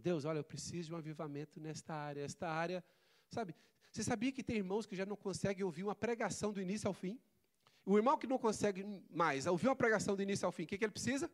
Deus, 0.00 0.24
olha, 0.24 0.38
eu 0.38 0.44
preciso 0.44 0.88
de 0.88 0.94
um 0.94 0.98
avivamento 0.98 1.60
nesta 1.60 1.94
área. 1.94 2.22
Esta 2.22 2.48
área, 2.48 2.84
sabe? 3.28 3.54
Você 3.90 4.02
sabia 4.02 4.32
que 4.32 4.42
tem 4.42 4.56
irmãos 4.56 4.86
que 4.86 4.96
já 4.96 5.06
não 5.06 5.16
conseguem 5.16 5.64
ouvir 5.64 5.84
uma 5.84 5.94
pregação 5.94 6.52
do 6.52 6.60
início 6.60 6.88
ao 6.88 6.94
fim? 6.94 7.20
O 7.86 7.96
irmão 7.96 8.18
que 8.18 8.26
não 8.26 8.38
consegue 8.38 8.84
mais 9.10 9.46
ouvir 9.46 9.68
uma 9.68 9.76
pregação 9.76 10.16
do 10.16 10.22
início 10.22 10.46
ao 10.46 10.52
fim, 10.52 10.64
o 10.64 10.66
que, 10.66 10.78
que 10.78 10.84
ele 10.84 10.92
precisa? 10.92 11.30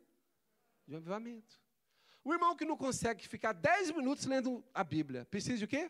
De 0.85 0.93
um 0.93 0.97
avivamento. 0.97 1.59
O 2.23 2.33
irmão 2.33 2.55
que 2.55 2.65
não 2.65 2.77
consegue 2.77 3.27
ficar 3.27 3.53
10 3.53 3.91
minutos 3.91 4.25
lendo 4.25 4.63
a 4.73 4.83
Bíblia, 4.83 5.25
precisa 5.25 5.57
de 5.57 5.65
quê? 5.65 5.89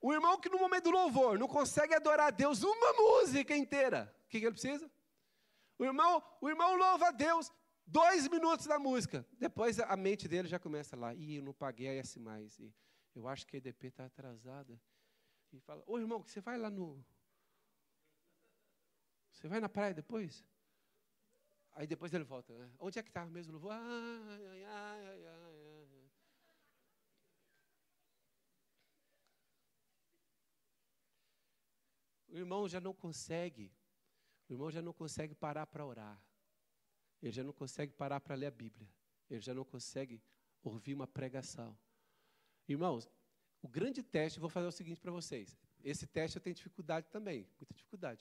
O 0.00 0.12
irmão 0.12 0.38
que 0.38 0.48
no 0.48 0.58
momento 0.58 0.84
do 0.84 0.90
louvor 0.90 1.38
não 1.38 1.48
consegue 1.48 1.94
adorar 1.94 2.28
a 2.28 2.30
Deus 2.30 2.62
uma 2.62 2.92
música 2.92 3.56
inteira, 3.56 4.14
o 4.24 4.28
que, 4.28 4.38
que 4.38 4.46
ele 4.46 4.52
precisa? 4.52 4.90
O 5.78 5.84
irmão, 5.84 6.22
o 6.40 6.48
irmão 6.48 6.76
louva 6.76 7.08
a 7.08 7.10
Deus 7.10 7.50
dois 7.92 8.26
minutos 8.26 8.66
da 8.66 8.78
música. 8.78 9.26
Depois 9.38 9.78
a 9.78 9.96
mente 9.96 10.26
dele 10.26 10.48
já 10.48 10.58
começa 10.58 10.96
lá. 10.96 11.14
Ih, 11.14 11.36
eu 11.36 11.42
não 11.42 11.52
paguei 11.52 11.88
a 11.88 11.94
S 11.94 12.18
mais. 12.18 12.58
E 12.58 12.74
eu 13.14 13.28
acho 13.28 13.46
que 13.46 13.56
a 13.56 13.58
EDP 13.58 13.88
está 13.88 14.06
atrasada. 14.06 14.80
E 15.52 15.60
fala, 15.60 15.84
ô 15.86 15.98
irmão, 15.98 16.22
você 16.22 16.40
vai 16.40 16.56
lá 16.56 16.70
no. 16.70 17.04
Você 19.30 19.46
vai 19.46 19.60
na 19.60 19.68
praia 19.68 19.92
depois? 19.92 20.44
Aí 21.72 21.86
depois 21.86 22.12
ele 22.14 22.24
volta, 22.24 22.56
né? 22.56 22.70
Onde 22.78 22.98
é 22.98 23.02
que 23.02 23.10
estava 23.10 23.30
mesmo 23.30 23.52
louvor? 23.52 23.72
Ai, 23.72 23.80
ai, 23.80 24.64
ai, 24.64 25.04
ai, 25.04 25.26
ai. 25.26 26.10
O 32.28 32.36
irmão 32.36 32.66
já 32.66 32.80
não 32.80 32.94
consegue, 32.94 33.70
o 34.48 34.54
irmão 34.54 34.70
já 34.70 34.80
não 34.80 34.94
consegue 34.94 35.34
parar 35.34 35.66
para 35.66 35.84
orar. 35.84 36.18
Ele 37.22 37.32
já 37.32 37.44
não 37.44 37.52
consegue 37.52 37.92
parar 37.92 38.20
para 38.20 38.34
ler 38.34 38.46
a 38.46 38.50
Bíblia. 38.50 38.88
Ele 39.30 39.40
já 39.40 39.54
não 39.54 39.64
consegue 39.64 40.20
ouvir 40.62 40.94
uma 40.94 41.06
pregação. 41.06 41.76
Irmãos, 42.68 43.08
o 43.62 43.68
grande 43.68 44.02
teste, 44.02 44.40
vou 44.40 44.48
fazer 44.48 44.66
o 44.66 44.72
seguinte 44.72 45.00
para 45.00 45.12
vocês. 45.12 45.56
Esse 45.84 46.06
teste 46.06 46.36
eu 46.36 46.42
tenho 46.42 46.54
dificuldade 46.54 47.06
também, 47.08 47.46
muita 47.58 47.74
dificuldade. 47.74 48.20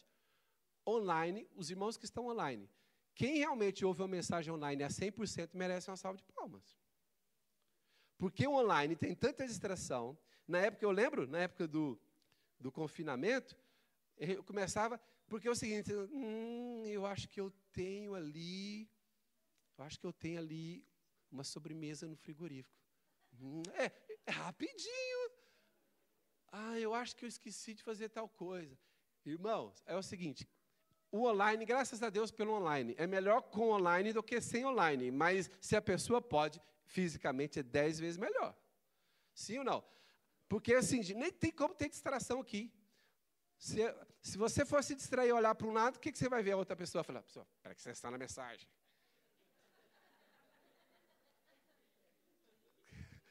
Online, 0.87 1.47
os 1.55 1.69
irmãos 1.69 1.97
que 1.97 2.05
estão 2.05 2.27
online, 2.27 2.69
quem 3.13 3.37
realmente 3.37 3.83
ouve 3.85 4.01
uma 4.01 4.07
mensagem 4.07 4.53
online 4.53 4.83
a 4.83 4.87
100% 4.87 5.49
merece 5.53 5.89
uma 5.89 5.97
salva 5.97 6.17
de 6.17 6.23
palmas. 6.23 6.77
Porque 8.17 8.45
o 8.47 8.53
online 8.53 8.95
tem 8.95 9.15
tanta 9.15 9.45
distração. 9.45 10.17
Na 10.47 10.59
época, 10.59 10.85
eu 10.85 10.91
lembro, 10.91 11.27
na 11.27 11.39
época 11.39 11.67
do, 11.67 11.99
do 12.59 12.71
confinamento, 12.71 13.57
eu 14.17 14.43
começava, 14.43 15.01
porque 15.31 15.47
é 15.47 15.51
o 15.51 15.55
seguinte, 15.55 15.93
hum, 16.11 16.83
eu 16.87 17.05
acho 17.05 17.29
que 17.29 17.39
eu 17.39 17.49
tenho 17.71 18.13
ali, 18.13 18.91
eu 19.77 19.85
acho 19.85 19.97
que 19.97 20.05
eu 20.05 20.11
tenho 20.11 20.37
ali 20.37 20.85
uma 21.31 21.45
sobremesa 21.45 22.05
no 22.05 22.17
frigorífico. 22.17 22.77
Hum, 23.39 23.63
é, 23.75 23.93
é 24.25 24.31
rapidinho. 24.31 25.31
Ah, 26.51 26.77
eu 26.77 26.93
acho 26.93 27.15
que 27.15 27.23
eu 27.23 27.29
esqueci 27.29 27.73
de 27.73 27.81
fazer 27.81 28.09
tal 28.09 28.27
coisa. 28.27 28.77
Irmãos, 29.25 29.81
é 29.85 29.95
o 29.95 30.03
seguinte, 30.03 30.45
o 31.09 31.25
online, 31.25 31.65
graças 31.65 32.03
a 32.03 32.09
Deus 32.09 32.29
pelo 32.29 32.51
online, 32.51 32.93
é 32.97 33.07
melhor 33.07 33.41
com 33.41 33.69
online 33.69 34.11
do 34.11 34.21
que 34.21 34.41
sem 34.41 34.65
online, 34.65 35.11
mas 35.11 35.49
se 35.61 35.77
a 35.77 35.81
pessoa 35.81 36.21
pode, 36.21 36.61
fisicamente 36.83 37.57
é 37.57 37.63
dez 37.63 37.97
vezes 37.97 38.17
melhor. 38.17 38.53
Sim 39.33 39.59
ou 39.59 39.63
não? 39.63 39.81
Porque 40.49 40.73
assim, 40.73 40.99
nem 41.13 41.31
tem 41.31 41.51
como 41.51 41.73
ter 41.73 41.87
distração 41.87 42.41
aqui. 42.41 42.69
Se, 43.61 43.77
se 44.23 44.37
você 44.39 44.65
for 44.65 44.83
se 44.83 44.95
distrair 44.95 45.29
e 45.29 45.31
olhar 45.31 45.53
para 45.53 45.67
um 45.67 45.71
lado, 45.71 45.97
o 45.97 45.99
que, 45.99 46.11
que 46.11 46.17
você 46.17 46.27
vai 46.27 46.41
ver 46.41 46.53
a 46.53 46.57
outra 46.57 46.75
pessoa 46.75 47.03
falar? 47.03 47.21
Pessoa, 47.21 47.45
espera 47.53 47.75
que 47.75 47.81
você 47.81 47.91
está 47.91 48.09
na 48.09 48.17
mensagem. 48.17 48.67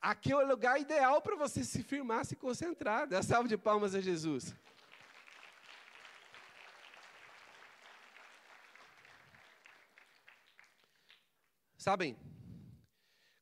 Aqui 0.00 0.32
é 0.32 0.36
o 0.36 0.44
lugar 0.44 0.80
ideal 0.80 1.22
para 1.22 1.36
você 1.36 1.62
se 1.62 1.84
firmar, 1.84 2.24
se 2.24 2.34
concentrar. 2.34 3.06
Dá 3.06 3.22
salve 3.22 3.48
de 3.48 3.56
palmas 3.56 3.94
a 3.94 4.00
Jesus. 4.00 4.52
Sabem, 11.78 12.18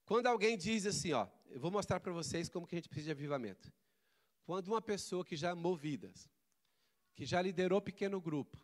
quando 0.04 0.26
alguém 0.26 0.58
diz 0.58 0.84
assim, 0.84 1.14
ó, 1.14 1.26
eu 1.48 1.58
vou 1.58 1.70
mostrar 1.70 2.00
para 2.00 2.12
vocês 2.12 2.50
como 2.50 2.66
que 2.66 2.74
a 2.74 2.78
gente 2.78 2.90
precisa 2.90 3.06
de 3.06 3.12
avivamento. 3.12 3.72
Quando 4.50 4.66
uma 4.66 4.82
pessoa 4.82 5.24
que 5.24 5.36
já 5.36 5.52
amou 5.52 5.76
vidas, 5.76 6.28
que 7.14 7.24
já 7.24 7.40
liderou 7.40 7.80
pequeno 7.80 8.20
grupo, 8.20 8.58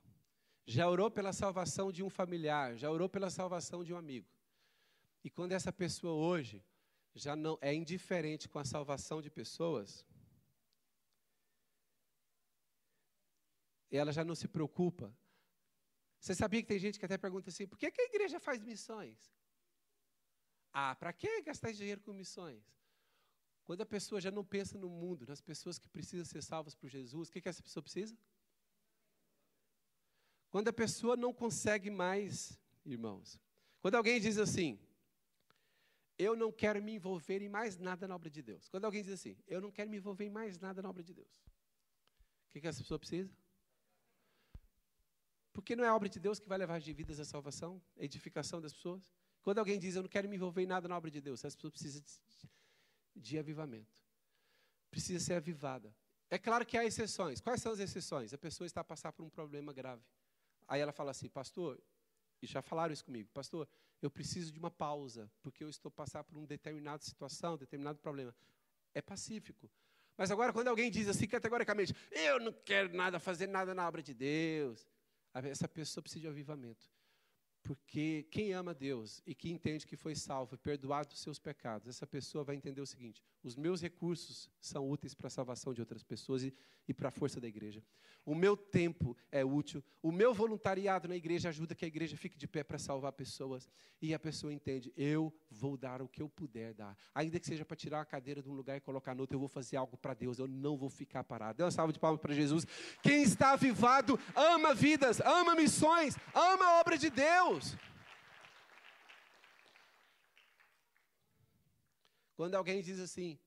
já 0.67 0.91
orou 0.91 1.09
pela 1.09 1.33
salvação 1.33 1.93
de 1.93 2.03
um 2.03 2.11
familiar, 2.11 2.77
já 2.77 2.91
orou 2.91 3.09
pela 3.09 3.31
salvação 3.31 3.85
de 3.85 3.95
um 3.95 3.97
amigo. 3.97 4.27
E 5.23 5.31
quando 5.31 5.53
essa 5.53 5.73
pessoa 5.73 6.13
hoje 6.13 6.61
já 7.15 7.37
não 7.37 7.57
é 7.61 7.73
indiferente 7.73 8.49
com 8.49 8.59
a 8.59 8.65
salvação 8.65 9.23
de 9.23 9.31
pessoas, 9.31 10.05
ela 13.89 14.13
já 14.13 14.25
não 14.25 14.35
se 14.35 14.49
preocupa 14.49 15.17
Você 16.19 16.35
sabia 16.35 16.63
que 16.63 16.69
tem 16.69 16.81
gente 16.81 16.99
que 16.99 17.05
até 17.05 17.17
pergunta 17.17 17.51
assim: 17.51 17.65
por 17.65 17.79
que, 17.79 17.93
que 17.93 18.01
a 18.01 18.07
igreja 18.07 18.41
faz 18.41 18.61
missões? 18.61 19.33
Ah, 20.73 20.97
para 20.97 21.13
que 21.13 21.43
gastar 21.43 21.71
dinheiro 21.71 22.01
com 22.01 22.13
missões? 22.13 22.65
Quando 23.67 23.81
a 23.81 23.87
pessoa 23.87 24.21
já 24.21 24.31
não 24.31 24.45
pensa 24.45 24.79
no 24.79 24.89
mundo, 24.89 25.27
nas 25.27 25.41
pessoas 25.41 25.77
que 25.77 25.89
precisam 25.89 26.25
ser 26.25 26.41
salvas 26.41 26.73
por 26.73 26.89
Jesus, 26.89 27.29
o 27.29 27.33
que, 27.33 27.41
que 27.41 27.49
essa 27.49 27.61
pessoa 27.61 27.83
precisa? 27.83 28.17
Quando 30.49 30.69
a 30.69 30.73
pessoa 30.73 31.17
não 31.17 31.35
consegue 31.35 31.91
mais, 31.91 32.57
irmãos, 32.85 33.41
quando 33.81 33.97
alguém 33.97 34.21
diz 34.21 34.39
assim, 34.39 34.79
eu 36.17 36.37
não 36.37 36.53
quero 36.53 36.81
me 36.81 36.93
envolver 36.95 37.43
em 37.43 37.49
mais 37.49 37.77
nada 37.77 38.07
na 38.07 38.15
obra 38.15 38.31
de 38.31 38.41
Deus. 38.41 38.69
Quando 38.69 38.85
alguém 38.85 39.03
diz 39.03 39.13
assim, 39.13 39.37
eu 39.49 39.61
não 39.61 39.73
quero 39.73 39.91
me 39.91 39.97
envolver 39.97 40.25
em 40.25 40.31
mais 40.31 40.61
nada 40.61 40.81
na 40.81 40.89
obra 40.89 41.03
de 41.03 41.13
Deus. 41.13 41.45
O 42.47 42.51
que, 42.51 42.61
que 42.61 42.69
essa 42.69 42.81
pessoa 42.81 43.01
precisa? 43.01 43.37
Porque 45.53 45.75
não 45.75 45.83
é 45.83 45.89
a 45.89 45.97
obra 45.97 46.09
de 46.09 46.21
Deus 46.21 46.39
que 46.39 46.49
vai 46.49 46.57
levar 46.57 46.81
de 46.81 46.93
vidas 46.93 47.19
à 47.19 47.25
salvação, 47.25 47.83
a 47.99 48.05
edificação 48.05 48.61
das 48.61 48.73
pessoas. 48.73 49.13
Quando 49.43 49.59
alguém 49.59 49.77
diz, 49.77 49.97
eu 49.97 50.03
não 50.03 50.09
quero 50.09 50.29
me 50.29 50.37
envolver 50.37 50.63
em 50.63 50.67
nada 50.67 50.87
na 50.87 50.97
obra 50.97 51.11
de 51.11 51.21
Deus, 51.21 51.45
essa 51.45 51.57
pessoa 51.57 51.73
precisa 51.73 52.01
de, 53.17 53.39
avivamento. 53.39 54.03
Precisa 54.91 55.25
ser 55.25 55.35
avivada. 55.35 55.95
É 56.31 56.39
claro 56.39 56.67
que 56.67 56.77
há 56.77 56.85
exceções. 56.85 57.41
Quais 57.41 57.63
são 57.63 57.73
as 57.73 57.81
exceções? 57.81 58.33
A 58.35 58.39
pessoa 58.39 58.67
está 58.67 58.81
a 58.81 58.85
passar 58.85 59.13
por 59.13 59.25
um 59.25 59.31
problema 59.31 59.73
grave. 59.73 60.03
Aí 60.69 60.81
ela 60.81 60.93
fala 60.93 61.13
assim, 61.13 61.29
pastor, 61.29 61.81
e 62.43 62.47
já 62.47 62.61
falaram 62.61 62.93
isso 62.93 63.05
comigo, 63.05 63.31
pastor, 63.33 63.69
eu 64.03 64.11
preciso 64.11 64.53
de 64.53 64.59
uma 64.59 64.71
pausa, 64.71 65.31
porque 65.43 65.65
eu 65.65 65.69
estou 65.69 65.91
passando 65.91 66.25
por 66.25 66.37
uma 66.37 66.47
determinada 66.47 67.03
situação, 67.03 67.57
determinado 67.57 67.99
problema. 67.99 68.35
É 68.93 69.01
pacífico. 69.01 69.71
Mas 70.17 70.31
agora, 70.31 70.53
quando 70.53 70.69
alguém 70.69 70.91
diz 70.91 71.09
assim 71.09 71.27
categoricamente, 71.27 71.95
eu 72.11 72.41
não 72.41 72.53
quero 72.53 72.95
nada, 72.95 73.21
fazer 73.21 73.47
nada 73.47 73.75
na 73.75 73.87
obra 73.87 74.03
de 74.03 74.15
Deus, 74.15 74.87
essa 75.35 75.69
pessoa 75.69 76.03
precisa 76.03 76.23
de 76.23 76.29
avivamento. 76.29 76.91
Porque 77.67 78.29
quem 78.31 78.53
ama 78.53 78.73
Deus 78.73 79.21
e 79.27 79.35
que 79.35 79.51
entende 79.51 79.85
que 79.85 79.97
foi 79.97 80.15
salvo 80.15 80.55
e 80.55 80.59
perdoado 80.59 81.09
dos 81.09 81.19
seus 81.19 81.37
pecados, 81.37 81.89
essa 81.89 82.07
pessoa 82.07 82.45
vai 82.45 82.55
entender 82.55 82.81
o 82.81 82.87
seguinte: 82.87 83.21
os 83.43 83.57
meus 83.57 83.83
recursos 83.83 84.49
são 84.61 84.89
úteis 84.89 85.15
para 85.15 85.27
a 85.27 85.31
salvação 85.31 85.75
de 85.75 85.81
outras 85.81 86.05
pessoas 86.05 86.45
e, 86.45 86.55
e 86.87 86.95
para 86.95 87.09
a 87.09 87.11
força 87.11 87.41
da 87.41 87.49
igreja. 87.49 87.83
O 88.25 88.35
meu 88.35 88.57
tempo 88.57 89.17
é 89.31 89.45
útil, 89.45 89.83
o 90.03 90.11
meu 90.11 90.35
voluntariado 90.35 91.07
na 91.07 91.15
igreja 91.15 91.49
ajuda 91.49 91.77
que 91.77 91.85
a 91.85 91.89
igreja 91.89 92.17
fique 92.17 92.37
de 92.37 92.49
pé 92.49 92.65
para 92.65 92.77
salvar 92.77 93.13
pessoas. 93.13 93.69
E 94.03 94.13
a 94.13 94.19
pessoa 94.19 94.53
entende: 94.53 94.93
eu 94.97 95.33
vou 95.49 95.77
dar 95.77 96.03
o 96.03 96.09
que 96.09 96.21
eu 96.21 96.29
puder 96.29 96.75
dar. 96.75 96.97
Ainda 97.15 97.39
que 97.39 97.47
seja 97.47 97.65
para 97.65 97.77
tirar 97.77 98.01
a 98.01 98.05
cadeira 98.05 98.43
de 98.43 98.49
um 98.49 98.53
lugar 98.53 98.77
e 98.77 98.81
colocar 98.81 99.15
no 99.15 99.23
outro, 99.23 99.37
eu 99.37 99.41
vou 99.41 99.49
fazer 99.49 99.77
algo 99.77 99.97
para 99.97 100.13
Deus, 100.13 100.39
eu 100.39 100.49
não 100.49 100.77
vou 100.77 100.91
ficar 100.91 101.25
parado. 101.25 101.59
Dê 101.59 101.63
uma 101.65 101.71
salva 101.71 101.93
de 101.93 101.99
palmas 101.99 102.21
para 102.21 102.35
Jesus. 102.35 102.67
Quem 103.03 103.23
está 103.23 103.53
avivado 103.53 104.19
ama 104.35 104.75
vidas, 104.75 105.21
ama 105.21 105.55
missões, 105.55 106.17
ama 106.35 106.65
a 106.65 106.81
obra 106.81 106.99
de 106.99 107.09
Deus. 107.09 107.56
Deus. 107.57 107.75
Quando 112.35 112.55
alguém 112.55 112.83
diz 112.83 113.01
assim, 113.01 113.39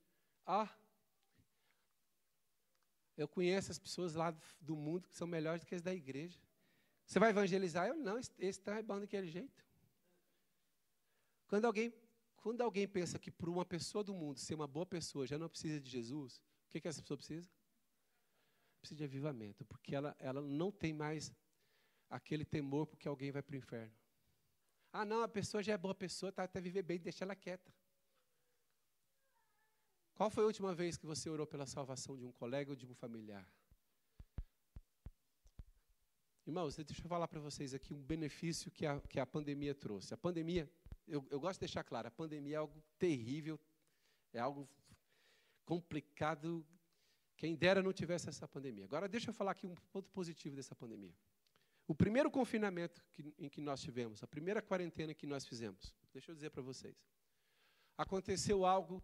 ah, 0.45 0.69
eu 3.15 3.27
conheço 3.27 3.71
as 3.71 3.77
pessoas 3.77 4.15
lá 4.15 4.35
do 4.59 4.75
mundo 4.75 5.07
que 5.07 5.15
são 5.15 5.27
melhores 5.27 5.61
do 5.61 5.67
que 5.67 5.75
as 5.75 5.83
da 5.83 5.93
igreja. 5.93 6.39
Você 7.05 7.19
vai 7.19 7.29
evangelizar? 7.29 7.87
Eu 7.87 7.95
não, 7.95 8.17
esse 8.17 8.31
está 8.39 8.81
bom 8.81 8.99
daquele 8.99 9.27
jeito. 9.27 9.63
Quando 11.47 11.65
alguém, 11.65 11.93
quando 12.37 12.61
alguém 12.61 12.87
pensa 12.87 13.19
que 13.19 13.29
por 13.29 13.47
uma 13.47 13.65
pessoa 13.65 14.03
do 14.03 14.13
mundo 14.13 14.39
ser 14.39 14.55
uma 14.55 14.67
boa 14.67 14.85
pessoa 14.85 15.27
já 15.27 15.37
não 15.37 15.49
precisa 15.49 15.79
de 15.79 15.89
Jesus, 15.89 16.37
o 16.37 16.69
que, 16.69 16.81
que 16.81 16.87
essa 16.87 17.01
pessoa 17.01 17.17
precisa? 17.17 17.47
Precisa 18.79 18.97
de 18.97 19.03
avivamento, 19.03 19.65
porque 19.65 19.93
ela, 19.93 20.15
ela 20.19 20.41
não 20.41 20.71
tem 20.71 20.93
mais 20.93 21.31
aquele 22.09 22.45
temor 22.45 22.87
porque 22.87 23.07
alguém 23.07 23.31
vai 23.31 23.41
para 23.41 23.53
o 23.53 23.57
inferno. 23.57 23.93
Ah, 24.91 25.05
não, 25.05 25.21
a 25.21 25.27
pessoa 25.27 25.61
já 25.61 25.73
é 25.73 25.77
boa 25.77 25.93
pessoa, 25.93 26.29
está 26.29 26.43
até 26.43 26.59
viver 26.59 26.81
bem, 26.81 26.99
deixa 26.99 27.23
ela 27.23 27.35
quieta. 27.35 27.71
Qual 30.15 30.29
foi 30.29 30.43
a 30.43 30.47
última 30.47 30.73
vez 30.73 30.97
que 30.97 31.05
você 31.05 31.29
orou 31.29 31.47
pela 31.47 31.65
salvação 31.65 32.17
de 32.17 32.25
um 32.25 32.31
colega 32.31 32.71
ou 32.71 32.75
de 32.75 32.85
um 32.85 32.93
familiar? 32.93 33.47
Irmãos, 36.45 36.75
deixa 36.75 37.03
eu 37.03 37.07
falar 37.07 37.27
para 37.27 37.39
vocês 37.39 37.75
aqui 37.75 37.93
um 37.93 38.01
benefício 38.01 38.71
que 38.71 38.85
a, 38.85 38.99
que 39.01 39.19
a 39.19 39.25
pandemia 39.25 39.75
trouxe. 39.75 40.13
A 40.15 40.17
pandemia, 40.17 40.69
eu, 41.07 41.25
eu 41.29 41.39
gosto 41.39 41.57
de 41.57 41.67
deixar 41.67 41.83
claro, 41.83 42.07
a 42.07 42.11
pandemia 42.11 42.55
é 42.55 42.57
algo 42.57 42.83
terrível, 42.97 43.59
é 44.33 44.39
algo 44.39 44.67
complicado. 45.63 46.65
Quem 47.37 47.55
dera 47.55 47.83
não 47.83 47.93
tivesse 47.93 48.27
essa 48.27 48.47
pandemia. 48.47 48.85
Agora, 48.85 49.07
deixa 49.07 49.29
eu 49.29 49.33
falar 49.33 49.51
aqui 49.51 49.67
um 49.67 49.75
ponto 49.91 50.09
positivo 50.09 50.55
dessa 50.55 50.75
pandemia. 50.75 51.13
O 51.89 51.95
primeiro 51.95 52.29
confinamento 52.29 53.03
que, 53.11 53.33
em 53.39 53.49
que 53.49 53.59
nós 53.59 53.81
tivemos, 53.81 54.21
a 54.21 54.27
primeira 54.27 54.61
quarentena 54.61 55.11
que 55.11 55.25
nós 55.25 55.43
fizemos, 55.43 55.91
deixa 56.13 56.29
eu 56.29 56.35
dizer 56.35 56.51
para 56.51 56.61
vocês, 56.61 56.95
aconteceu 57.97 58.63
algo 58.63 59.03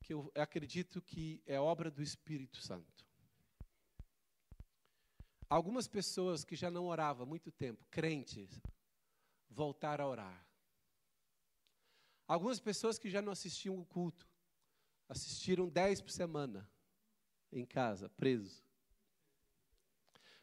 que 0.00 0.14
eu 0.14 0.32
acredito 0.34 1.02
que 1.02 1.42
é 1.44 1.60
obra 1.60 1.90
do 1.90 2.02
Espírito 2.02 2.56
Santo. 2.56 3.06
Algumas 5.46 5.86
pessoas 5.86 6.42
que 6.42 6.56
já 6.56 6.70
não 6.70 6.86
oravam 6.86 7.24
há 7.24 7.28
muito 7.28 7.52
tempo, 7.52 7.86
crentes, 7.90 8.62
voltaram 9.50 10.06
a 10.06 10.08
orar. 10.08 10.46
Algumas 12.26 12.58
pessoas 12.58 12.98
que 12.98 13.10
já 13.10 13.20
não 13.20 13.32
assistiam 13.32 13.78
o 13.78 13.84
culto, 13.84 14.26
assistiram 15.06 15.68
dez 15.68 16.00
por 16.00 16.10
semana, 16.10 16.66
em 17.52 17.66
casa, 17.66 18.08
presos. 18.08 18.64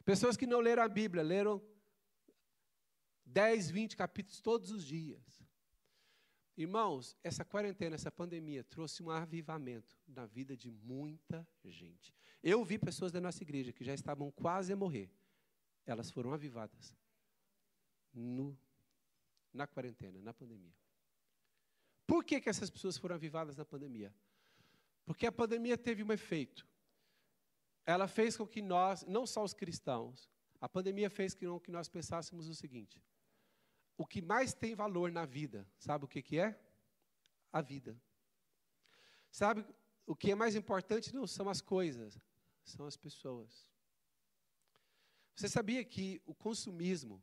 Pessoas 0.04 0.36
que 0.36 0.46
não 0.46 0.60
leram 0.60 0.84
a 0.84 0.88
Bíblia, 0.88 1.24
leram 1.24 1.60
10, 3.32 3.70
20 3.70 3.96
capítulos 3.96 4.40
todos 4.40 4.70
os 4.70 4.84
dias. 4.84 5.40
Irmãos, 6.56 7.16
essa 7.22 7.44
quarentena, 7.44 7.94
essa 7.94 8.10
pandemia 8.10 8.64
trouxe 8.64 9.02
um 9.02 9.10
avivamento 9.10 9.96
na 10.06 10.26
vida 10.26 10.56
de 10.56 10.70
muita 10.70 11.46
gente. 11.64 12.14
Eu 12.42 12.64
vi 12.64 12.78
pessoas 12.78 13.12
da 13.12 13.20
nossa 13.20 13.42
igreja 13.42 13.72
que 13.72 13.84
já 13.84 13.94
estavam 13.94 14.30
quase 14.30 14.72
a 14.72 14.76
morrer. 14.76 15.10
Elas 15.86 16.10
foram 16.10 16.32
avivadas 16.32 16.94
no, 18.12 18.58
na 19.52 19.66
quarentena, 19.66 20.20
na 20.20 20.34
pandemia. 20.34 20.74
Por 22.06 22.24
que, 22.24 22.40
que 22.40 22.50
essas 22.50 22.68
pessoas 22.68 22.98
foram 22.98 23.14
avivadas 23.14 23.56
na 23.56 23.64
pandemia? 23.64 24.14
Porque 25.04 25.26
a 25.26 25.32
pandemia 25.32 25.78
teve 25.78 26.02
um 26.02 26.12
efeito. 26.12 26.66
Ela 27.86 28.06
fez 28.08 28.36
com 28.36 28.46
que 28.46 28.60
nós, 28.60 29.04
não 29.06 29.26
só 29.26 29.42
os 29.42 29.54
cristãos, 29.54 30.28
a 30.60 30.68
pandemia 30.68 31.08
fez 31.08 31.34
com 31.34 31.58
que 31.58 31.70
nós 31.70 31.88
pensássemos 31.88 32.48
o 32.48 32.54
seguinte: 32.54 33.00
o 34.00 34.06
que 34.06 34.22
mais 34.22 34.54
tem 34.54 34.74
valor 34.74 35.12
na 35.12 35.26
vida, 35.26 35.68
sabe 35.78 36.06
o 36.06 36.08
que, 36.08 36.22
que 36.22 36.38
é? 36.38 36.58
A 37.52 37.60
vida. 37.60 37.94
Sabe, 39.30 39.62
o 40.06 40.16
que 40.16 40.30
é 40.30 40.34
mais 40.34 40.56
importante 40.56 41.14
não 41.14 41.26
são 41.26 41.50
as 41.50 41.60
coisas, 41.60 42.18
são 42.64 42.86
as 42.86 42.96
pessoas. 42.96 43.68
Você 45.36 45.50
sabia 45.50 45.84
que 45.84 46.22
o 46.24 46.34
consumismo, 46.34 47.22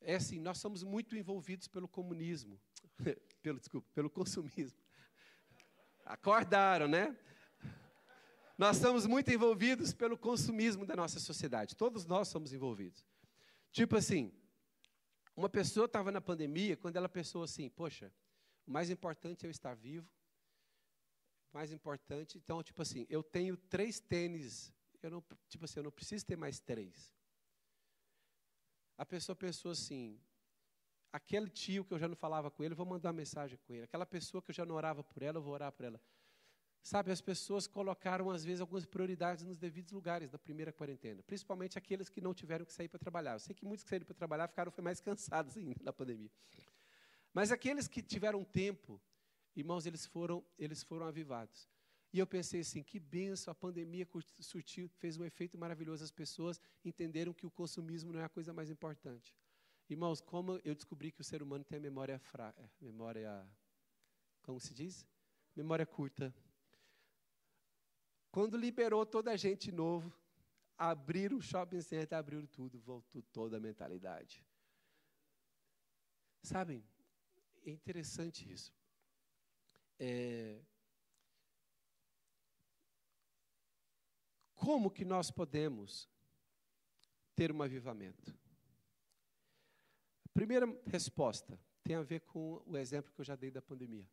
é 0.00 0.14
assim, 0.14 0.38
nós 0.38 0.58
somos 0.58 0.84
muito 0.84 1.16
envolvidos 1.16 1.66
pelo 1.66 1.88
comunismo, 1.88 2.60
pelo, 3.42 3.58
desculpa, 3.58 3.88
pelo 3.92 4.08
consumismo. 4.08 4.78
Acordaram, 6.04 6.86
né? 6.86 7.18
Nós 8.56 8.76
somos 8.76 9.04
muito 9.04 9.32
envolvidos 9.32 9.92
pelo 9.92 10.16
consumismo 10.16 10.86
da 10.86 10.94
nossa 10.94 11.18
sociedade. 11.18 11.74
Todos 11.74 12.06
nós 12.06 12.28
somos 12.28 12.52
envolvidos. 12.52 13.04
Tipo 13.72 13.96
assim, 13.96 14.32
uma 15.36 15.48
pessoa 15.48 15.86
estava 15.86 16.10
na 16.10 16.20
pandemia 16.20 16.76
quando 16.76 16.96
ela 16.96 17.08
pensou 17.08 17.42
assim: 17.42 17.68
poxa, 17.68 18.12
o 18.66 18.70
mais 18.70 18.90
importante 18.90 19.44
é 19.44 19.48
eu 19.48 19.50
estar 19.50 19.74
vivo. 19.74 20.08
O 21.52 21.56
mais 21.56 21.72
importante, 21.72 22.38
então, 22.38 22.62
tipo 22.62 22.80
assim, 22.80 23.06
eu 23.10 23.22
tenho 23.22 23.56
três 23.56 24.00
tênis, 24.00 24.72
eu 25.02 25.10
não, 25.10 25.24
tipo 25.48 25.64
assim, 25.64 25.80
eu 25.80 25.84
não 25.84 25.90
preciso 25.90 26.24
ter 26.24 26.36
mais 26.36 26.60
três. 26.60 27.14
A 28.96 29.04
pessoa 29.04 29.36
pensou 29.36 29.70
assim: 29.70 30.18
aquele 31.12 31.50
tio 31.50 31.84
que 31.84 31.92
eu 31.92 31.98
já 31.98 32.08
não 32.08 32.16
falava 32.16 32.50
com 32.50 32.62
ele, 32.62 32.72
eu 32.72 32.76
vou 32.76 32.86
mandar 32.86 33.10
uma 33.10 33.14
mensagem 33.14 33.58
com 33.66 33.74
ele. 33.74 33.84
Aquela 33.84 34.06
pessoa 34.06 34.40
que 34.42 34.50
eu 34.50 34.54
já 34.54 34.64
não 34.64 34.74
orava 34.74 35.04
por 35.04 35.22
ela, 35.22 35.38
eu 35.38 35.42
vou 35.42 35.52
orar 35.52 35.70
por 35.72 35.84
ela. 35.84 36.00
Sabe, 36.82 37.12
as 37.12 37.20
pessoas 37.20 37.68
colocaram, 37.68 38.28
às 38.28 38.44
vezes, 38.44 38.60
algumas 38.60 38.84
prioridades 38.84 39.44
nos 39.44 39.56
devidos 39.56 39.92
lugares 39.92 40.32
na 40.32 40.38
primeira 40.38 40.72
quarentena, 40.72 41.22
principalmente 41.22 41.78
aqueles 41.78 42.08
que 42.08 42.20
não 42.20 42.34
tiveram 42.34 42.64
que 42.64 42.72
sair 42.72 42.88
para 42.88 42.98
trabalhar. 42.98 43.34
Eu 43.34 43.38
sei 43.38 43.54
que 43.54 43.64
muitos 43.64 43.84
que 43.84 43.90
saíram 43.90 44.04
para 44.04 44.16
trabalhar 44.16 44.48
ficaram 44.48 44.72
mais 44.82 45.00
cansados 45.00 45.56
ainda 45.58 45.76
na 45.80 45.92
pandemia. 45.92 46.30
Mas 47.32 47.52
aqueles 47.52 47.86
que 47.86 48.02
tiveram 48.02 48.44
tempo, 48.44 49.00
irmãos, 49.54 49.86
eles 49.86 50.04
foram, 50.04 50.44
eles 50.58 50.82
foram 50.82 51.06
avivados. 51.06 51.68
E 52.12 52.18
eu 52.18 52.26
pensei 52.26 52.60
assim, 52.60 52.82
que 52.82 52.98
benção, 52.98 53.52
a 53.52 53.54
pandemia 53.54 54.06
surtiu, 54.40 54.88
fez 54.98 55.16
um 55.16 55.24
efeito 55.24 55.56
maravilhoso. 55.56 56.02
As 56.04 56.10
pessoas 56.10 56.60
entenderam 56.84 57.32
que 57.32 57.46
o 57.46 57.50
consumismo 57.50 58.12
não 58.12 58.20
é 58.20 58.24
a 58.24 58.28
coisa 58.28 58.52
mais 58.52 58.68
importante. 58.68 59.34
Irmãos, 59.88 60.20
como 60.20 60.60
eu 60.64 60.74
descobri 60.74 61.10
que 61.12 61.20
o 61.20 61.24
ser 61.24 61.42
humano 61.42 61.64
tem 61.64 61.78
a 61.78 61.80
memória 61.80 62.18
fraca, 62.18 62.70
memória, 62.80 63.46
como 64.42 64.60
se 64.60 64.74
diz? 64.74 65.06
Memória 65.54 65.86
curta. 65.86 66.34
Quando 68.32 68.56
liberou 68.56 69.04
toda 69.04 69.30
a 69.30 69.36
gente 69.36 69.70
novo, 69.70 70.10
abriram 70.78 71.36
o 71.36 71.42
shopping 71.42 71.82
center, 71.82 72.18
abriram 72.18 72.46
tudo, 72.46 72.80
voltou 72.80 73.22
toda 73.30 73.58
a 73.58 73.60
mentalidade. 73.60 74.42
Sabem, 76.42 76.82
é 77.64 77.70
interessante 77.70 78.50
isso. 78.50 78.74
É, 79.98 80.62
como 84.56 84.90
que 84.90 85.04
nós 85.04 85.30
podemos 85.30 86.08
ter 87.36 87.52
um 87.52 87.62
avivamento? 87.62 88.34
Primeira 90.32 90.66
resposta 90.86 91.60
tem 91.84 91.96
a 91.96 92.02
ver 92.02 92.20
com 92.20 92.62
o 92.64 92.78
exemplo 92.78 93.12
que 93.12 93.20
eu 93.20 93.24
já 93.26 93.36
dei 93.36 93.50
da 93.50 93.60
pandemia. 93.60 94.08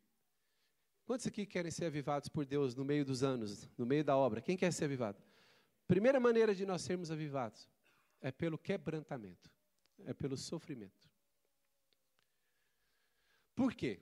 Quantos 1.10 1.26
aqui 1.26 1.44
querem 1.44 1.72
ser 1.72 1.86
avivados 1.86 2.28
por 2.28 2.46
Deus 2.46 2.72
no 2.72 2.84
meio 2.84 3.04
dos 3.04 3.24
anos, 3.24 3.68
no 3.76 3.84
meio 3.84 4.04
da 4.04 4.16
obra? 4.16 4.40
Quem 4.40 4.56
quer 4.56 4.72
ser 4.72 4.84
avivado? 4.84 5.20
Primeira 5.88 6.20
maneira 6.20 6.54
de 6.54 6.64
nós 6.64 6.82
sermos 6.82 7.10
avivados 7.10 7.68
é 8.20 8.30
pelo 8.30 8.56
quebrantamento, 8.56 9.50
é 10.04 10.14
pelo 10.14 10.36
sofrimento. 10.36 11.10
Por 13.56 13.74
quê? 13.74 14.00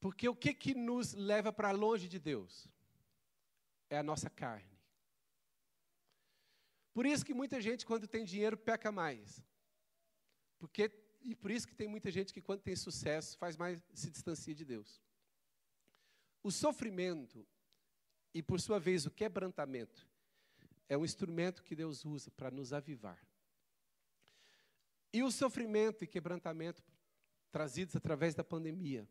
Porque 0.00 0.26
o 0.26 0.34
que, 0.34 0.54
que 0.54 0.74
nos 0.74 1.12
leva 1.12 1.52
para 1.52 1.70
longe 1.70 2.08
de 2.08 2.18
Deus? 2.18 2.66
É 3.90 3.98
a 3.98 4.02
nossa 4.02 4.30
carne. 4.30 4.80
Por 6.94 7.04
isso 7.04 7.26
que 7.26 7.34
muita 7.34 7.60
gente, 7.60 7.84
quando 7.84 8.08
tem 8.08 8.24
dinheiro, 8.24 8.56
peca 8.56 8.90
mais. 8.90 9.44
Porque, 10.58 10.90
e 11.20 11.34
por 11.34 11.50
isso 11.50 11.68
que 11.68 11.74
tem 11.74 11.88
muita 11.88 12.10
gente 12.10 12.32
que, 12.32 12.40
quando 12.40 12.62
tem 12.62 12.74
sucesso, 12.74 13.36
faz 13.36 13.54
mais, 13.54 13.84
se 13.92 14.08
distancia 14.08 14.54
de 14.54 14.64
Deus. 14.64 15.04
O 16.46 16.50
sofrimento 16.52 17.44
e, 18.32 18.40
por 18.40 18.60
sua 18.60 18.78
vez, 18.78 19.04
o 19.04 19.10
quebrantamento 19.10 20.08
é 20.88 20.96
um 20.96 21.04
instrumento 21.04 21.60
que 21.60 21.74
Deus 21.74 22.04
usa 22.04 22.30
para 22.30 22.52
nos 22.52 22.72
avivar. 22.72 23.20
E 25.12 25.24
o 25.24 25.30
sofrimento 25.32 26.04
e 26.04 26.06
quebrantamento 26.06 26.84
trazidos 27.50 27.96
através 27.96 28.32
da 28.32 28.44
pandemia 28.44 29.08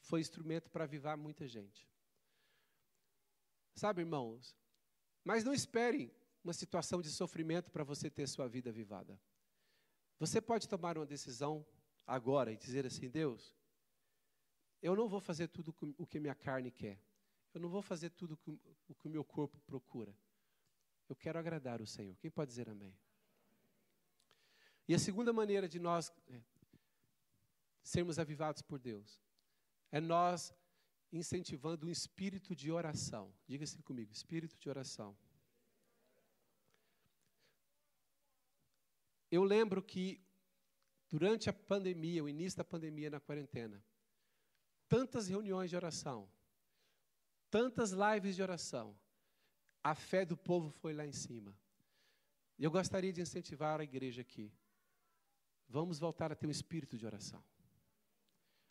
foi 0.00 0.18
instrumento 0.18 0.68
para 0.72 0.82
avivar 0.82 1.16
muita 1.16 1.46
gente. 1.46 1.88
Sabe, 3.76 4.00
irmãos? 4.00 4.56
Mas 5.22 5.44
não 5.44 5.54
esperem 5.54 6.12
uma 6.42 6.52
situação 6.52 7.00
de 7.00 7.12
sofrimento 7.12 7.70
para 7.70 7.84
você 7.84 8.10
ter 8.10 8.26
sua 8.26 8.48
vida 8.48 8.70
avivada. 8.70 9.20
Você 10.18 10.40
pode 10.40 10.68
tomar 10.68 10.98
uma 10.98 11.06
decisão 11.06 11.64
agora 12.04 12.50
e 12.50 12.56
dizer 12.56 12.86
assim: 12.86 13.08
Deus, 13.08 13.54
eu 14.82 14.96
não 14.96 15.08
vou 15.08 15.20
fazer 15.20 15.48
tudo 15.48 15.74
o 15.98 16.06
que 16.06 16.18
minha 16.18 16.34
carne 16.34 16.70
quer. 16.70 16.98
Eu 17.52 17.60
não 17.60 17.68
vou 17.68 17.82
fazer 17.82 18.10
tudo 18.10 18.38
o 18.88 18.94
que 18.94 19.06
o 19.06 19.10
meu 19.10 19.24
corpo 19.24 19.60
procura. 19.60 20.16
Eu 21.08 21.16
quero 21.16 21.38
agradar 21.38 21.80
o 21.80 21.86
Senhor. 21.86 22.16
Quem 22.16 22.30
pode 22.30 22.50
dizer 22.50 22.68
amém? 22.68 22.96
E 24.86 24.94
a 24.94 24.98
segunda 24.98 25.32
maneira 25.32 25.68
de 25.68 25.78
nós 25.78 26.12
é, 26.28 26.40
sermos 27.82 28.18
avivados 28.18 28.62
por 28.62 28.78
Deus 28.78 29.20
é 29.90 30.00
nós 30.00 30.54
incentivando 31.12 31.86
um 31.86 31.90
espírito 31.90 32.54
de 32.54 32.70
oração. 32.70 33.34
Diga 33.46 33.64
assim 33.64 33.82
comigo: 33.82 34.12
espírito 34.12 34.56
de 34.56 34.68
oração. 34.68 35.16
Eu 39.30 39.44
lembro 39.44 39.82
que 39.82 40.20
durante 41.08 41.50
a 41.50 41.52
pandemia, 41.52 42.22
o 42.22 42.28
início 42.28 42.56
da 42.56 42.64
pandemia 42.64 43.10
na 43.10 43.20
quarentena, 43.20 43.82
tantas 44.90 45.28
reuniões 45.28 45.70
de 45.70 45.76
oração, 45.76 46.28
tantas 47.48 47.92
lives 47.92 48.34
de 48.34 48.42
oração, 48.42 48.98
a 49.82 49.94
fé 49.94 50.26
do 50.26 50.36
povo 50.36 50.68
foi 50.68 50.92
lá 50.92 51.06
em 51.06 51.12
cima. 51.12 51.56
E 52.58 52.64
eu 52.64 52.70
gostaria 52.70 53.12
de 53.12 53.22
incentivar 53.22 53.80
a 53.80 53.84
igreja 53.84 54.20
aqui. 54.20 54.52
Vamos 55.68 56.00
voltar 56.00 56.32
a 56.32 56.34
ter 56.34 56.48
um 56.48 56.50
espírito 56.50 56.98
de 56.98 57.06
oração. 57.06 57.42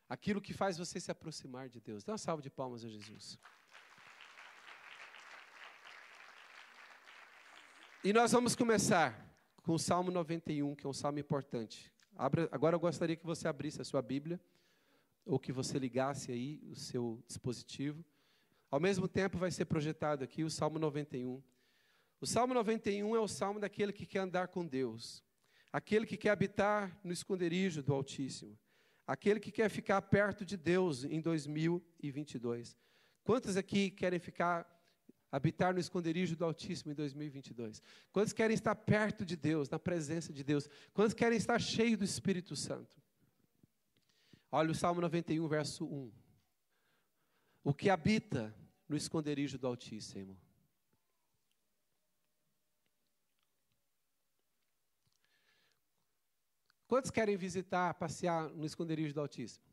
Aquilo 0.09 0.41
que 0.41 0.53
faz 0.53 0.77
você 0.77 0.99
se 0.99 1.09
aproximar 1.09 1.69
de 1.69 1.79
Deus. 1.79 2.03
Dá 2.03 2.11
uma 2.11 2.17
salva 2.17 2.43
de 2.43 2.49
palmas 2.49 2.83
a 2.83 2.89
Jesus. 2.89 3.39
E 8.03 8.11
nós 8.11 8.33
vamos 8.33 8.55
começar 8.55 9.25
com 9.63 9.73
o 9.73 9.79
Salmo 9.79 10.11
91, 10.11 10.75
que 10.75 10.85
é 10.85 10.89
um 10.89 10.93
salmo 10.93 11.19
importante. 11.19 11.91
Agora 12.51 12.75
eu 12.75 12.79
gostaria 12.79 13.15
que 13.15 13.25
você 13.25 13.47
abrisse 13.47 13.81
a 13.81 13.85
sua 13.85 14.01
Bíblia, 14.01 14.39
ou 15.25 15.39
que 15.39 15.51
você 15.51 15.77
ligasse 15.77 16.31
aí 16.31 16.61
o 16.69 16.75
seu 16.75 17.23
dispositivo. 17.27 18.03
Ao 18.71 18.79
mesmo 18.79 19.07
tempo 19.07 19.37
vai 19.37 19.51
ser 19.51 19.65
projetado 19.65 20.23
aqui 20.23 20.43
o 20.43 20.49
Salmo 20.49 20.77
91. 20.79 21.41
O 22.21 22.25
Salmo 22.25 22.53
91 22.53 23.15
é 23.15 23.19
o 23.19 23.27
salmo 23.27 23.59
daquele 23.59 23.93
que 23.93 24.05
quer 24.05 24.19
andar 24.19 24.49
com 24.49 24.65
Deus, 24.65 25.23
aquele 25.71 26.05
que 26.05 26.17
quer 26.17 26.31
habitar 26.31 26.99
no 27.03 27.13
esconderijo 27.13 27.81
do 27.81 27.93
Altíssimo, 27.93 28.59
aquele 29.07 29.39
que 29.39 29.51
quer 29.51 29.69
ficar 29.69 30.01
perto 30.01 30.43
de 30.43 30.57
Deus 30.57 31.05
em 31.05 31.21
2022. 31.21 32.77
Quantos 33.23 33.55
aqui 33.55 33.89
querem 33.89 34.19
ficar 34.19 34.67
habitar 35.31 35.73
no 35.73 35.79
esconderijo 35.79 36.35
do 36.35 36.43
Altíssimo 36.43 36.91
em 36.91 36.95
2022? 36.95 37.81
Quantos 38.11 38.33
querem 38.33 38.53
estar 38.53 38.75
perto 38.75 39.25
de 39.25 39.37
Deus, 39.37 39.69
na 39.69 39.79
presença 39.79 40.33
de 40.33 40.43
Deus? 40.43 40.67
Quantos 40.93 41.13
querem 41.13 41.37
estar 41.37 41.59
cheios 41.59 41.99
do 41.99 42.03
Espírito 42.03 42.55
Santo? 42.55 42.99
Olha 44.51 44.71
o 44.71 44.75
Salmo 44.75 44.99
91, 45.01 45.47
verso 45.47 45.85
1. 45.85 46.11
O 47.63 47.73
que 47.73 47.89
habita 47.89 48.55
no 48.87 48.97
esconderijo 48.97 49.57
do 49.59 49.67
Altíssimo. 49.67 50.35
Quantos 56.87 57.11
querem 57.11 57.37
visitar, 57.37 57.93
passear 57.93 58.49
no 58.49 58.65
esconderijo 58.65 59.13
do 59.13 59.21
Altíssimo? 59.21 59.63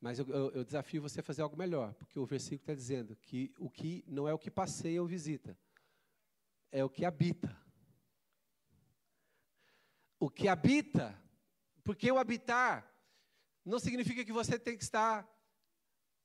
Mas 0.00 0.18
eu, 0.18 0.26
eu, 0.28 0.50
eu, 0.52 0.64
desafio 0.64 1.02
você 1.02 1.20
a 1.20 1.22
fazer 1.22 1.42
algo 1.42 1.56
melhor, 1.56 1.92
porque 1.94 2.18
o 2.18 2.24
versículo 2.24 2.62
está 2.62 2.74
dizendo 2.74 3.14
que 3.16 3.52
o 3.58 3.68
que 3.68 4.02
não 4.06 4.26
é 4.26 4.32
o 4.32 4.38
que 4.38 4.50
passeia 4.50 5.02
ou 5.02 5.06
visita, 5.06 5.58
é 6.72 6.82
o 6.82 6.88
que 6.88 7.04
habita. 7.04 7.54
O 10.18 10.30
que 10.30 10.48
habita, 10.48 11.20
porque 11.86 12.10
o 12.10 12.18
habitar 12.18 12.92
não 13.64 13.78
significa 13.78 14.24
que 14.24 14.32
você 14.32 14.58
tem 14.58 14.76
que 14.76 14.82
estar 14.82 15.24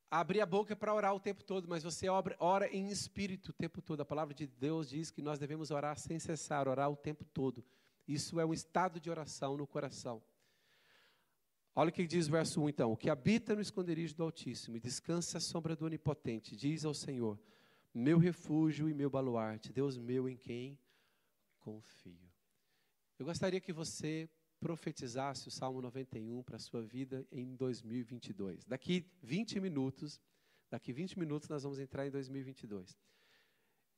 abrir 0.09 0.41
a 0.41 0.45
boca 0.45 0.75
para 0.75 0.93
orar 0.93 1.13
o 1.13 1.19
tempo 1.19 1.43
todo, 1.43 1.69
mas 1.69 1.83
você 1.83 2.09
ora, 2.09 2.35
ora 2.39 2.67
em 2.67 2.89
espírito 2.89 3.51
o 3.51 3.53
tempo 3.53 3.79
todo. 3.79 4.01
A 4.01 4.05
palavra 4.05 4.33
de 4.33 4.47
Deus 4.47 4.89
diz 4.89 5.11
que 5.11 5.21
nós 5.21 5.37
devemos 5.37 5.69
orar 5.69 5.97
sem 5.97 6.19
cessar, 6.19 6.67
orar 6.67 6.89
o 6.89 6.97
tempo 6.97 7.23
todo. 7.23 7.63
Isso 8.07 8.39
é 8.39 8.45
um 8.45 8.51
estado 8.51 8.99
de 8.99 9.09
oração 9.09 9.55
no 9.55 9.67
coração. 9.67 10.21
Olha 11.75 11.89
o 11.89 11.93
que 11.93 12.07
diz 12.07 12.27
o 12.27 12.31
verso 12.31 12.59
1 12.59 12.69
então: 12.69 12.91
O 12.91 12.97
que 12.97 13.09
habita 13.09 13.53
no 13.53 13.61
esconderijo 13.61 14.15
do 14.15 14.23
Altíssimo 14.23 14.77
e 14.77 14.79
descansa 14.79 15.37
à 15.37 15.41
sombra 15.41 15.75
do 15.75 15.85
Onipotente, 15.85 16.55
diz 16.55 16.83
ao 16.83 16.93
Senhor: 16.95 17.39
Meu 17.93 18.17
refúgio 18.17 18.89
e 18.89 18.95
meu 18.95 19.11
baluarte, 19.11 19.71
Deus 19.71 19.95
meu 19.95 20.27
em 20.27 20.35
quem 20.35 20.77
confio. 21.59 22.29
Eu 23.19 23.27
gostaria 23.27 23.61
que 23.61 23.71
você 23.71 24.27
profetizasse 24.61 25.47
o 25.47 25.51
Salmo 25.51 25.81
91 25.81 26.43
para 26.43 26.55
a 26.55 26.59
sua 26.59 26.83
vida 26.83 27.27
em 27.31 27.55
2022. 27.55 28.63
Daqui 28.65 29.05
20 29.23 29.59
minutos, 29.59 30.21
daqui 30.69 30.93
20 30.93 31.17
minutos 31.17 31.49
nós 31.49 31.63
vamos 31.63 31.79
entrar 31.79 32.05
em 32.05 32.11
2022. 32.11 32.95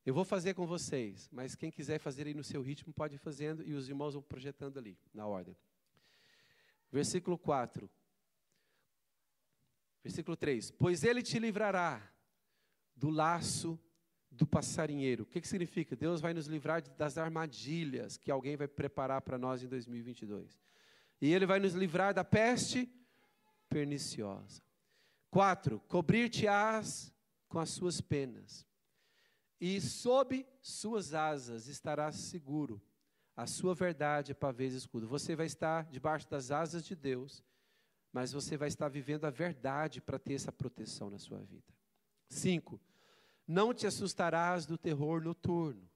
Eu 0.06 0.14
vou 0.14 0.24
fazer 0.24 0.54
com 0.54 0.66
vocês, 0.66 1.28
mas 1.30 1.54
quem 1.54 1.70
quiser 1.70 1.98
fazer 1.98 2.26
aí 2.26 2.34
no 2.34 2.42
seu 2.42 2.62
ritmo 2.62 2.94
pode 2.94 3.16
ir 3.16 3.18
fazendo 3.18 3.62
e 3.62 3.74
os 3.74 3.88
irmãos 3.88 4.14
vão 4.14 4.22
projetando 4.22 4.78
ali, 4.78 4.98
na 5.12 5.26
ordem. 5.26 5.54
Versículo 6.90 7.36
4. 7.36 7.88
Versículo 10.02 10.36
3: 10.36 10.70
Pois 10.72 11.04
ele 11.04 11.22
te 11.22 11.38
livrará 11.38 12.10
do 12.96 13.10
laço 13.10 13.78
do 14.36 14.46
passarinheiro. 14.46 15.22
O 15.22 15.26
que, 15.26 15.40
que 15.40 15.48
significa? 15.48 15.96
Deus 15.96 16.20
vai 16.20 16.34
nos 16.34 16.46
livrar 16.46 16.82
das 16.96 17.18
armadilhas 17.18 18.16
que 18.16 18.30
alguém 18.30 18.56
vai 18.56 18.68
preparar 18.68 19.22
para 19.22 19.38
nós 19.38 19.62
em 19.62 19.68
2022. 19.68 20.58
E 21.20 21.32
ele 21.32 21.46
vai 21.46 21.60
nos 21.60 21.74
livrar 21.74 22.12
da 22.12 22.24
peste 22.24 22.92
perniciosa. 23.68 24.62
4. 25.30 25.80
Cobrir-te-ás 25.88 27.12
com 27.48 27.58
as 27.58 27.70
suas 27.70 28.00
penas, 28.00 28.66
e 29.60 29.80
sob 29.80 30.44
suas 30.60 31.14
asas 31.14 31.68
estarás 31.68 32.16
seguro 32.16 32.82
a 33.36 33.46
sua 33.46 33.74
verdade 33.74 34.30
é 34.30 34.34
pavês 34.34 34.74
escudo. 34.74 35.08
Você 35.08 35.34
vai 35.34 35.46
estar 35.46 35.84
debaixo 35.90 36.28
das 36.28 36.50
asas 36.50 36.84
de 36.84 36.94
Deus, 36.94 37.42
mas 38.12 38.32
você 38.32 38.56
vai 38.56 38.68
estar 38.68 38.88
vivendo 38.88 39.24
a 39.24 39.30
verdade 39.30 40.00
para 40.00 40.18
ter 40.18 40.34
essa 40.34 40.52
proteção 40.52 41.10
na 41.10 41.18
sua 41.18 41.38
vida. 41.38 41.74
Cinco, 42.28 42.80
não 43.46 43.74
te 43.74 43.86
assustarás 43.86 44.66
do 44.66 44.78
terror 44.78 45.22
noturno, 45.22 45.88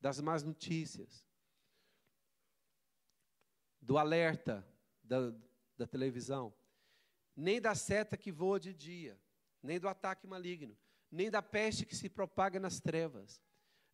das 0.00 0.20
más 0.20 0.42
notícias, 0.42 1.24
do 3.80 3.96
alerta 3.98 4.66
da, 5.02 5.32
da 5.76 5.86
televisão, 5.86 6.52
nem 7.34 7.60
da 7.60 7.74
seta 7.74 8.16
que 8.16 8.32
voa 8.32 8.58
de 8.58 8.74
dia, 8.74 9.18
nem 9.62 9.78
do 9.78 9.88
ataque 9.88 10.26
maligno. 10.26 10.76
nem 11.10 11.30
da 11.30 11.42
peste 11.42 11.86
que 11.86 11.96
se 11.96 12.08
propaga 12.08 12.58
nas 12.58 12.80
trevas, 12.80 13.40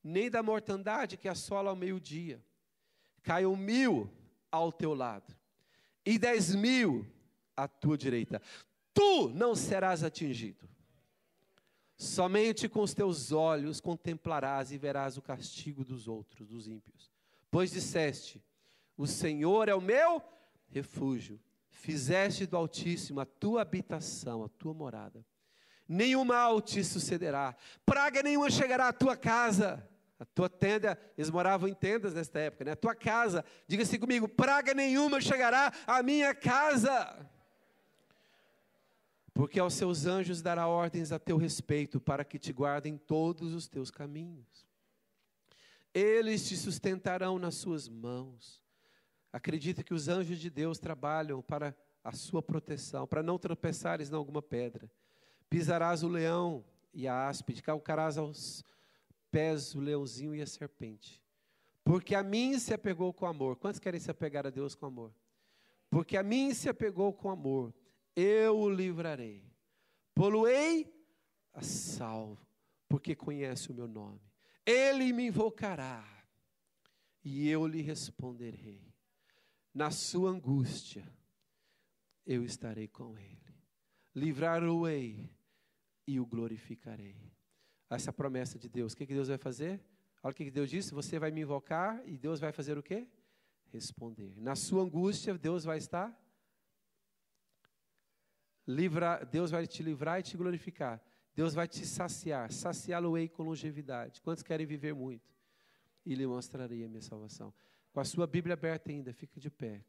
nem 0.02 0.30
da 0.30 0.42
mortandade 0.42 1.16
que 1.16 1.28
assola 1.28 1.70
ao 1.70 1.76
meio-dia. 1.76 2.44
Caiam 3.22 3.54
mil 3.54 4.10
ao 4.50 4.72
teu 4.72 4.94
lado, 4.94 5.36
e 6.04 6.18
dez 6.18 6.54
mil 6.54 7.06
à 7.56 7.68
tua 7.68 7.96
direita. 7.96 8.42
Tu 8.92 9.28
não 9.30 9.54
serás 9.54 10.02
atingido. 10.02 10.68
Somente 11.96 12.68
com 12.68 12.80
os 12.80 12.94
teus 12.94 13.32
olhos 13.32 13.80
contemplarás 13.80 14.72
e 14.72 14.78
verás 14.78 15.16
o 15.16 15.22
castigo 15.22 15.84
dos 15.84 16.08
outros, 16.08 16.48
dos 16.48 16.66
ímpios. 16.66 17.10
Pois 17.50 17.70
disseste: 17.70 18.42
O 18.96 19.06
Senhor 19.06 19.68
é 19.68 19.74
o 19.74 19.80
meu 19.80 20.22
refúgio. 20.68 21.40
Fizeste 21.70 22.46
do 22.46 22.56
Altíssimo 22.56 23.20
a 23.20 23.26
tua 23.26 23.62
habitação, 23.62 24.44
a 24.44 24.48
tua 24.48 24.72
morada. 24.72 25.24
Nenhum 25.88 26.24
mal 26.24 26.60
te 26.60 26.82
sucederá, 26.84 27.56
praga 27.84 28.22
nenhuma 28.22 28.50
chegará 28.50 28.88
à 28.88 28.92
tua 28.92 29.16
casa. 29.16 29.88
A 30.18 30.24
tua 30.24 30.48
tenda, 30.48 30.96
eles 31.18 31.30
moravam 31.30 31.68
em 31.68 31.74
tendas 31.74 32.14
nesta 32.14 32.38
época, 32.38 32.64
né? 32.64 32.70
A 32.70 32.76
tua 32.76 32.94
casa, 32.94 33.44
diga 33.66 33.82
assim 33.82 33.98
comigo: 33.98 34.28
praga 34.28 34.72
nenhuma 34.72 35.20
chegará 35.20 35.72
à 35.84 36.00
minha 36.00 36.32
casa. 36.32 37.28
Porque 39.34 39.58
aos 39.58 39.74
seus 39.74 40.04
anjos 40.04 40.42
dará 40.42 40.66
ordens 40.66 41.10
a 41.10 41.18
teu 41.18 41.36
respeito, 41.36 42.00
para 42.00 42.24
que 42.24 42.38
te 42.38 42.52
guardem 42.52 42.98
todos 42.98 43.54
os 43.54 43.66
teus 43.66 43.90
caminhos. 43.90 44.66
Eles 45.94 46.48
te 46.48 46.56
sustentarão 46.56 47.38
nas 47.38 47.54
suas 47.54 47.88
mãos. 47.88 48.62
Acredita 49.32 49.82
que 49.82 49.94
os 49.94 50.08
anjos 50.08 50.38
de 50.38 50.50
Deus 50.50 50.78
trabalham 50.78 51.40
para 51.40 51.74
a 52.04 52.12
sua 52.12 52.42
proteção, 52.42 53.06
para 53.06 53.22
não 53.22 53.38
tropeçares 53.38 54.10
em 54.10 54.14
alguma 54.14 54.42
pedra. 54.42 54.90
Pisarás 55.48 56.02
o 56.02 56.08
leão 56.08 56.64
e 56.92 57.08
a 57.08 57.28
áspide, 57.28 57.62
calcarás 57.62 58.18
aos 58.18 58.64
pés 59.30 59.74
o 59.74 59.80
leãozinho 59.80 60.34
e 60.34 60.42
a 60.42 60.46
serpente. 60.46 61.22
Porque 61.84 62.14
a 62.14 62.22
mim 62.22 62.58
se 62.58 62.74
apegou 62.74 63.12
com 63.12 63.26
amor. 63.26 63.56
Quantos 63.56 63.80
querem 63.80 63.98
se 63.98 64.10
apegar 64.10 64.46
a 64.46 64.50
Deus 64.50 64.74
com 64.74 64.86
amor? 64.86 65.12
Porque 65.90 66.16
a 66.16 66.22
mim 66.22 66.54
se 66.54 66.68
apegou 66.68 67.12
com 67.12 67.30
amor, 67.30 67.74
eu 68.14 68.58
o 68.58 68.70
livrarei. 68.70 69.50
Poluei 70.14 70.92
a 71.52 71.62
salvo, 71.62 72.46
porque 72.88 73.14
conhece 73.14 73.70
o 73.70 73.74
meu 73.74 73.88
nome. 73.88 74.20
Ele 74.64 75.12
me 75.12 75.26
invocará 75.26 76.04
e 77.24 77.48
eu 77.48 77.66
lhe 77.66 77.82
responderei. 77.82 78.92
Na 79.74 79.90
sua 79.90 80.30
angústia, 80.30 81.08
eu 82.26 82.44
estarei 82.44 82.86
com 82.86 83.18
ele. 83.18 83.40
Livrar-o-ei 84.14 85.30
e 86.06 86.20
o 86.20 86.26
glorificarei. 86.26 87.16
Essa 87.88 88.12
promessa 88.12 88.58
de 88.58 88.68
Deus. 88.68 88.92
O 88.92 88.96
que, 88.96 89.06
que 89.06 89.14
Deus 89.14 89.28
vai 89.28 89.38
fazer? 89.38 89.82
Olha 90.22 90.32
o 90.32 90.34
que, 90.34 90.44
que 90.44 90.50
Deus 90.50 90.70
disse: 90.70 90.94
você 90.94 91.18
vai 91.18 91.30
me 91.30 91.40
invocar 91.40 92.02
e 92.06 92.16
Deus 92.16 92.38
vai 92.38 92.52
fazer 92.52 92.78
o 92.78 92.82
quê? 92.82 93.08
Responder. 93.72 94.34
Na 94.40 94.54
sua 94.54 94.82
angústia, 94.82 95.36
Deus 95.36 95.64
vai 95.64 95.78
estar. 95.78 96.16
Livra, 98.66 99.24
Deus 99.24 99.50
vai 99.50 99.66
te 99.66 99.82
livrar 99.82 100.20
e 100.20 100.22
te 100.22 100.36
glorificar. 100.36 101.02
Deus 101.34 101.54
vai 101.54 101.66
te 101.66 101.86
saciar, 101.86 102.52
saciá-lo-ei 102.52 103.28
com 103.28 103.42
longevidade. 103.42 104.20
Quantos 104.20 104.42
querem 104.42 104.66
viver 104.66 104.94
muito? 104.94 105.32
E 106.04 106.14
lhe 106.14 106.26
mostrarei 106.26 106.84
a 106.84 106.88
minha 106.88 107.00
salvação. 107.00 107.52
Com 107.92 108.00
a 108.00 108.04
sua 108.04 108.26
Bíblia 108.26 108.54
aberta 108.54 108.90
ainda, 108.90 109.12
fica 109.12 109.40
de 109.40 109.50
pé. 109.50 109.84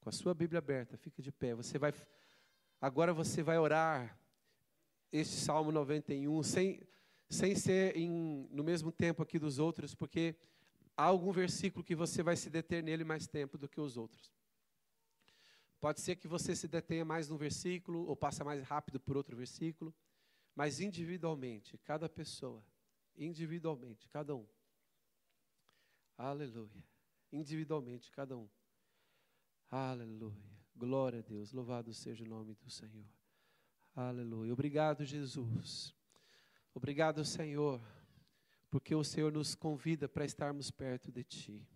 Com 0.00 0.08
a 0.08 0.12
sua 0.12 0.34
Bíblia 0.34 0.58
aberta, 0.58 0.96
fica 0.96 1.22
de 1.22 1.30
pé. 1.30 1.54
Você 1.54 1.78
vai 1.78 1.92
agora 2.80 3.12
você 3.12 3.42
vai 3.42 3.58
orar 3.58 4.18
este 5.12 5.36
Salmo 5.36 5.70
91 5.70 6.42
sem 6.42 6.80
sem 7.28 7.54
ser 7.54 7.96
em, 7.96 8.48
no 8.50 8.64
mesmo 8.64 8.90
tempo 8.90 9.22
aqui 9.22 9.38
dos 9.38 9.60
outros, 9.60 9.94
porque 9.94 10.34
há 10.96 11.04
algum 11.04 11.30
versículo 11.30 11.84
que 11.84 11.94
você 11.94 12.24
vai 12.24 12.36
se 12.36 12.50
deter 12.50 12.82
nele 12.82 13.04
mais 13.04 13.28
tempo 13.28 13.56
do 13.56 13.68
que 13.68 13.80
os 13.80 13.96
outros. 13.96 14.32
Pode 15.80 16.00
ser 16.00 16.16
que 16.16 16.28
você 16.28 16.54
se 16.54 16.68
detenha 16.68 17.04
mais 17.04 17.28
num 17.28 17.38
versículo 17.38 18.06
ou 18.06 18.14
passa 18.14 18.44
mais 18.44 18.62
rápido 18.62 19.00
por 19.00 19.16
outro 19.16 19.34
versículo. 19.34 19.94
Mas 20.54 20.78
individualmente, 20.78 21.78
cada 21.78 22.08
pessoa, 22.08 22.62
individualmente, 23.16 24.08
cada 24.08 24.36
um. 24.36 24.46
Aleluia. 26.18 26.84
Individualmente, 27.32 28.10
cada 28.10 28.36
um. 28.36 28.48
Aleluia. 29.70 30.60
Glória 30.76 31.20
a 31.20 31.22
Deus. 31.22 31.52
Louvado 31.52 31.94
seja 31.94 32.24
o 32.24 32.28
nome 32.28 32.54
do 32.54 32.68
Senhor. 32.68 33.06
Aleluia. 33.94 34.52
Obrigado, 34.52 35.04
Jesus. 35.04 35.94
Obrigado, 36.74 37.24
Senhor, 37.24 37.80
porque 38.70 38.94
o 38.94 39.02
Senhor 39.02 39.32
nos 39.32 39.54
convida 39.54 40.08
para 40.08 40.24
estarmos 40.24 40.70
perto 40.70 41.10
de 41.10 41.24
Ti. 41.24 41.66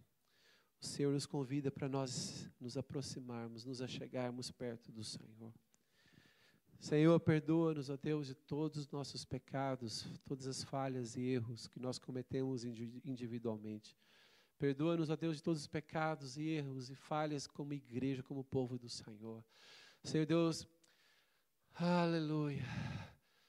O 0.85 0.87
Senhor 0.87 1.15
nos 1.15 1.25
convida 1.25 1.71
para 1.71 1.89
nós 1.89 2.47
nos 2.61 2.77
aproximarmos, 2.77 3.65
nos 3.65 3.81
achegarmos 3.81 4.51
perto 4.51 4.93
do 4.93 5.03
Senhor. 5.03 5.51
Senhor, 6.79 7.19
perdoa-nos, 7.21 7.89
ó 7.89 7.97
Deus, 7.97 8.27
de 8.27 8.35
todos 8.35 8.77
os 8.77 8.91
nossos 8.91 9.25
pecados, 9.25 10.07
todas 10.27 10.47
as 10.47 10.63
falhas 10.63 11.17
e 11.17 11.23
erros 11.23 11.67
que 11.67 11.81
nós 11.81 11.99
cometemos 11.99 12.65
individualmente. 12.65 13.97
Perdoa-nos, 14.59 15.09
ó 15.09 15.17
Deus, 15.17 15.39
de 15.39 15.43
todos 15.43 15.63
os 15.63 15.67
pecados 15.67 16.37
e 16.37 16.49
erros 16.49 16.91
e 16.91 16.95
falhas 16.95 17.47
como 17.47 17.73
igreja, 17.73 18.23
como 18.23 18.45
povo 18.45 18.79
do 18.79 18.91
Senhor. 18.91 19.43
Senhor 20.03 20.27
Deus, 20.27 20.69
aleluia. 21.73 22.63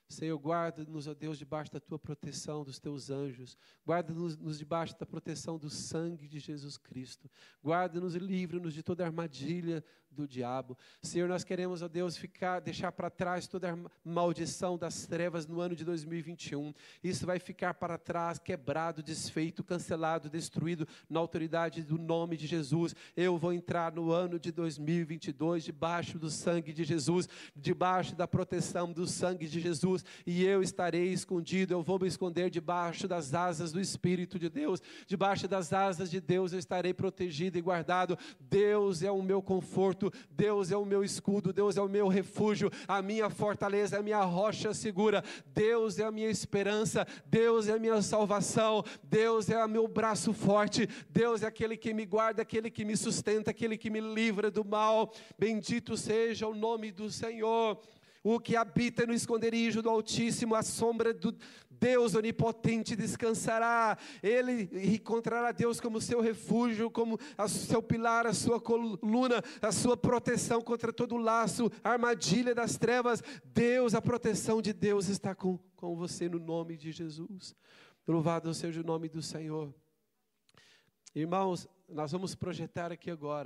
Senhor, 0.08 0.38
guarda-nos, 0.38 1.08
ó 1.08 1.14
Deus, 1.14 1.38
debaixo 1.38 1.72
da 1.72 1.80
tua 1.80 1.98
proteção, 1.98 2.64
dos 2.64 2.80
teus 2.80 3.10
anjos. 3.10 3.58
Guarda-nos 3.86 4.58
debaixo 4.58 4.98
da 5.00 5.06
proteção 5.06 5.58
do 5.58 5.70
sangue 5.70 6.28
de 6.28 6.40
Jesus 6.40 6.78
Cristo. 6.78 7.30
Guarda-nos 7.64 8.16
e 8.16 8.20
livra-nos 8.20 8.74
de 8.74 8.84
toda 8.84 9.06
armadilha 9.06 9.84
do 10.16 10.28
diabo. 10.28 10.78
Senhor, 11.02 11.28
nós 11.28 11.44
queremos, 11.44 11.82
ó 11.82 11.88
Deus, 11.88 12.18
ficar, 12.18 12.60
deixar 12.60 12.92
para 12.92 13.10
trás 13.10 13.48
toda 13.48 13.74
a 13.74 13.78
maldição 14.04 14.78
das 14.78 15.06
trevas 15.06 15.46
no 15.46 15.60
ano 15.60 15.76
de 15.76 15.84
2021. 15.84 16.74
Isso 17.04 17.26
vai 17.26 17.38
ficar 17.38 17.74
para 17.74 17.98
trás, 17.98 18.40
quebrado, 18.40 19.04
desfeito, 19.04 19.64
cancelado, 19.64 20.30
destruído 20.30 20.88
na 21.10 21.20
autoridade 21.20 21.84
do 21.84 21.98
nome 21.98 22.38
de 22.38 22.48
Jesus. 22.48 22.96
Eu 23.16 23.38
vou 23.38 23.54
entrar 23.54 23.92
no 23.92 24.12
ano 24.12 24.40
de 24.40 24.52
2022 24.52 25.64
debaixo 25.64 26.18
do 26.18 26.30
sangue 26.30 26.74
de 26.74 26.84
Jesus, 26.84 27.28
debaixo 27.56 28.16
da 28.16 28.28
proteção 28.28 28.92
do 28.92 29.06
sangue 29.06 29.48
de 29.48 29.60
Jesus, 29.60 30.04
e 30.26 30.44
eu 30.44 30.62
estarei 30.64 31.12
escondido. 31.12 31.74
Eu 31.74 31.84
vou 31.84 32.00
me 32.00 32.08
esconder 32.08 32.50
debaixo 32.50 33.08
das 33.08 33.34
asas 33.34 33.72
do 33.72 33.82
Espírito 33.82 34.40
de 34.40 34.50
Deus. 34.50 34.82
Debaixo 35.06 35.48
das 35.48 35.74
asas 35.74 36.10
de 36.10 36.22
Deus 36.22 36.54
eu 36.54 36.60
estarei 36.60 36.94
protegido 36.94 37.58
e 37.58 37.62
guardado. 37.62 38.18
Deus 38.40 39.04
é 39.04 39.12
o 39.12 39.22
meu 39.22 39.42
conforto 39.42 40.05
Deus 40.30 40.72
é 40.72 40.78
o 40.78 40.86
meu 40.86 41.04
escudo, 41.04 41.54
Deus 41.54 41.78
é 41.78 41.82
o 41.82 41.90
meu 41.90 42.08
refúgio, 42.08 42.72
a 42.88 43.02
minha 43.02 43.30
fortaleza, 43.30 44.00
a 44.00 44.04
minha 44.04 44.22
rocha 44.22 44.74
segura, 44.74 45.24
Deus 45.48 46.00
é 46.00 46.04
a 46.04 46.12
minha 46.12 46.30
esperança, 46.30 47.06
Deus 47.26 47.68
é 47.68 47.74
a 47.74 47.80
minha 47.80 48.02
salvação, 48.02 48.84
Deus 49.04 49.50
é 49.50 49.64
o 49.64 49.70
meu 49.70 49.88
braço 49.88 50.34
forte, 50.34 50.88
Deus 51.10 51.44
é 51.44 51.48
aquele 51.48 51.78
que 51.78 51.94
me 51.94 52.06
guarda, 52.06 52.42
aquele 52.42 52.70
que 52.70 52.86
me 52.86 52.96
sustenta, 52.98 53.52
aquele 53.52 53.78
que 53.78 53.90
me 53.90 54.00
livra 54.00 54.50
do 54.50 54.64
mal. 54.64 55.14
Bendito 55.38 55.98
seja 55.98 56.48
o 56.48 56.56
nome 56.56 56.92
do 56.92 57.10
Senhor 57.10 57.80
o 58.26 58.40
que 58.40 58.56
habita 58.56 59.06
no 59.06 59.14
esconderijo 59.14 59.84
do 59.84 59.90
Altíssimo, 59.90 60.56
a 60.56 60.64
sombra 60.64 61.14
do 61.14 61.32
Deus 61.70 62.16
onipotente 62.16 62.96
descansará. 62.96 63.96
Ele 64.24 64.68
encontrará 64.96 65.52
Deus 65.52 65.80
como 65.80 66.02
seu 66.02 66.22
refúgio, 66.22 66.90
como 66.90 67.20
o 67.38 67.48
seu 67.48 67.84
pilar, 67.84 68.26
a 68.26 68.34
sua 68.34 68.60
coluna, 68.60 69.44
a 69.62 69.72
sua 69.72 69.96
proteção 69.96 70.60
contra 70.60 70.92
todo 70.92 71.18
laço, 71.18 71.72
armadilha 71.84 72.56
das 72.56 72.78
trevas. 72.78 73.22
Deus, 73.44 73.94
a 73.94 74.02
proteção 74.02 74.60
de 74.60 74.74
Deus 74.74 75.08
está 75.08 75.36
com, 75.36 75.60
com 75.76 75.96
você 75.96 76.28
no 76.28 76.40
nome 76.40 76.76
de 76.76 76.92
Jesus. 76.92 77.56
Louvado 78.08 78.52
seja 78.56 78.82
o 78.82 78.84
nome 78.84 79.08
do 79.08 79.22
Senhor. 79.22 79.72
Irmãos, 81.14 81.68
nós 81.88 82.12
vamos 82.12 82.34
projetar 82.34 82.92
aqui 82.92 83.12
agora. 83.12 83.44